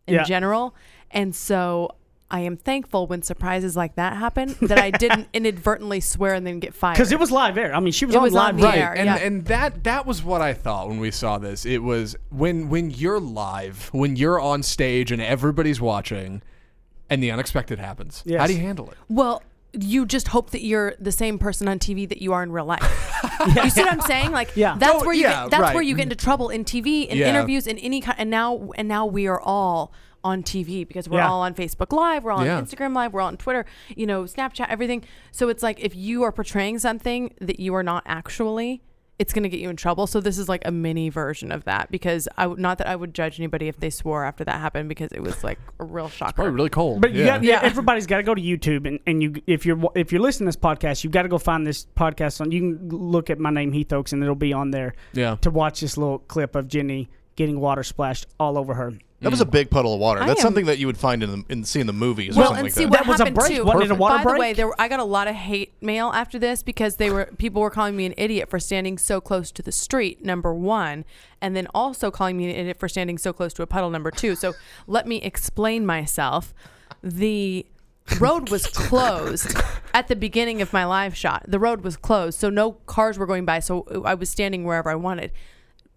in 0.07 0.15
Yeah. 0.15 0.25
general, 0.25 0.75
and 1.11 1.35
so. 1.35 1.91
I 2.29 2.41
am 2.41 2.57
thankful 2.57 3.07
when 3.07 3.23
surprises 3.23 3.77
like 3.77 3.95
that 3.95 4.17
happen 4.17 4.57
that 4.63 4.79
I 4.79 4.91
didn't 4.91 5.29
inadvertently 5.33 6.01
swear 6.01 6.35
and 6.35 6.45
then 6.47 6.59
get 6.59 6.75
fired. 6.75 6.95
because 6.95 7.13
it 7.13 7.21
was 7.21 7.31
live 7.31 7.57
air. 7.57 7.73
I 7.75 7.79
mean, 7.79 7.93
she 7.93 8.05
was 8.05 8.15
It 8.17 8.19
on 8.19 8.25
was 8.25 8.33
live 8.33 8.55
on 8.55 8.61
the 8.61 8.67
air. 8.69 8.75
air. 8.75 8.95
and 8.97 9.07
yeah. 9.07 9.17
and 9.19 9.45
that 9.47 9.85
that 9.85 10.07
was 10.07 10.25
what 10.25 10.41
I 10.41 10.53
thought 10.53 10.89
when 10.89 10.99
we 10.99 11.11
saw 11.13 11.39
this. 11.39 11.65
It 11.65 11.83
was 11.85 12.17
when 12.31 12.69
when 12.69 12.91
you're 12.91 13.21
live, 13.21 13.91
when 13.93 14.17
you're 14.17 14.41
on 14.41 14.63
stage 14.65 15.13
and 15.13 15.23
everybody's 15.23 15.81
watching, 15.81 16.43
and 17.09 17.23
the 17.23 17.31
unexpected 17.31 17.79
happens. 17.79 18.25
How 18.29 18.49
do 18.49 18.55
you 18.55 18.61
handle 18.61 18.91
it? 18.91 18.97
Well, 19.09 19.43
you 19.73 20.05
just 20.07 20.29
hope 20.29 20.51
that 20.51 20.63
you're 20.65 20.95
the 20.99 21.13
same 21.13 21.39
person 21.39 21.69
on 21.69 21.79
TV 21.79 22.09
that 22.09 22.21
you 22.23 22.33
are 22.33 22.43
in 22.43 22.51
real 22.51 22.65
life. 22.65 22.83
You 23.63 23.71
see 23.71 23.83
what 23.83 23.93
I'm 23.93 24.01
saying? 24.01 24.33
Like 24.33 24.57
Yeah. 24.57 24.77
that's 24.79 25.05
where 25.05 25.15
you 25.15 25.23
yeah, 25.23 25.43
get, 25.43 25.51
that's 25.53 25.75
where 25.75 25.83
you 25.83 25.95
get 25.95 26.05
into 26.05 26.17
trouble 26.17 26.49
in 26.49 26.65
TV 26.65 27.07
in 27.07 27.19
Yeah. 27.19 27.29
interviews 27.29 27.67
in 27.69 27.79
any 27.79 28.01
kind 28.01 28.19
and 28.19 28.31
now 28.31 28.71
and 28.77 28.89
now 28.89 29.07
we 29.07 29.27
are 29.29 29.41
all 29.41 29.93
on 30.27 30.43
TV 30.43 30.87
because 30.87 31.09
we're 31.09 31.19
Yeah. 31.19 31.29
all 31.31 31.43
on 31.43 31.55
Facebook 31.55 31.93
Live, 31.93 32.25
we're 32.25 32.33
all 32.33 32.45
Yeah. 32.45 32.57
on 32.59 32.67
Instagram 32.67 32.95
Live, 32.95 33.13
we're 33.13 33.21
all 33.21 33.29
on 33.29 33.37
Twitter, 33.37 33.65
you 33.95 34.07
know, 34.07 34.25
Snapchat, 34.25 34.67
everything. 34.69 35.03
So 35.31 35.49
it's 35.49 35.63
like 35.63 35.79
if 35.81 35.95
you 35.95 36.23
are 36.25 36.33
portraying 36.33 36.79
something 36.79 37.33
that 37.41 37.59
you 37.61 37.75
are 37.75 37.83
not 37.83 38.03
actually, 38.07 38.83
it's 39.19 39.33
going 39.33 39.45
to 39.45 39.49
get 39.49 39.61
you 39.61 39.71
in 39.71 39.77
trouble. 39.77 40.07
So 40.07 40.21
this 40.21 40.37
is 40.37 40.47
like 40.47 40.61
a 40.67 40.71
mini 40.71 41.09
version 41.09 41.51
of 41.51 41.65
that 41.65 41.91
because 41.91 42.29
I 42.37 42.47
would 42.47 42.59
not 42.59 42.77
that 42.79 42.87
I 42.87 42.95
would 42.97 43.15
judge 43.15 43.41
anybody 43.41 43.67
if 43.67 43.79
they 43.79 43.89
swore 43.89 44.25
after 44.27 44.45
that 44.45 44.61
happened 44.61 44.91
because 44.91 45.11
it 45.13 45.21
was 45.23 45.43
like 45.43 45.59
a 45.81 45.85
real 45.85 46.11
shock. 46.11 46.35
Probably 46.35 46.53
really 46.53 46.69
cold. 46.69 47.01
But 47.01 47.13
you 47.15 47.21
yeah. 47.21 47.27
got, 47.39 47.43
yeah, 47.43 47.53
Yeah. 47.63 47.67
everybody's 47.71 48.07
got 48.07 48.19
to 48.19 48.23
go 48.23 48.35
to 48.35 48.43
YouTube, 48.43 48.87
and, 48.87 48.99
and 49.07 49.23
you 49.23 49.35
if 49.47 49.65
you're 49.65 49.81
if 49.95 50.13
you're 50.13 50.21
listening 50.21 50.51
to 50.53 50.59
this 50.59 50.63
podcast, 50.63 51.03
you've 51.03 51.15
got 51.15 51.23
to 51.23 51.29
go 51.31 51.39
find 51.39 51.67
this 51.67 51.87
podcast 51.97 52.43
on. 52.43 52.53
You 52.53 52.61
can 52.61 52.89
look 52.91 53.31
at 53.31 53.39
my 53.39 53.49
name 53.51 53.73
Heath 53.73 53.91
Oaks, 53.91 54.13
and 54.13 54.23
it'll 54.23 54.35
be 54.35 54.53
on 54.53 54.71
there 54.71 54.95
yeah. 55.15 55.37
to 55.41 55.51
watch 55.51 55.81
this 55.81 55.97
little 55.97 56.19
clip 56.19 56.55
of 56.55 56.69
Jenny 56.69 57.09
getting 57.37 57.59
water 57.59 57.83
splashed 57.85 58.27
all 58.39 58.59
over 58.59 58.75
her. 58.75 58.93
That 59.27 59.31
was 59.33 59.41
a 59.41 59.47
big 59.47 59.71
puddle 59.71 59.93
of 59.95 60.01
water. 60.01 60.23
I 60.23 60.27
That's 60.27 60.41
am- 60.41 60.45
something 60.47 60.67
that 60.67 60.79
you 60.79 60.87
would 60.87 60.97
find 60.97 61.23
in 61.23 61.31
the 61.31 61.45
in 61.49 61.65
see 61.65 61.81
in 61.81 61.87
the 61.87 61.93
movies 61.93 62.37
or 62.37 62.41
well, 62.41 62.49
something 62.49 62.59
and 62.61 62.65
like 62.67 62.73
see 62.73 62.85
that. 62.85 62.91
what 62.91 62.99
That 63.01 63.07
was 63.09 63.21
a 63.21 63.25
happened 63.25 63.37
break. 63.37 63.53
too. 63.57 63.65
Wasn't 63.65 63.85
it 63.85 63.91
a 63.91 63.95
water 63.95 64.17
By 64.17 64.23
the 64.23 64.29
break? 64.31 64.41
way, 64.41 64.53
there 64.55 64.67
were, 64.69 64.81
I 64.81 64.89
got 64.89 65.01
a 65.01 65.05
lot 65.05 65.29
of 65.29 65.35
hate 65.35 65.75
mail 65.83 66.09
after 66.15 66.39
this 66.39 66.63
because 66.63 66.97
they 66.97 67.11
were 67.11 67.27
people 67.39 67.61
were 67.63 67.71
calling 67.71 67.97
me 67.97 68.07
an 68.07 68.15
idiot 68.17 68.49
for 68.49 68.59
standing 68.59 68.99
so 68.99 69.21
close 69.21 69.51
to 69.53 69.63
the 69.63 69.73
street. 69.73 70.25
Number 70.25 70.55
one, 70.55 71.05
and 71.41 71.55
then 71.57 71.67
also 71.75 72.11
calling 72.11 72.37
me 72.37 72.45
an 72.51 72.57
idiot 72.57 72.79
for 72.79 72.89
standing 72.89 73.19
so 73.19 73.33
close 73.33 73.53
to 73.55 73.63
a 73.63 73.67
puddle. 73.67 73.91
Number 73.91 74.11
two. 74.11 74.35
So 74.35 74.55
let 74.87 75.07
me 75.07 75.17
explain 75.23 75.85
myself. 75.85 76.55
The 77.03 77.67
road 78.21 78.51
was 78.51 78.67
closed 78.89 79.57
at 79.93 80.09
the 80.09 80.17
beginning 80.17 80.63
of 80.63 80.73
my 80.73 80.85
live 80.85 81.17
shot. 81.17 81.45
The 81.49 81.59
road 81.59 81.83
was 81.83 81.97
closed, 81.97 82.39
so 82.39 82.49
no 82.51 82.73
cars 82.87 83.19
were 83.19 83.27
going 83.27 83.45
by. 83.45 83.59
So 83.59 84.03
I 84.05 84.15
was 84.15 84.31
standing 84.31 84.65
wherever 84.65 84.89
I 84.91 84.95
wanted. 84.95 85.33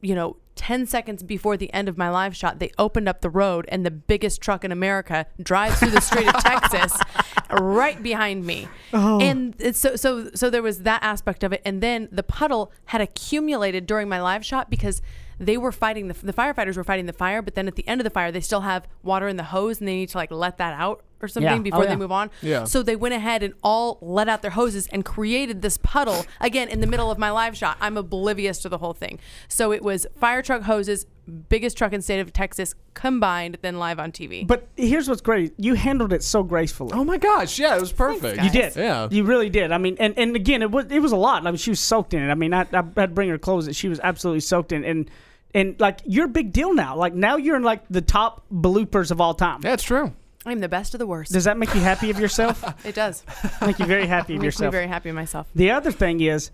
You 0.01 0.15
know, 0.15 0.37
10 0.59 0.87
seconds 0.87 1.23
before 1.23 1.55
the 1.55 1.71
end 1.73 1.87
of 1.87 1.97
my 1.97 2.09
live 2.09 2.35
shot, 2.35 2.59
they 2.59 2.69
opened 2.77 3.07
up 3.07 3.21
the 3.21 3.29
road 3.29 3.65
and 3.69 3.85
the 3.85 3.91
biggest 3.91 4.41
truck 4.41 4.65
in 4.65 4.73
America 4.73 5.25
drives 5.41 5.79
through 5.79 5.91
the 5.91 6.01
street 6.01 6.27
of 6.27 6.33
Texas 6.43 6.99
right 7.49 8.03
behind 8.03 8.45
me. 8.45 8.67
Oh. 8.91 9.21
And 9.21 9.55
it's 9.57 9.79
so 9.79 9.95
so 9.95 10.29
so 10.35 10.49
there 10.49 10.61
was 10.61 10.83
that 10.83 11.01
aspect 11.01 11.45
of 11.45 11.53
it. 11.53 11.61
And 11.63 11.81
then 11.81 12.09
the 12.11 12.23
puddle 12.23 12.73
had 12.87 12.99
accumulated 12.99 13.87
during 13.87 14.09
my 14.09 14.21
live 14.21 14.45
shot 14.45 14.69
because 14.69 15.01
they 15.39 15.55
were 15.55 15.71
fighting 15.71 16.09
the, 16.09 16.13
the 16.13 16.33
firefighters 16.33 16.75
were 16.75 16.83
fighting 16.83 17.05
the 17.05 17.13
fire, 17.13 17.41
but 17.41 17.55
then 17.55 17.69
at 17.69 17.77
the 17.77 17.87
end 17.87 18.01
of 18.01 18.03
the 18.03 18.09
fire 18.09 18.29
they 18.29 18.41
still 18.41 18.61
have 18.61 18.85
water 19.01 19.29
in 19.29 19.37
the 19.37 19.43
hose 19.43 19.79
and 19.79 19.87
they 19.87 19.95
need 19.95 20.09
to 20.09 20.17
like 20.17 20.29
let 20.29 20.57
that 20.57 20.77
out 20.77 21.05
or 21.21 21.27
something 21.27 21.51
Yeah. 21.51 21.59
Oh, 21.59 21.63
before 21.63 21.83
yeah. 21.83 21.89
they 21.89 21.95
move 21.95 22.11
on. 22.11 22.29
Yeah. 22.41 22.63
So 22.63 22.83
they 22.83 22.95
went 22.95 23.13
ahead 23.13 23.43
and 23.43 23.53
all 23.63 23.97
let 24.01 24.29
out 24.29 24.41
their 24.41 24.51
hoses 24.51 24.87
and 24.87 25.03
created 25.05 25.61
this 25.61 25.77
puddle 25.77 26.25
again 26.39 26.67
in 26.67 26.81
the 26.81 26.87
middle 26.87 27.11
of 27.11 27.17
my 27.17 27.31
live 27.31 27.55
shot. 27.57 27.77
I'm 27.81 27.97
oblivious 27.97 28.59
to 28.59 28.69
the 28.69 28.77
whole 28.77 28.93
thing. 28.93 29.19
So 29.47 29.71
it 29.71 29.81
was 29.83 30.05
fire 30.19 30.41
truck 30.41 30.63
hoses, 30.63 31.05
biggest 31.49 31.77
truck 31.77 31.93
in 31.93 32.01
state 32.01 32.19
of 32.19 32.33
Texas 32.33 32.73
combined, 32.93 33.57
then 33.61 33.77
live 33.79 33.99
on 33.99 34.11
TV. 34.11 34.45
But 34.45 34.67
here's 34.75 35.07
what's 35.07 35.21
great: 35.21 35.53
you 35.57 35.75
handled 35.75 36.11
it 36.13 36.23
so 36.23 36.43
gracefully. 36.43 36.91
Oh 36.93 37.03
my 37.03 37.17
gosh! 37.17 37.59
Yeah, 37.59 37.75
it 37.77 37.79
was 37.81 37.91
perfect. 37.91 38.37
guys. 38.37 38.45
You 38.45 38.51
did. 38.61 38.75
Yeah. 38.75 39.07
You 39.11 39.23
really 39.23 39.49
did. 39.49 39.71
I 39.71 39.77
mean, 39.77 39.95
and, 39.99 40.17
and 40.17 40.35
again, 40.35 40.61
it 40.61 40.71
was 40.71 40.85
it 40.89 40.99
was 40.99 41.11
a 41.11 41.17
lot. 41.17 41.45
I 41.45 41.51
mean, 41.51 41.57
she 41.57 41.69
was 41.69 41.79
soaked 41.79 42.13
in 42.13 42.21
it. 42.23 42.29
I 42.31 42.35
mean, 42.35 42.53
I, 42.53 42.61
I 42.73 42.77
had 42.77 42.95
to 42.95 43.07
bring 43.07 43.29
her 43.29 43.37
clothes 43.37 43.65
that 43.67 43.75
she 43.75 43.87
was 43.89 43.99
absolutely 44.01 44.41
soaked 44.41 44.71
in. 44.71 44.83
And 44.83 45.09
and 45.53 45.79
like 45.79 45.99
you're 46.05 46.25
a 46.25 46.29
big 46.29 46.51
deal 46.53 46.73
now. 46.73 46.95
Like 46.95 47.13
now 47.13 47.37
you're 47.37 47.55
in 47.55 47.63
like 47.63 47.83
the 47.89 48.01
top 48.01 48.45
bloopers 48.51 49.11
of 49.11 49.21
all 49.21 49.33
time. 49.33 49.61
That's 49.61 49.83
true. 49.83 50.13
I'm 50.45 50.59
the 50.59 50.69
best 50.69 50.93
of 50.95 50.99
the 50.99 51.07
worst. 51.07 51.31
Does 51.33 51.43
that 51.43 51.57
make 51.57 51.73
you 51.75 51.81
happy 51.81 52.09
of 52.09 52.19
yourself? 52.19 52.63
it 52.85 52.95
does. 52.95 53.23
make 53.65 53.77
you 53.79 53.85
very 53.85 54.07
happy 54.07 54.35
of 54.35 54.41
Makes 54.41 54.59
me 54.59 54.65
yourself. 54.65 54.71
very 54.71 54.87
happy 54.87 55.09
of 55.09 55.15
myself. 55.15 55.47
the 55.53 55.71
other 55.71 55.91
thing 55.91 56.21
is, 56.21 56.49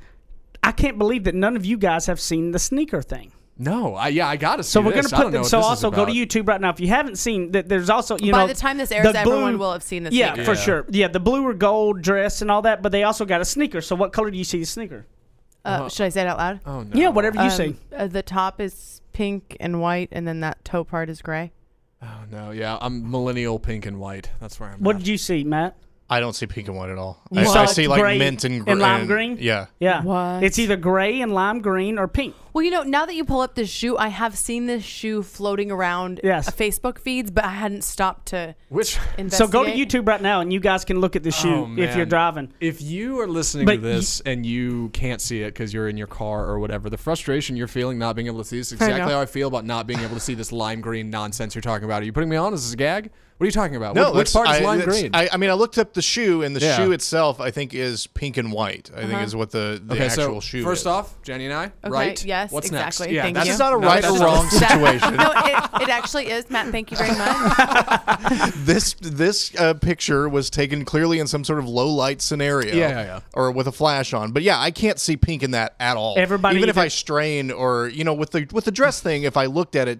I 0.63 0.71
can't 0.71 0.97
believe 0.97 1.25
that 1.25 1.35
none 1.35 1.55
of 1.55 1.65
you 1.65 1.77
guys 1.77 2.07
have 2.07 2.19
seen 2.19 2.51
the 2.51 2.59
sneaker 2.59 3.01
thing. 3.01 3.31
No, 3.57 3.95
I, 3.95 4.09
yeah, 4.09 4.27
I 4.27 4.35
gotta 4.35 4.63
see 4.63 4.71
So 4.71 4.81
we're 4.81 4.91
gonna 4.91 5.03
put 5.03 5.11
don't 5.11 5.31
know 5.31 5.37
them. 5.39 5.43
So 5.45 5.59
also 5.59 5.89
go 5.89 6.03
to. 6.05 6.11
YouTube 6.11 6.47
right 6.47 6.59
now 6.59 6.71
if 6.71 6.79
you 6.81 6.87
haven't 6.89 7.17
seen 7.17 7.51
that. 7.51 7.69
There's 7.69 7.89
also 7.89 8.17
you 8.17 8.33
By 8.33 8.39
know 8.39 8.47
the 8.47 8.53
time 8.53 8.77
this 8.77 8.91
airs, 8.91 9.13
the 9.13 9.17
everyone 9.19 9.57
will 9.57 9.71
have 9.71 9.83
seen 9.83 10.03
this. 10.03 10.13
Yeah, 10.13 10.33
sneaker. 10.33 10.43
for 10.45 10.51
Yeah. 10.59 10.65
sure. 10.65 10.85
Yeah, 10.89 11.07
the 11.07 11.21
blue 11.21 11.47
or 11.47 11.53
gold 11.53 12.01
dress 12.01 12.41
and 12.41 12.51
all 12.51 12.63
that, 12.63 12.81
but 12.81 12.91
they 12.91 13.03
also 13.03 13.23
got 13.23 13.39
a 13.39 13.45
sneaker. 13.45 13.79
So 13.79 13.95
what 13.95 14.11
color 14.11 14.29
do 14.29 14.37
you 14.37 14.43
see 14.43 14.59
the 14.59 14.65
sneaker? 14.65 15.05
Uh, 15.63 15.87
should 15.87 16.03
I 16.05 16.09
say 16.09 16.21
it 16.21 16.27
out 16.27 16.37
loud? 16.37 16.59
Oh 16.65 16.81
no. 16.83 16.89
Yeah, 16.93 17.09
whatever 17.09 17.37
you 17.37 17.43
Um, 17.43 17.49
see. 17.51 17.75
uh, 17.95 18.07
the 18.07 18.21
top 18.21 18.59
is 18.59 19.01
pink 19.13 19.55
and 19.61 19.79
white, 19.79 20.09
and 20.11 20.27
then 20.27 20.41
that 20.41 20.65
toe 20.65 20.83
part 20.83 21.09
is 21.09 21.21
gray. 21.21 21.53
Oh 22.05 22.21
no. 22.31 22.51
Yeah, 22.51 22.77
I'm 22.79 23.09
millennial 23.09 23.59
pink 23.59 23.85
and 23.85 23.99
white. 23.99 24.29
That's 24.39 24.59
where 24.59 24.69
I'm. 24.69 24.79
What 24.79 24.95
at. 24.95 24.99
did 24.99 25.07
you 25.07 25.17
see, 25.17 25.43
Matt? 25.43 25.75
I 26.07 26.19
don't 26.19 26.33
see 26.33 26.45
pink 26.45 26.67
and 26.67 26.77
white 26.77 26.89
at 26.91 26.99
all. 26.99 27.19
I, 27.35 27.45
saw 27.45 27.63
I 27.63 27.65
see 27.65 27.87
like 27.87 27.99
gray 27.99 28.19
mint 28.19 28.43
and, 28.43 28.63
gr- 28.63 28.69
and 28.71 28.79
lime 28.79 29.07
green? 29.07 29.37
Yeah. 29.39 29.65
Yeah. 29.79 30.03
What? 30.03 30.43
It's 30.43 30.59
either 30.59 30.75
gray 30.75 31.21
and 31.21 31.33
lime 31.33 31.61
green 31.61 31.97
or 31.97 32.07
pink. 32.07 32.35
Well, 32.53 32.63
you 32.63 32.69
know, 32.71 32.83
now 32.83 33.05
that 33.07 33.15
you 33.15 33.25
pull 33.25 33.41
up 33.41 33.55
this 33.55 33.69
shoe, 33.69 33.97
I 33.97 34.09
have 34.09 34.37
seen 34.37 34.67
this 34.67 34.83
shoe 34.83 35.23
floating 35.23 35.71
around 35.71 36.21
Yes. 36.23 36.47
uh, 36.47 36.51
Facebook 36.51 36.99
feeds, 36.99 37.31
but 37.31 37.43
I 37.43 37.49
hadn't 37.49 37.83
stopped 37.83 38.27
to 38.27 38.55
Which 38.69 38.97
investigate. 39.17 39.31
So 39.35 39.47
go 39.47 39.63
to 39.65 39.71
YouTube 39.71 40.07
right 40.07 40.21
now, 40.21 40.41
and 40.41 40.53
you 40.53 40.59
guys 40.59 40.85
can 40.85 41.01
look 41.01 41.15
at 41.15 41.23
the 41.23 41.31
shoe 41.31 41.65
Oh, 41.67 41.75
if 41.81 41.95
you're 41.97 42.05
driving. 42.05 42.53
If 42.59 42.81
you 42.81 43.19
are 43.19 43.27
listening 43.27 43.65
But 43.65 43.77
to 43.77 43.81
this 43.81 44.21
and 44.21 44.45
you 44.45 44.89
can't 44.89 45.19
see 45.19 45.41
it 45.41 45.47
because 45.55 45.73
you're 45.73 45.89
in 45.89 45.97
your 45.97 46.07
car 46.07 46.45
or 46.45 46.59
whatever, 46.59 46.89
the 46.89 46.97
frustration 46.97 47.55
you're 47.57 47.67
feeling 47.67 47.97
not 47.97 48.15
being 48.15 48.27
able 48.27 48.37
to 48.39 48.45
see 48.45 48.59
is 48.59 48.71
exactly 48.71 48.99
know. 48.99 49.07
how 49.15 49.21
I 49.21 49.25
feel 49.25 49.47
about 49.47 49.65
not 49.65 49.87
being 49.87 49.99
able 50.01 50.13
to 50.13 50.21
see 50.21 50.35
this 50.35 50.51
lime 50.51 50.81
green 50.81 51.09
nonsense 51.09 51.55
you're 51.55 51.61
talking 51.63 51.85
about. 51.85 52.03
Are 52.03 52.05
you 52.05 52.13
putting 52.13 52.29
me 52.29 52.35
on? 52.37 52.53
Is 52.53 52.63
this 52.63 52.73
a 52.73 52.77
gag? 52.77 53.09
What 53.37 53.43
are 53.43 53.47
you 53.47 53.51
talking 53.51 53.75
about? 53.75 53.95
No, 53.95 54.11
which, 54.11 54.19
which 54.19 54.33
part 54.33 54.47
is 54.49 54.61
I, 54.61 54.63
lime 54.63 54.79
that's- 54.79 55.01
green? 55.01 55.11
I, 55.13 55.27
I 55.33 55.35
mean, 55.35 55.49
I 55.49 55.55
looked 55.55 55.77
up 55.77 55.93
the 55.93 56.01
shoe, 56.01 56.41
and 56.41 56.55
the 56.55 56.61
Yeah. 56.61 56.77
shoe 56.77 56.93
itself, 56.93 57.41
I 57.41 57.51
think, 57.51 57.73
is 57.73 58.07
pink 58.07 58.37
and 58.37 58.49
white. 58.49 58.89
I 58.95 59.05
think 59.05 59.21
is 59.23 59.35
what 59.35 59.51
the, 59.51 59.81
the 59.85 59.95
okay, 59.95 60.05
actual 60.05 60.39
so 60.39 60.39
shoe 60.39 60.63
first 60.63 60.83
is. 60.83 60.87
off, 60.87 61.21
Jenny 61.21 61.43
and 61.43 61.53
I, 61.53 61.65
Okay, 61.65 61.89
right? 61.89 62.25
yes, 62.25 62.49
What's 62.53 62.67
exactly. 62.67 63.07
next? 63.07 63.13
Yeah, 63.13 63.21
Thank 63.23 63.35
that's 63.35 63.47
you. 63.47 63.51
This 63.51 63.59
not 63.59 63.73
a 63.73 63.79
No, 63.81 63.87
right 63.87 64.05
or 64.05 64.19
not- 64.19 64.21
wrong 64.25 64.49
situation. 64.49 65.15
no, 65.17 65.31
it, 65.35 65.81
it 65.81 65.89
actually 65.89 66.27
is, 66.31 66.49
Matt. 66.49 66.71
Thank 66.71 66.91
you 66.91 66.97
very 66.97 67.09
much. 67.17 68.53
this 68.55 68.93
this 69.01 69.53
uh, 69.59 69.73
picture 69.73 70.29
was 70.29 70.49
taken 70.49 70.85
clearly 70.85 71.19
in 71.19 71.27
some 71.27 71.43
sort 71.43 71.59
of 71.59 71.67
low 71.67 71.89
light 71.89 72.21
scenario. 72.21 72.73
Yeah, 72.73 72.89
yeah, 72.89 73.01
yeah. 73.03 73.19
Or 73.33 73.51
with 73.51 73.67
a 73.67 73.71
flash 73.73 74.13
on. 74.13 74.31
But 74.31 74.43
yeah, 74.43 74.57
I 74.57 74.71
can't 74.71 74.97
see 74.97 75.17
pink 75.17 75.43
in 75.43 75.51
that 75.51 75.75
at 75.81 75.97
all. 75.97 76.15
Everybody 76.17 76.55
even 76.55 76.69
if 76.69 76.77
I 76.77 76.87
strain 76.87 77.51
or 77.51 77.89
you 77.89 78.05
know 78.05 78.13
with 78.13 78.31
the 78.31 78.47
with 78.53 78.63
the 78.63 78.71
dress 78.71 79.01
thing, 79.01 79.23
if 79.23 79.35
I 79.35 79.47
looked 79.47 79.75
at 79.75 79.89
it 79.89 79.99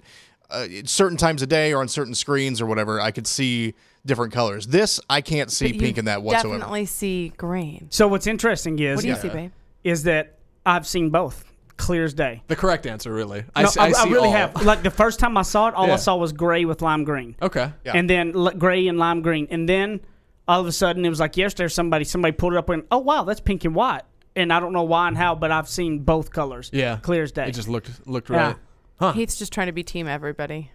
uh, 0.49 0.67
certain 0.85 1.17
times 1.17 1.41
a 1.41 1.47
day 1.47 1.73
or 1.73 1.79
on 1.81 1.87
certain 1.87 2.15
screens 2.15 2.61
or 2.61 2.65
whatever, 2.65 2.99
I 3.01 3.11
could 3.11 3.27
see 3.27 3.73
different 4.05 4.33
colors. 4.33 4.67
This 4.67 4.99
I 5.09 5.21
can't 5.21 5.51
see 5.51 5.71
But 5.71 5.79
pink 5.79 5.95
you 5.97 5.99
in 6.01 6.05
that 6.05 6.21
whatsoever. 6.23 6.57
Definitely 6.59 6.85
see 6.85 7.33
green. 7.37 7.87
So 7.89 8.07
what's 8.07 8.27
interesting 8.27 8.77
is 8.79 8.97
What 8.97 9.01
do 9.03 9.07
you 9.09 9.15
see, 9.15 9.29
babe? 9.29 9.51
is 9.83 10.03
that 10.03 10.37
I've 10.65 10.85
seen 10.87 11.09
both, 11.09 11.43
clear 11.77 12.03
as 12.03 12.13
day. 12.13 12.41
The 12.47 12.55
correct 12.55 12.85
answer, 12.85 13.13
really. 13.13 13.43
I, 13.55 13.61
No, 13.63 13.67
s- 13.67 13.77
I, 13.77 13.85
I 13.85 13.87
I 13.87 13.91
see 13.91 14.09
really 14.11 14.27
all. 14.27 14.33
have. 14.33 14.63
Like 14.65 14.83
the 14.83 14.91
first 14.91 15.19
time 15.19 15.37
I 15.37 15.41
saw 15.43 15.67
it, 15.69 15.73
all 15.75 15.87
Yeah. 15.87 15.93
I 15.93 15.97
saw 15.97 16.15
was 16.15 16.33
gray 16.33 16.65
with 16.65 16.81
lime 16.81 17.03
green, 17.03 17.35
Okay. 17.41 17.71
Yeah. 17.83 17.93
and 17.95 18.09
then 18.09 18.31
gray 18.57 18.87
and 18.87 18.97
lime 18.97 19.21
green, 19.21 19.47
and 19.51 19.67
then 19.67 20.01
all 20.47 20.61
of 20.61 20.67
a 20.67 20.71
sudden 20.71 21.03
it 21.05 21.09
was 21.09 21.19
like 21.19 21.37
yesterday 21.37 21.67
somebody 21.69 22.05
somebody 22.05 22.31
pulled 22.31 22.53
it 22.53 22.57
up 22.57 22.69
and 22.69 22.83
oh 22.91 22.99
wow 22.99 23.23
that's 23.23 23.39
pink 23.41 23.65
and 23.65 23.73
white, 23.73 24.03
and 24.35 24.53
I 24.53 24.59
don't 24.59 24.73
know 24.73 24.83
why 24.83 25.07
and 25.07 25.17
how, 25.17 25.33
but 25.35 25.51
I've 25.51 25.67
seen 25.67 25.99
both 25.99 26.29
colors. 26.31 26.69
Yeah. 26.71 26.97
clear 27.01 27.23
as 27.23 27.31
day. 27.31 27.47
It 27.47 27.51
just 27.55 27.67
looked 27.67 27.89
looked 28.07 28.29
Yeah. 28.29 28.53
Huh. 28.97 29.13
He's 29.13 29.35
just 29.35 29.51
trying 29.51 29.67
to 29.67 29.73
be 29.73 29.83
team 29.83 30.07
everybody. 30.07 30.71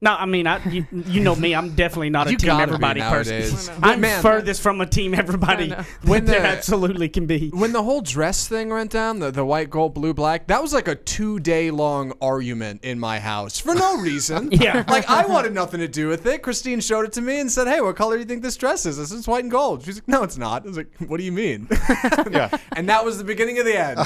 No, 0.00 0.14
I 0.14 0.26
mean, 0.26 0.46
I, 0.46 0.64
you, 0.68 0.86
you 0.92 1.20
know 1.20 1.34
me. 1.34 1.56
I'm 1.56 1.74
definitely 1.74 2.10
not 2.10 2.28
a 2.28 2.30
You 2.30 2.36
team 2.36 2.46
gotta 2.46 2.58
be 2.66 2.72
everybody 2.74 3.00
nowadays. 3.00 3.50
person. 3.50 3.80
But 3.80 3.88
I'm 3.88 4.00
man- 4.00 4.22
furthest 4.22 4.60
from 4.62 4.80
a 4.80 4.86
team 4.86 5.12
everybody 5.12 5.64
I 5.64 5.66
know. 5.66 5.76
when 6.02 6.10
When 6.10 6.24
there 6.26 6.40
the- 6.40 6.46
absolutely 6.46 7.08
can 7.08 7.26
be. 7.26 7.48
When 7.48 7.72
the 7.72 7.82
whole 7.82 8.00
dress 8.00 8.46
thing 8.46 8.68
went 8.68 8.92
down, 8.92 9.18
the, 9.18 9.32
the 9.32 9.44
white, 9.44 9.70
gold, 9.70 9.94
blue, 9.94 10.14
black, 10.14 10.46
that 10.46 10.62
was 10.62 10.72
like 10.72 10.86
a 10.86 10.94
two 10.94 11.40
day 11.40 11.72
long 11.72 12.12
argument 12.20 12.84
in 12.84 13.00
my 13.00 13.18
house 13.18 13.58
for 13.58 13.74
no 13.74 13.96
reason. 14.00 14.50
Yeah. 14.52 14.84
Like, 14.86 15.10
I 15.10 15.26
wanted 15.26 15.52
nothing 15.52 15.80
to 15.80 15.88
do 15.88 16.06
with 16.06 16.24
it. 16.26 16.42
Christine 16.42 16.78
showed 16.80 17.04
it 17.04 17.12
to 17.14 17.20
me 17.20 17.40
and 17.40 17.50
said, 17.50 17.66
Hey, 17.66 17.80
what 17.80 17.96
color 17.96 18.14
do 18.14 18.20
you 18.20 18.24
think 18.26 18.42
this 18.42 18.56
dress 18.56 18.86
is? 18.86 18.98
This 18.98 19.10
is 19.10 19.26
white 19.26 19.42
and 19.42 19.50
gold. 19.50 19.82
She's 19.84 19.96
like, 19.96 20.06
No, 20.06 20.22
it's 20.22 20.38
not. 20.38 20.62
I 20.62 20.68
was 20.68 20.76
like, 20.76 20.94
What 21.08 21.16
do 21.16 21.24
you 21.24 21.32
mean? 21.32 21.66
yeah. 22.30 22.56
and 22.76 22.88
that 22.88 23.04
was 23.04 23.18
the 23.18 23.24
beginning 23.24 23.58
of 23.58 23.64
the 23.64 23.76
end. 23.76 23.98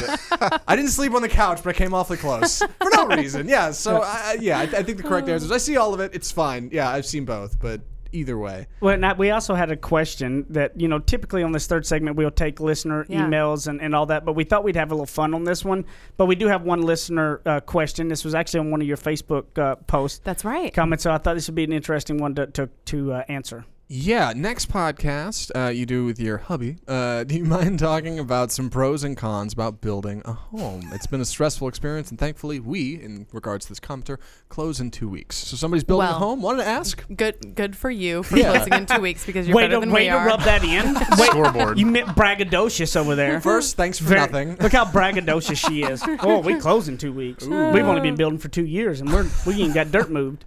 I 0.66 0.74
didn't 0.74 0.92
sleep 0.92 1.12
on 1.12 1.20
the 1.20 1.28
couch, 1.28 1.60
but 1.62 1.68
I 1.76 1.78
came 1.78 1.92
awfully 1.92 2.16
close 2.16 2.60
for 2.60 2.90
no 2.94 3.08
reason. 3.08 3.46
Yeah. 3.46 3.72
So, 3.72 3.98
I, 4.00 4.22
I- 4.24 4.36
yeah, 4.40 4.58
I, 4.58 4.62
I 4.62 4.82
think 4.82 4.96
the 4.96 5.02
correct 5.02 5.28
answer 5.28 5.44
is 5.44 5.52
I 5.52 5.58
see 5.58 5.76
all 5.76 5.81
of 5.94 6.00
it. 6.00 6.14
It's 6.14 6.30
fine. 6.30 6.70
Yeah, 6.72 6.88
I've 6.88 7.06
seen 7.06 7.24
both, 7.24 7.60
but 7.60 7.80
either 8.14 8.36
way. 8.36 8.66
Well, 8.80 8.98
now, 8.98 9.14
we 9.14 9.30
also 9.30 9.54
had 9.54 9.70
a 9.70 9.76
question 9.76 10.44
that, 10.50 10.78
you 10.78 10.86
know, 10.86 10.98
typically 10.98 11.42
on 11.42 11.52
this 11.52 11.66
third 11.66 11.86
segment, 11.86 12.14
we'll 12.16 12.30
take 12.30 12.60
listener 12.60 13.06
Yeah. 13.08 13.22
emails 13.26 13.68
and, 13.68 13.80
and 13.80 13.94
all 13.94 14.04
that, 14.06 14.26
but 14.26 14.34
we 14.34 14.44
thought 14.44 14.64
we'd 14.64 14.76
have 14.76 14.90
a 14.90 14.94
little 14.94 15.06
fun 15.06 15.32
on 15.32 15.44
this 15.44 15.64
one. 15.64 15.86
But 16.18 16.26
we 16.26 16.34
do 16.34 16.46
have 16.48 16.62
one 16.62 16.82
listener 16.82 17.40
uh, 17.46 17.60
question. 17.60 18.08
This 18.08 18.22
was 18.22 18.34
actually 18.34 18.60
on 18.60 18.70
one 18.70 18.82
of 18.82 18.86
your 18.86 18.98
Facebook 18.98 19.58
uh, 19.58 19.76
posts 19.76 20.20
That's 20.24 20.44
right. 20.44 20.72
comments, 20.74 21.04
so 21.04 21.10
I 21.10 21.18
thought 21.18 21.34
this 21.34 21.48
would 21.48 21.54
be 21.54 21.64
an 21.64 21.72
interesting 21.72 22.18
one 22.18 22.34
to, 22.34 22.46
to, 22.48 22.68
to 22.86 23.12
uh, 23.14 23.24
answer. 23.28 23.64
Yeah, 23.88 24.32
next 24.34 24.70
podcast 24.70 25.50
uh, 25.54 25.68
you 25.68 25.84
do 25.84 26.06
with 26.06 26.18
your 26.18 26.38
hubby. 26.38 26.78
Uh, 26.88 27.24
do 27.28 27.34
you 27.36 27.44
mind 27.44 27.78
talking 27.78 28.18
about 28.18 28.50
some 28.50 28.70
pros 28.70 29.04
and 29.04 29.18
cons 29.18 29.52
about 29.52 29.82
building 29.82 30.22
a 30.24 30.32
home? 30.32 30.88
It's 30.94 31.06
been 31.06 31.20
a 31.20 31.26
stressful 31.26 31.68
experience, 31.68 32.08
and 32.08 32.18
thankfully, 32.18 32.58
we, 32.58 32.94
in 32.94 33.26
regards 33.32 33.66
to 33.66 33.72
this 33.72 33.80
commenter, 33.80 34.16
close 34.48 34.80
in 34.80 34.90
two 34.92 35.10
weeks. 35.10 35.36
So 35.36 35.58
somebody's 35.58 35.84
building 35.84 36.08
a 36.08 36.12
Well- 36.12 36.18
home. 36.20 36.40
Wanted 36.40 36.62
to 36.62 36.68
ask. 36.68 37.04
Good, 37.14 37.54
good 37.54 37.76
for 37.76 37.90
you 37.90 38.22
for 38.22 38.38
Yeah. 38.38 38.52
closing 38.56 38.72
in 38.72 38.86
two 38.86 39.00
weeks 39.02 39.26
because 39.26 39.46
you're 39.46 39.54
Way 39.56 39.64
better 39.64 39.74
to, 39.74 39.80
than 39.80 39.90
way 39.90 40.04
we 40.04 40.08
to 40.08 40.14
are. 40.16 40.26
rub 40.26 40.40
that 40.42 40.64
in. 40.64 40.94
Wait, 41.18 41.30
Scoreboard. 41.30 41.78
You 41.78 41.84
meant 41.84 42.08
braggadocious 42.08 42.96
over 42.96 43.14
there. 43.14 43.42
First, 43.42 43.76
thanks 43.76 43.98
for 43.98 44.04
Very- 44.04 44.20
nothing. 44.20 44.56
Look 44.58 44.72
how 44.72 44.86
braggadocious 44.86 45.68
she 45.68 45.82
is. 45.82 46.02
Oh, 46.22 46.38
we 46.38 46.54
close 46.54 46.88
in 46.88 46.96
two 46.96 47.12
weeks. 47.12 47.44
We've 47.44 47.84
only 47.84 48.00
been 48.00 48.16
building 48.16 48.38
for 48.38 48.48
two 48.48 48.64
years, 48.64 49.02
and 49.02 49.12
we're 49.12 49.26
we 49.46 49.60
ain't 49.62 49.74
got 49.74 49.90
dirt 49.90 50.10
moved. 50.10 50.46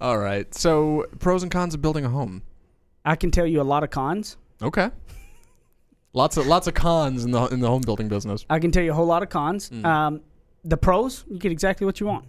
All 0.00 0.18
right. 0.18 0.52
So 0.54 1.06
pros 1.18 1.42
and 1.42 1.50
cons 1.50 1.74
of 1.74 1.82
building 1.82 2.04
a 2.04 2.08
home. 2.08 2.42
I 3.04 3.16
can 3.16 3.30
tell 3.30 3.46
you 3.46 3.60
a 3.60 3.62
lot 3.62 3.82
of 3.82 3.90
cons. 3.90 4.36
Okay. 4.62 4.90
Lots 6.12 6.36
of 6.36 6.46
lots 6.46 6.66
of 6.66 6.74
cons 6.74 7.24
in 7.24 7.30
the 7.30 7.46
in 7.46 7.60
the 7.60 7.68
home 7.68 7.82
building 7.82 8.08
business. 8.08 8.44
I 8.48 8.58
can 8.58 8.70
tell 8.70 8.82
you 8.82 8.92
a 8.92 8.94
whole 8.94 9.06
lot 9.06 9.22
of 9.22 9.28
cons. 9.28 9.70
Mm. 9.70 9.84
Um, 9.84 10.20
the 10.64 10.76
pros, 10.76 11.24
you 11.28 11.38
get 11.38 11.52
exactly 11.52 11.84
what 11.84 12.00
you 12.00 12.06
want. 12.06 12.24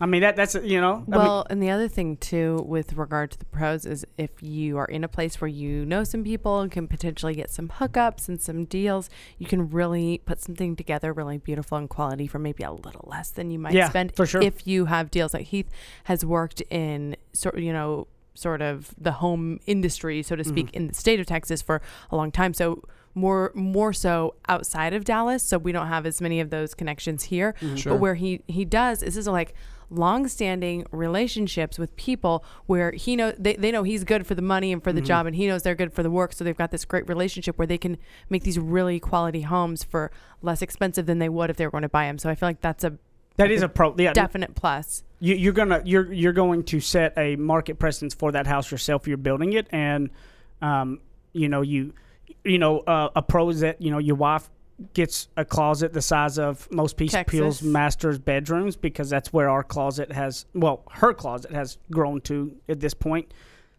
I 0.00 0.06
mean 0.06 0.22
that 0.22 0.36
that's 0.36 0.54
you 0.54 0.80
know. 0.80 0.94
I 0.94 1.10
mean, 1.10 1.20
Well, 1.20 1.46
and 1.50 1.62
the 1.62 1.70
other 1.70 1.86
thing 1.86 2.16
too, 2.16 2.64
with 2.66 2.94
regard 2.94 3.30
to 3.32 3.38
the 3.38 3.44
pros, 3.44 3.84
is 3.84 4.06
if 4.16 4.30
you 4.42 4.78
are 4.78 4.86
in 4.86 5.04
a 5.04 5.08
place 5.08 5.40
where 5.40 5.48
you 5.48 5.84
know 5.84 6.02
some 6.02 6.24
people 6.24 6.60
and 6.60 6.72
can 6.72 6.88
potentially 6.88 7.34
get 7.34 7.50
some 7.50 7.68
hookups 7.68 8.26
and 8.26 8.40
some 8.40 8.64
deals, 8.64 9.10
you 9.38 9.46
can 9.46 9.68
really 9.70 10.22
put 10.24 10.40
something 10.40 10.76
together 10.76 11.12
really 11.12 11.38
beautiful 11.38 11.76
and 11.78 11.90
quality 11.90 12.26
for 12.26 12.38
maybe 12.38 12.64
a 12.64 12.72
little 12.72 13.06
less 13.06 13.30
than 13.30 13.50
you 13.50 13.58
might 13.58 13.74
Yeah, 13.74 13.90
spend 13.90 14.16
for 14.16 14.24
sure. 14.26 14.40
if 14.42 14.66
you 14.66 14.86
have 14.86 15.10
deals. 15.10 15.34
Like 15.34 15.46
Heath 15.48 15.68
has 16.04 16.24
worked 16.24 16.62
in 16.70 17.14
sort, 17.34 17.58
you 17.58 17.72
know, 17.72 18.08
sort 18.34 18.62
of 18.62 18.94
the 18.98 19.12
home 19.12 19.60
industry, 19.66 20.22
so 20.22 20.34
to 20.34 20.42
speak, 20.42 20.66
Mm-hmm. 20.68 20.76
in 20.76 20.86
the 20.88 20.94
state 20.94 21.20
of 21.20 21.26
Texas 21.26 21.60
for 21.60 21.82
a 22.10 22.16
long 22.16 22.32
time. 22.32 22.54
So 22.54 22.82
more 23.14 23.52
more 23.54 23.92
so 23.92 24.34
outside 24.48 24.94
of 24.94 25.04
Dallas, 25.04 25.42
so 25.42 25.58
we 25.58 25.70
don't 25.70 25.88
have 25.88 26.06
as 26.06 26.22
many 26.22 26.40
of 26.40 26.48
those 26.48 26.72
connections 26.74 27.24
here. 27.24 27.54
Mm-hmm. 27.60 27.76
Sure. 27.76 27.92
But 27.92 28.00
where 28.00 28.14
he 28.14 28.40
he 28.48 28.64
does 28.64 29.00
this 29.00 29.18
is 29.18 29.28
like 29.28 29.54
long-standing 29.92 30.86
relationships 30.90 31.78
with 31.78 31.94
people 31.96 32.44
where 32.66 32.92
he 32.92 33.14
know 33.16 33.32
they, 33.38 33.54
they 33.54 33.70
know 33.70 33.82
he's 33.82 34.04
good 34.04 34.26
for 34.26 34.34
the 34.34 34.42
money 34.42 34.72
and 34.72 34.82
for 34.82 34.92
the 34.92 35.00
Mm-hmm. 35.00 35.06
job 35.06 35.26
and 35.26 35.36
he 35.36 35.46
knows 35.46 35.62
they're 35.62 35.74
good 35.74 35.92
for 35.92 36.02
the 36.02 36.10
work 36.10 36.32
so 36.32 36.44
they've 36.44 36.56
got 36.56 36.70
this 36.70 36.84
great 36.84 37.08
relationship 37.08 37.58
where 37.58 37.66
they 37.66 37.78
can 37.78 37.98
make 38.30 38.42
these 38.44 38.58
really 38.58 39.00
quality 39.00 39.42
homes 39.42 39.82
for 39.84 40.10
less 40.42 40.62
expensive 40.62 41.06
than 41.06 41.18
they 41.18 41.28
would 41.28 41.50
if 41.50 41.56
they 41.56 41.66
were 41.66 41.70
going 41.70 41.82
to 41.82 41.88
buy 41.88 42.06
them 42.06 42.18
so 42.18 42.28
i 42.30 42.34
feel 42.34 42.48
like 42.48 42.60
that's 42.60 42.84
a 42.84 42.96
that 43.36 43.50
is 43.50 43.62
a 43.62 43.68
pro. 43.68 43.94
Yeah, 43.96 44.12
definite 44.12 44.54
plus 44.54 45.02
you, 45.18 45.34
you're 45.34 45.54
gonna 45.54 45.80
you're 45.84 46.12
you're 46.12 46.34
going 46.34 46.64
to 46.64 46.80
set 46.80 47.16
a 47.16 47.36
market 47.36 47.78
precedence 47.78 48.12
for 48.12 48.30
that 48.32 48.46
house 48.46 48.70
yourself. 48.70 49.08
You're 49.08 49.16
building 49.16 49.54
it, 49.54 49.66
and 49.70 50.10
um, 50.60 51.00
you 51.32 51.48
know 51.48 51.62
you 51.62 51.94
you 52.44 52.58
know 52.58 52.80
uh, 52.80 53.08
a 53.16 53.22
pro 53.22 53.48
is 53.48 53.60
that 53.60 53.80
you 53.80 53.90
know 53.90 53.96
your 53.98 54.16
wife 54.16 54.50
gets 54.94 55.28
a 55.36 55.44
closet 55.44 55.92
the 55.92 56.02
size 56.02 56.38
of 56.38 56.70
most 56.70 56.96
Peace 56.96 57.12
Texas. 57.12 57.38
Peel's 57.38 57.62
masters 57.62 58.18
bedrooms 58.18 58.76
because 58.76 59.10
that's 59.10 59.32
where 59.32 59.48
our 59.48 59.62
closet 59.62 60.12
has 60.12 60.46
well 60.54 60.82
her 60.92 61.12
closet 61.14 61.52
has 61.52 61.78
grown 61.90 62.20
to 62.22 62.54
at 62.68 62.80
this 62.80 62.94
point. 62.94 63.32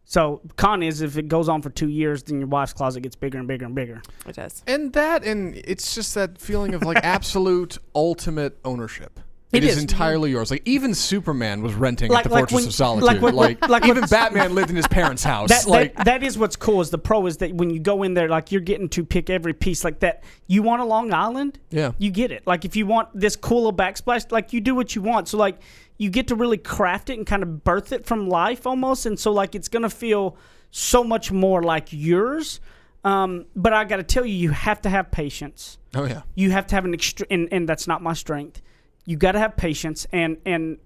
So 0.06 0.42
con 0.58 0.84
is 0.84 1.02
if 1.02 1.18
it 1.18 1.28
goes 1.28 1.48
on 1.48 1.62
for 1.62 1.70
two 1.70 1.88
years, 1.88 2.24
then 2.24 2.40
your 2.40 2.48
wife's 2.48 2.74
closet 2.74 3.02
gets 3.02 3.16
bigger 3.16 3.38
and 3.38 3.48
bigger 3.48 3.66
and 3.66 3.76
bigger. 3.76 4.02
it 4.28 4.36
does 4.36 4.64
And 4.68 4.92
that, 4.94 5.24
and 5.24 5.56
it's 5.56 5.96
just 5.96 6.14
that 6.16 6.40
feeling 6.40 6.74
of 6.74 6.84
like 6.84 6.98
absolute 7.04 7.78
ultimate 7.96 8.58
ownership. 8.66 9.20
It 9.54 9.64
it 9.64 9.68
is, 9.70 9.78
is. 9.78 9.82
entirely 9.84 10.32
yours. 10.32 10.50
Like 10.52 10.64
even 10.66 10.94
Superman 10.96 11.62
was 11.62 11.74
renting 11.76 12.10
Like- 12.12 12.26
at 12.26 12.30
the 12.30 12.36
like 12.36 12.42
Fortress 12.50 12.62
when- 12.62 12.68
of 12.68 12.74
Solitude. 12.74 13.06
like 13.06 13.22
Like, 13.22 13.62
when- 13.62 13.70
like 13.70 13.86
even 13.86 14.04
Batman 14.10 14.56
lived 14.56 14.70
in 14.72 14.76
his 14.76 14.88
parents' 14.88 15.24
house. 15.24 15.50
That, 15.50 15.68
like 15.68 15.96
that, 15.98 16.06
that 16.06 16.24
is 16.24 16.38
what's 16.38 16.56
cool 16.56 16.82
is 16.82 16.90
the 16.90 16.98
pro 16.98 17.26
is 17.28 17.38
that 17.38 17.54
when 17.54 17.70
you 17.70 17.80
go 17.80 18.04
in 18.04 18.14
there 18.16 18.28
like 18.30 18.52
you're 18.52 18.62
getting 18.62 18.90
to 18.90 19.06
pick 19.06 19.30
every 19.30 19.54
piece 19.54 19.84
like 19.84 20.00
that 20.00 20.24
you 20.48 20.64
want 20.64 20.82
a 20.82 20.86
long 20.86 21.14
island 21.14 21.60
Yeah. 21.70 21.92
you 22.00 22.10
get 22.12 22.32
it 22.32 22.48
like 22.48 22.66
if 22.66 22.76
you 22.76 22.86
want 22.88 23.10
this 23.14 23.36
cooler 23.36 23.72
backsplash 23.72 24.32
like 24.32 24.54
you 24.54 24.60
do 24.62 24.74
what 24.76 24.96
you 24.96 25.02
want 25.04 25.28
so 25.28 25.38
like 25.38 25.60
you 25.98 26.10
get 26.10 26.28
to 26.30 26.36
really 26.36 26.58
craft 26.58 27.10
it 27.12 27.18
and 27.18 27.28
kind 27.28 27.44
of 27.44 27.64
birth 27.64 27.92
it 27.92 28.06
from 28.06 28.28
life 28.28 28.66
almost 28.66 29.06
and 29.06 29.20
so 29.20 29.32
like 29.32 29.54
it's 29.56 29.68
gonna 29.68 29.90
feel 29.90 30.36
so 30.72 31.04
much 31.04 31.32
more 31.32 31.62
like 31.62 31.90
yours 31.92 32.60
um, 33.06 33.46
but 33.56 33.74
i 33.74 33.84
gotta 33.84 34.04
tell 34.04 34.26
you 34.26 34.34
you 34.36 34.50
have 34.50 34.82
to 34.82 34.90
have 34.90 35.12
patience 35.12 35.78
oh 35.96 36.06
yeah. 36.06 36.22
you 36.36 36.50
have 36.52 36.66
to 36.68 36.76
have 36.76 36.86
an 36.86 36.94
extra 36.94 37.28
and, 37.30 37.48
and 37.52 37.68
that's 37.70 37.88
not 37.88 38.02
my 38.02 38.14
strength 38.14 38.62
you 39.06 39.18
got 39.18 39.34
to 39.34 39.40
have 39.40 39.56
patience 39.56 40.08
and 40.12 40.38
and 40.46 40.78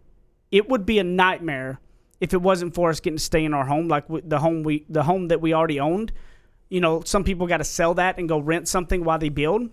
it 0.52 0.70
would 0.70 0.86
be 0.86 1.00
a 1.00 1.04
nightmare 1.04 1.80
if 2.20 2.34
it 2.34 2.42
wasn't 2.42 2.74
for 2.74 2.90
us 2.90 3.00
getting 3.00 3.18
to 3.18 3.24
stay 3.24 3.46
in 3.46 3.54
our 3.54 3.66
home 3.66 3.88
like 3.88 4.06
the 4.08 4.40
home 4.40 4.64
we 4.64 4.86
the 4.90 5.04
home 5.04 5.28
that 5.28 5.42
we 5.42 5.54
already 5.54 5.80
owned. 5.80 6.12
You 6.70 6.82
know 6.82 7.02
some 7.02 7.24
people 7.24 7.48
got 7.48 7.58
to 7.58 7.64
sell 7.64 7.94
that 7.96 8.18
and 8.18 8.28
go 8.28 8.40
rent 8.40 8.68
something 8.68 9.04
while 9.04 9.20
they 9.20 9.30
build. 9.30 9.70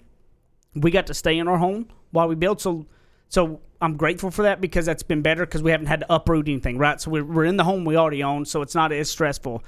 We 0.75 0.91
got 0.91 1.07
to 1.07 1.15
stay 1.15 1.39
in 1.39 1.49
our 1.49 1.59
home 1.59 1.89
while 2.11 2.29
we 2.29 2.35
build 2.35 2.61
so 2.61 2.87
so 3.29 3.61
i'm 3.81 3.97
grateful 3.97 4.31
for 4.31 4.43
that 4.43 4.61
because 4.61 4.87
that's 4.87 5.03
been 5.03 5.23
better 5.23 5.45
because 5.45 5.63
we 5.63 5.71
haven't 5.71 5.87
had 5.87 6.01
to 6.01 6.15
uproot 6.15 6.49
anything 6.49 6.79
right? 6.79 7.01
So 7.01 7.11
we're, 7.11 7.25
we're 7.25 7.45
in 7.45 7.57
the 7.57 7.65
home 7.65 7.85
we 7.85 7.97
already 7.97 8.23
own 8.23 8.45
so 8.45 8.63
it's 8.63 8.75
not 8.75 8.93
as 8.93 9.11
stressful. 9.11 9.63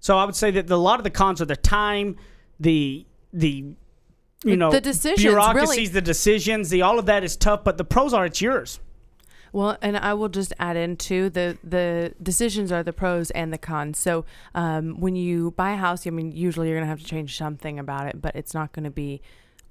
So 0.00 0.18
i 0.18 0.24
would 0.24 0.36
say 0.36 0.50
that 0.52 0.66
the, 0.66 0.74
a 0.74 0.76
lot 0.76 0.98
of 0.98 1.04
the 1.04 1.10
cons 1.10 1.40
are 1.40 1.46
the 1.46 1.56
time 1.56 2.16
the 2.58 3.06
the 3.32 3.74
you 4.44 4.50
The- 4.50 4.56
know 4.56 4.70
the 4.70 4.80
decisions, 4.80 5.22
bureaucracies, 5.22 5.76
really- 5.76 5.86
the 5.88 6.02
decisions, 6.02 6.70
the 6.70 6.82
all 6.82 6.98
of 6.98 7.06
that 7.06 7.24
is 7.24 7.36
tough. 7.36 7.64
But 7.64 7.78
the 7.78 7.84
pros 7.84 8.12
are 8.14 8.26
it's 8.26 8.40
yours. 8.40 8.80
Well, 9.52 9.78
and 9.80 9.96
I 9.96 10.12
will 10.12 10.28
just 10.28 10.52
add 10.58 10.76
in 10.76 10.96
too 10.96 11.30
the 11.30 11.56
the 11.64 12.12
decisions 12.22 12.70
are 12.70 12.82
the 12.82 12.92
pros 12.92 13.30
and 13.30 13.52
the 13.52 13.58
cons. 13.58 13.98
So 13.98 14.24
um, 14.54 15.00
when 15.00 15.16
you 15.16 15.52
buy 15.52 15.72
a 15.72 15.76
house, 15.76 16.06
I 16.06 16.10
mean, 16.10 16.32
usually 16.32 16.68
you're 16.68 16.76
gonna 16.76 16.86
have 16.90 17.00
to 17.00 17.06
change 17.06 17.36
something 17.38 17.78
about 17.78 18.06
it, 18.08 18.20
but 18.20 18.36
it's 18.36 18.52
not 18.52 18.72
gonna 18.72 18.90
be 18.90 19.22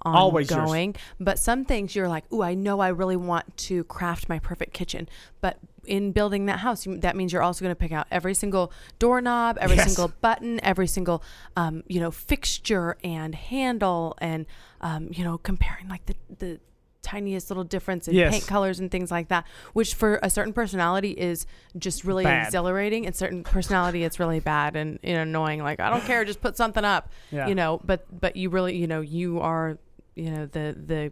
Always 0.02 0.50
yours. 0.50 0.60
ongoing. 0.60 0.96
But 1.20 1.38
some 1.40 1.66
things 1.66 1.96
you're 1.96 2.08
like, 2.10 2.24
ooh, 2.34 2.42
I 2.42 2.54
know 2.56 2.80
I 2.80 2.88
really 2.90 3.16
want 3.18 3.56
to 3.58 3.84
craft 3.86 4.28
my 4.30 4.40
perfect 4.40 4.74
kitchen, 4.74 5.08
but 5.42 5.58
in 5.88 6.12
building 6.12 6.46
that 6.48 6.60
house, 6.60 6.86
you, 6.86 6.98
that 7.00 7.16
means 7.16 7.32
you're 7.34 7.42
also 7.44 7.64
going 7.64 7.72
to 7.72 7.80
pick 7.80 7.92
out 7.92 8.08
every 8.12 8.34
single 8.34 8.72
doorknob, 9.00 9.58
every 9.60 9.76
Yes. 9.78 9.86
single 9.86 10.14
button, 10.22 10.60
every 10.64 10.88
single 10.88 11.24
um, 11.56 11.84
you 11.88 12.00
know 12.00 12.12
fixture 12.12 12.98
and 13.04 13.34
handle, 13.36 14.16
and 14.20 14.46
um, 14.82 15.10
you 15.12 15.24
know 15.24 15.38
comparing 15.38 15.88
like 15.88 16.06
the 16.06 16.16
the 16.40 16.60
tiniest 17.02 17.52
little 17.52 17.64
difference 17.64 18.08
in 18.08 18.16
Yes. 18.16 18.32
paint 18.34 18.48
colors 18.48 18.80
and 18.80 18.90
things 18.90 19.12
like 19.12 19.28
that, 19.28 19.46
which 19.74 19.94
for 19.94 20.20
a 20.24 20.30
certain 20.30 20.54
personality 20.54 21.12
is 21.12 21.46
just 21.78 22.04
really 22.04 22.24
Bad. 22.24 22.48
exhilarating. 22.48 23.06
And 23.06 23.16
certain 23.16 23.44
personality, 23.44 24.04
it's 24.04 24.20
really 24.20 24.40
bad 24.40 24.76
and 24.76 24.98
you 25.04 25.14
know, 25.14 25.22
annoying. 25.22 25.62
Like 25.62 25.80
I 25.80 25.92
don't 25.92 26.04
care, 26.04 26.26
just 26.26 26.42
put 26.42 26.58
something 26.58 26.84
up. 26.84 27.12
Yeah. 27.32 27.48
You 27.48 27.54
know, 27.54 27.80
but 27.84 28.06
but 28.20 28.36
you 28.36 28.50
really, 28.50 28.76
you 28.76 28.88
know, 28.88 29.02
you 29.02 29.40
are, 29.40 29.78
you 30.16 30.32
know, 30.32 30.46
the 30.48 30.76
the 30.84 31.12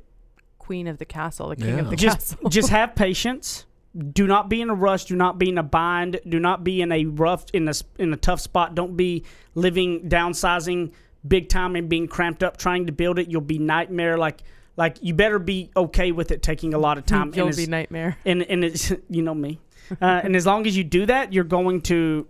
queen 0.57 0.87
of 0.87 0.97
the 0.97 1.05
castle, 1.05 1.49
the 1.49 1.57
king 1.57 1.77
of 1.77 1.85
Yeah. 1.85 1.89
the 1.91 1.95
just 1.95 2.17
castle. 2.35 2.49
just 2.49 2.69
have 2.79 2.95
patience. 2.95 3.65
Do 3.95 4.25
not 4.25 4.49
be 4.49 4.61
in 4.61 4.69
a 4.69 4.73
rush. 4.73 5.05
Do 5.05 5.15
not 5.15 5.37
be 5.37 5.49
in 5.49 5.57
a 5.57 5.63
bind. 5.63 6.19
Do 6.27 6.39
not 6.39 6.63
be 6.63 6.81
in 6.81 6.91
a 6.91 7.05
rough 7.05 7.45
in 7.53 7.67
a 7.67 7.73
in 7.99 8.11
a 8.11 8.17
tough 8.17 8.41
spot. 8.41 8.73
Don't 8.73 8.97
be 8.97 9.23
living 9.53 10.09
downsizing 10.09 10.91
big 11.27 11.47
time 11.49 11.75
and 11.75 11.87
being 11.87 12.07
cramped 12.07 12.43
up 12.43 12.57
trying 12.57 12.87
to 12.87 12.91
build 12.91 13.19
it. 13.19 13.29
You'll 13.29 13.41
be 13.41 13.59
nightmare. 13.59 14.17
Like 14.17 14.41
like 14.75 14.97
you 15.01 15.13
better 15.13 15.39
be 15.39 15.69
okay 15.75 16.11
with 16.11 16.31
it 16.31 16.41
taking 16.41 16.73
a 16.73 16.79
lot 16.79 16.97
of 16.97 17.05
time. 17.05 17.31
You'll 17.35 17.47
and 17.47 17.55
be 17.55 17.67
nightmare. 17.67 18.17
and 18.25 18.41
and 18.43 18.63
it's 18.63 18.91
you 19.09 19.21
know 19.21 19.35
me, 19.35 19.59
uh, 20.01 20.21
and 20.23 20.35
as 20.35 20.45
long 20.45 20.65
as 20.65 20.75
you 20.75 20.83
do 20.83 21.05
that, 21.05 21.33
you're 21.33 21.43
going 21.43 21.81
to 21.83 22.27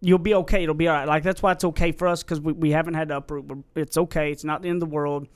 you'll 0.00 0.18
be 0.18 0.34
okay. 0.34 0.62
It'll 0.62 0.74
be 0.74 0.88
all 0.88 0.94
right. 0.94 1.08
Like 1.08 1.22
that's 1.22 1.42
why 1.42 1.52
it's 1.52 1.64
okay 1.64 1.92
for 1.92 2.08
us 2.08 2.22
because 2.22 2.40
we, 2.40 2.52
we 2.52 2.70
haven't 2.70 2.94
had 2.94 3.08
to 3.08 3.16
uproot. 3.18 3.64
It's 3.74 3.96
okay. 3.96 4.30
It's 4.30 4.44
not 4.44 4.62
the 4.62 4.68
end 4.68 4.82
of 4.82 4.88
the 4.88 4.94
world, 4.94 5.26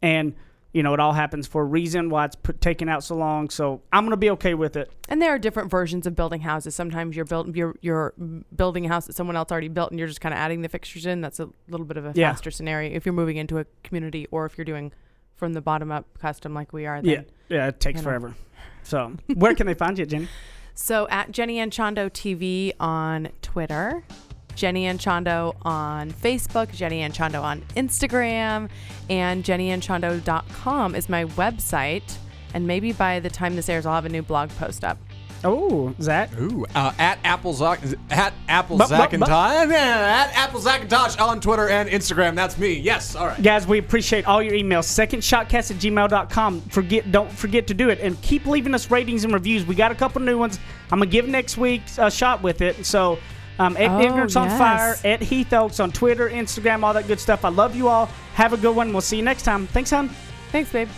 and 0.00 0.34
you 0.72 0.82
know 0.82 0.94
it 0.94 1.00
all 1.00 1.12
happens 1.12 1.46
for 1.46 1.62
a 1.62 1.64
reason. 1.64 2.08
Why 2.10 2.24
it's 2.26 2.36
put, 2.36 2.60
taken 2.60 2.88
out 2.88 3.04
so 3.04 3.14
long. 3.14 3.50
So 3.50 3.82
I'm 3.92 4.04
gonna 4.04 4.16
be 4.16 4.30
okay 4.30 4.54
with 4.54 4.76
it. 4.76 4.90
And 5.08 5.20
there 5.20 5.30
are 5.30 5.38
different 5.38 5.70
versions 5.70 6.06
of 6.06 6.16
building 6.16 6.40
houses. 6.40 6.74
Sometimes 6.74 7.14
you're 7.14 7.24
built 7.24 7.54
you're 7.54 7.74
you're 7.80 8.14
building 8.54 8.86
a 8.86 8.88
house 8.88 9.06
that 9.06 9.14
someone 9.14 9.36
else 9.36 9.52
already 9.52 9.68
built 9.68 9.90
and 9.90 9.98
you're 9.98 10.08
just 10.08 10.20
kind 10.20 10.32
of 10.32 10.38
adding 10.38 10.62
the 10.62 10.68
fixtures 10.68 11.06
in. 11.06 11.20
That's 11.20 11.40
a 11.40 11.48
little 11.68 11.86
bit 11.86 11.96
of 11.96 12.06
a 12.06 12.12
Yeah. 12.14 12.30
faster 12.32 12.50
scenario 12.50 12.94
if 12.96 13.04
you're 13.04 13.12
moving 13.12 13.36
into 13.36 13.58
a 13.58 13.66
community 13.84 14.26
or 14.30 14.46
if 14.46 14.56
you're 14.56 14.64
doing 14.64 14.92
from 15.36 15.52
the 15.52 15.60
bottom 15.60 15.90
up 15.92 16.06
custom 16.18 16.54
like 16.54 16.72
we 16.72 16.86
are 16.86 17.02
then. 17.02 17.26
Yeah, 17.48 17.56
yeah. 17.56 17.66
It 17.68 17.80
takes 17.80 17.98
you 17.98 18.02
know. 18.04 18.10
forever. 18.10 18.34
So 18.84 19.12
where 19.34 19.54
can 19.54 19.66
they 19.66 19.74
find 19.74 19.98
you, 19.98 20.06
Jenny? 20.06 20.28
So 20.74 21.06
at 21.10 21.32
Jenny 21.32 21.58
Anchondo 21.58 22.08
TV 22.10 22.72
on 22.80 23.28
Twitter, 23.42 24.04
Jenny 24.54 24.84
Anchondo 24.86 25.54
on 25.62 26.10
Facebook, 26.12 26.72
Jenny 26.74 27.00
Anchondo 27.00 27.42
on 27.42 27.62
Instagram, 27.76 28.68
and 29.10 29.44
jennyanchondo.com 29.44 30.94
is 30.94 31.08
my 31.08 31.24
website. 31.24 32.16
And 32.54 32.66
maybe 32.66 32.92
by 32.92 33.20
the 33.20 33.30
time 33.30 33.56
this 33.56 33.68
airs, 33.68 33.86
I'll 33.86 33.94
have 33.94 34.04
a 34.04 34.10
new 34.10 34.22
blog 34.22 34.50
post 34.50 34.84
up. 34.84 34.98
Oh, 35.44 35.92
Zach. 36.00 36.30
Ooh, 36.38 36.64
uh, 36.72 36.92
at 37.00 37.18
Apple 37.24 37.52
Zac, 37.52 37.80
at 38.10 38.32
Apple 38.48 38.76
But- 38.78 38.90
but- 38.90 39.10
but- 39.18 39.28
Zacintosh, 39.28 39.72
at 39.72 40.36
Apple 40.36 40.60
Zacintosh 40.60 41.20
on 41.20 41.40
Twitter 41.40 41.68
and 41.68 41.88
Instagram. 41.88 42.36
That's 42.36 42.56
me. 42.58 42.74
Yes. 42.74 43.16
All 43.16 43.26
right. 43.26 43.42
Guys, 43.42 43.66
we 43.66 43.78
appreciate 43.78 44.24
all 44.28 44.40
your 44.40 44.52
emails. 44.52 44.84
Secondshotcast 44.86 45.72
at 45.72 45.78
gmail.com. 45.78 46.60
Forget, 46.70 47.10
don't 47.10 47.28
forget 47.32 47.66
to 47.66 47.74
do 47.74 47.88
it. 47.88 47.98
And 48.00 48.20
keep 48.22 48.46
leaving 48.46 48.72
us 48.72 48.88
ratings 48.88 49.24
and 49.24 49.32
reviews. 49.34 49.66
We 49.66 49.74
got 49.74 49.90
a 49.90 49.96
couple 49.96 50.20
new 50.22 50.38
ones. 50.38 50.60
I'm 50.92 51.00
going 51.00 51.08
to 51.08 51.12
give 51.12 51.26
next 51.26 51.56
week 51.58 51.82
a 51.98 52.08
shot 52.08 52.40
with 52.44 52.60
it. 52.62 52.86
So, 52.86 53.18
um, 53.58 53.76
at 53.76 53.90
Oh, 53.90 54.00
Ignorance 54.00 54.36
on 54.36 54.48
yes. 54.48 54.58
Fire, 54.58 54.96
at 55.12 55.20
Heath 55.22 55.52
Oaks 55.52 55.80
on 55.80 55.92
Twitter, 55.92 56.28
Instagram, 56.28 56.82
all 56.82 56.94
that 56.94 57.06
good 57.06 57.20
stuff. 57.20 57.44
I 57.44 57.48
love 57.50 57.74
you 57.76 57.88
all. 57.88 58.06
Have 58.34 58.52
a 58.52 58.56
good 58.56 58.74
one. 58.74 58.92
We'll 58.92 59.00
see 59.02 59.16
you 59.16 59.22
next 59.22 59.42
time. 59.42 59.66
Thanks, 59.66 59.90
hon. 59.90 60.08
Thanks, 60.50 60.70
babe. 60.72 60.88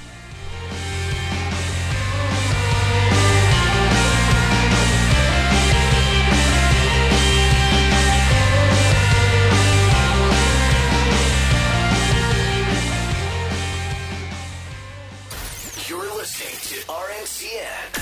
You're 15.89 16.15
listening 16.17 16.57
to 16.81 16.87
RNCN, 16.89 17.93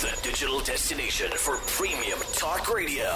the 0.00 0.22
digital 0.28 0.60
destination 0.60 1.30
for 1.32 1.56
premium 1.66 2.18
talk 2.32 2.72
radio. 2.74 3.10